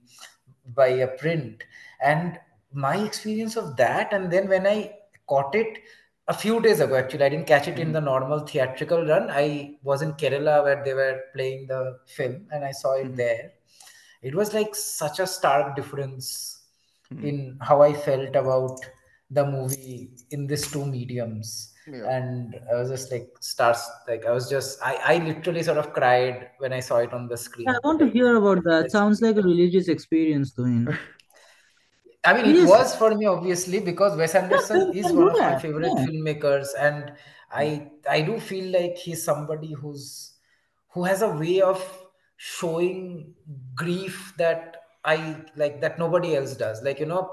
[0.74, 1.64] by a print.
[2.02, 2.40] And
[2.74, 4.96] my experience of that, and then when I
[5.28, 5.80] caught it
[6.28, 7.94] a few days ago, actually, I didn't catch it in mm-hmm.
[7.94, 9.30] the normal theatrical run.
[9.30, 13.16] I was in Kerala where they were playing the film, and I saw it mm-hmm.
[13.16, 13.52] there.
[14.22, 16.62] It was like such a stark difference
[17.14, 17.26] mm-hmm.
[17.26, 18.80] in how I felt about
[19.30, 21.74] the movie in these two mediums.
[21.88, 22.08] Yeah.
[22.10, 25.94] And I was just like stars, like I was just, I, I literally sort of
[25.94, 27.68] cried when I saw it on the screen.
[27.68, 28.86] Yeah, I want to hear about that.
[28.86, 30.98] it's- Sounds like a religious experience to him.
[32.24, 32.68] I mean, it Seriously.
[32.68, 36.06] was for me obviously because Wes Anderson you is one do of my favorite yeah.
[36.06, 37.14] filmmakers, and
[37.50, 40.34] I I do feel like he's somebody who's
[40.90, 41.80] who has a way of
[42.36, 43.34] showing
[43.74, 44.76] grief that
[45.06, 46.84] I like that nobody else does.
[46.84, 47.32] Like you know,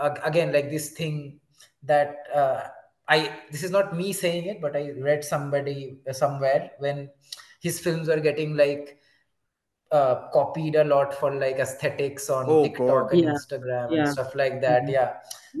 [0.00, 1.40] ag- again, like this thing
[1.82, 2.62] that uh,
[3.08, 7.08] I this is not me saying it, but I read somebody uh, somewhere when
[7.60, 8.98] his films were getting like
[9.92, 13.12] uh, copied a lot for like aesthetics on Oh, TikTok God.
[13.12, 14.82] and Yeah, Instagram and stuff like that.
[14.82, 14.92] Mhm.
[14.92, 15.12] Yeah,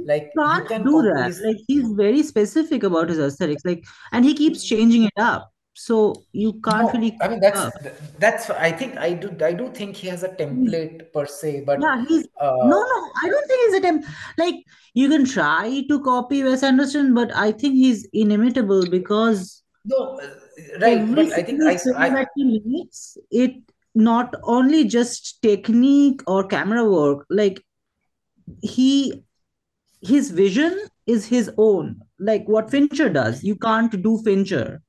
[0.04, 1.26] like you Can't can do that.
[1.26, 1.40] his.
[1.40, 3.64] Like he's very specific about his aesthetics.
[3.64, 5.52] Like, and he keeps changing it up.
[5.78, 7.72] So you can't No, really I mean that's up.
[8.18, 8.48] that's.
[8.48, 9.28] I think I do.
[9.44, 13.10] I do think he has a template per se, but yeah, he's no, uh, no.
[13.22, 14.06] I don't think he's a temp.
[14.38, 14.54] Like
[14.94, 20.30] you can try to copy Wes Anderson, but I think he's inimitable because no, uh,
[20.80, 20.98] right.
[20.98, 23.56] every I think I, I that he makes, it
[23.94, 27.26] not only just technique or camera work.
[27.28, 27.62] Like
[28.62, 29.24] he,
[30.00, 30.74] his vision
[31.06, 32.00] is his own.
[32.18, 34.80] Like what Fincher does, you can't do Fincher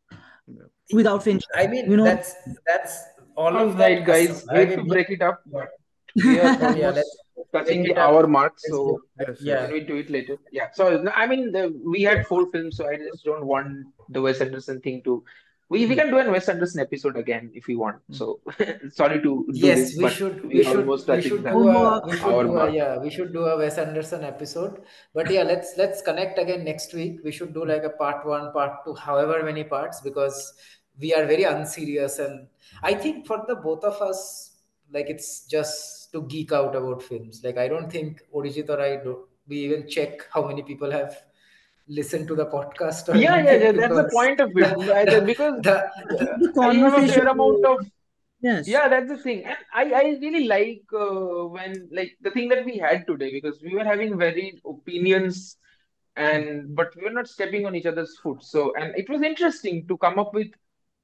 [0.93, 1.47] without Fincher.
[1.55, 2.35] I mean You know, that's
[2.65, 3.03] that's
[3.35, 4.05] all All of right, that.
[4.05, 4.29] guys.
[4.43, 5.69] Aside, I Hate to break it up, yeah, but
[6.25, 6.87] we are yeah.
[6.89, 8.09] almost Let's touching break the it up.
[8.09, 8.53] hour mark.
[8.57, 9.01] So.
[9.19, 9.41] Yes, yes.
[9.41, 9.71] Yeah.
[9.71, 10.37] we do it later?
[10.51, 10.67] Yeah.
[10.73, 14.41] So I mean, the, we had four films, so I just don't want the Wes
[14.41, 15.23] Anderson thing to.
[15.69, 17.97] We we can do an Wes Anderson episode again if we want.
[18.11, 18.39] So
[18.89, 21.69] sorry to do Yes, this, we but should we we should almost we should do
[21.69, 24.81] a we should do a yeah we should do a Wes Anderson episode.
[25.13, 27.19] But yeah, let's let's connect again next week.
[27.23, 30.53] We should do like a part one, part two, however many parts because
[30.99, 32.47] we are very unserious and
[32.83, 34.57] I think for the both of us,
[34.91, 37.41] like it's just to geek out about films.
[37.43, 41.23] Like I don't think Arijit or I do we even check how many people have
[41.87, 43.71] listened to the podcast or Yeah, yeah, yeah.
[43.71, 45.09] That's the point of the, it.
[45.09, 47.85] The, Because the, Keep the the a conversation fair amount of
[48.39, 48.67] Yes.
[48.67, 49.45] Yeah, that's the thing.
[49.45, 53.61] And I, I really like uh, when like the thing that we had today because
[53.63, 55.57] we were having varied opinions
[56.15, 58.43] and but we were not stepping on each other's foot.
[58.43, 60.51] So and it was interesting to come up with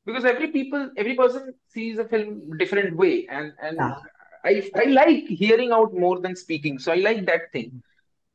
[0.06, 4.00] because every people every person sees a film different way and and Yeah.
[4.46, 6.80] I I like hearing out more than speaking.
[6.80, 7.74] So I like that thing.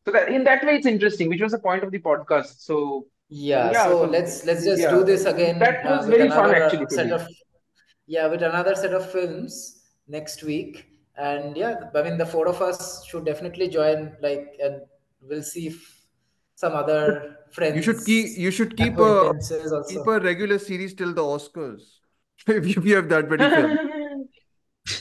[0.07, 2.61] So that in that way it's interesting, which was the point of the podcast.
[2.61, 6.07] So Yeah, yeah, so so let's let's just yeah, do this again that uh, was
[6.07, 7.27] with very fun actually uh, set of
[8.07, 10.87] yeah, with another set of films next week.
[11.17, 14.83] And yeah, I mean the four of us should definitely join like and
[15.23, 16.07] we'll see if
[16.55, 19.35] some other You should keep you should keep a
[19.89, 21.83] keep a regular series till the Oscars.
[22.47, 24.29] If you, have that many films.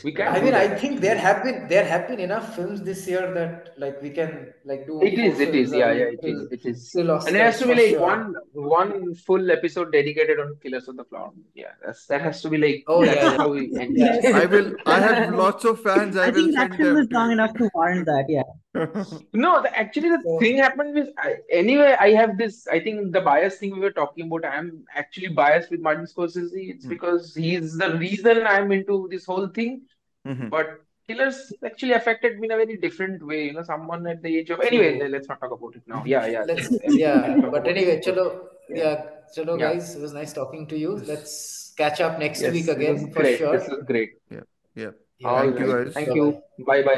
[0.04, 2.82] We I can do mean, I think there have been there have been enough films
[2.82, 6.10] this year that like we can like do It four is, it is, yeah, yeah,
[6.16, 8.02] it is it is And it has to be like sure.
[8.02, 12.50] one one full episode dedicated on Killers of the Flower Yeah, that's that has to
[12.50, 13.38] be like Oh yeah, that's yeah.
[13.38, 14.26] how we end Yes.
[14.26, 16.18] I will I have lots of fans.
[16.18, 18.26] I I will think that film is long enough to warrant that.
[18.28, 18.44] Yeah.
[19.34, 21.96] No, the, actually the So thing happened with I, anyway.
[22.00, 22.68] I have this.
[22.68, 24.46] I think the bias thing we were talking about.
[24.46, 26.52] I'm actually biased with Martin Scorsese.
[26.74, 26.90] It's Hmm.
[26.96, 29.82] because he's the reason I'm into this whole thing.
[30.26, 30.50] Mhm.
[30.50, 30.76] But
[31.08, 33.46] Killers actually affected me in a very different way.
[33.46, 34.98] You know, someone at the age of anyway.
[35.00, 35.08] true.
[35.08, 36.04] Let's not talk about it now.
[36.06, 36.44] Yeah, yeah.
[36.46, 36.70] Let's
[37.04, 37.38] yeah.
[37.56, 38.26] But anyway, chalo
[38.70, 39.06] yeah, yeah,
[39.38, 39.68] chalo yeah.
[39.74, 39.96] guys.
[39.96, 40.98] It was nice talking to you.
[41.14, 43.38] Let's catch up next Yes, week again for great.
[43.38, 43.58] sure.
[43.58, 44.12] This was great.
[44.30, 44.42] Yeah.
[44.76, 44.92] Yeah.
[45.24, 45.94] All Thank you guys.
[45.94, 46.26] Thank you.
[46.72, 46.96] Bye bye.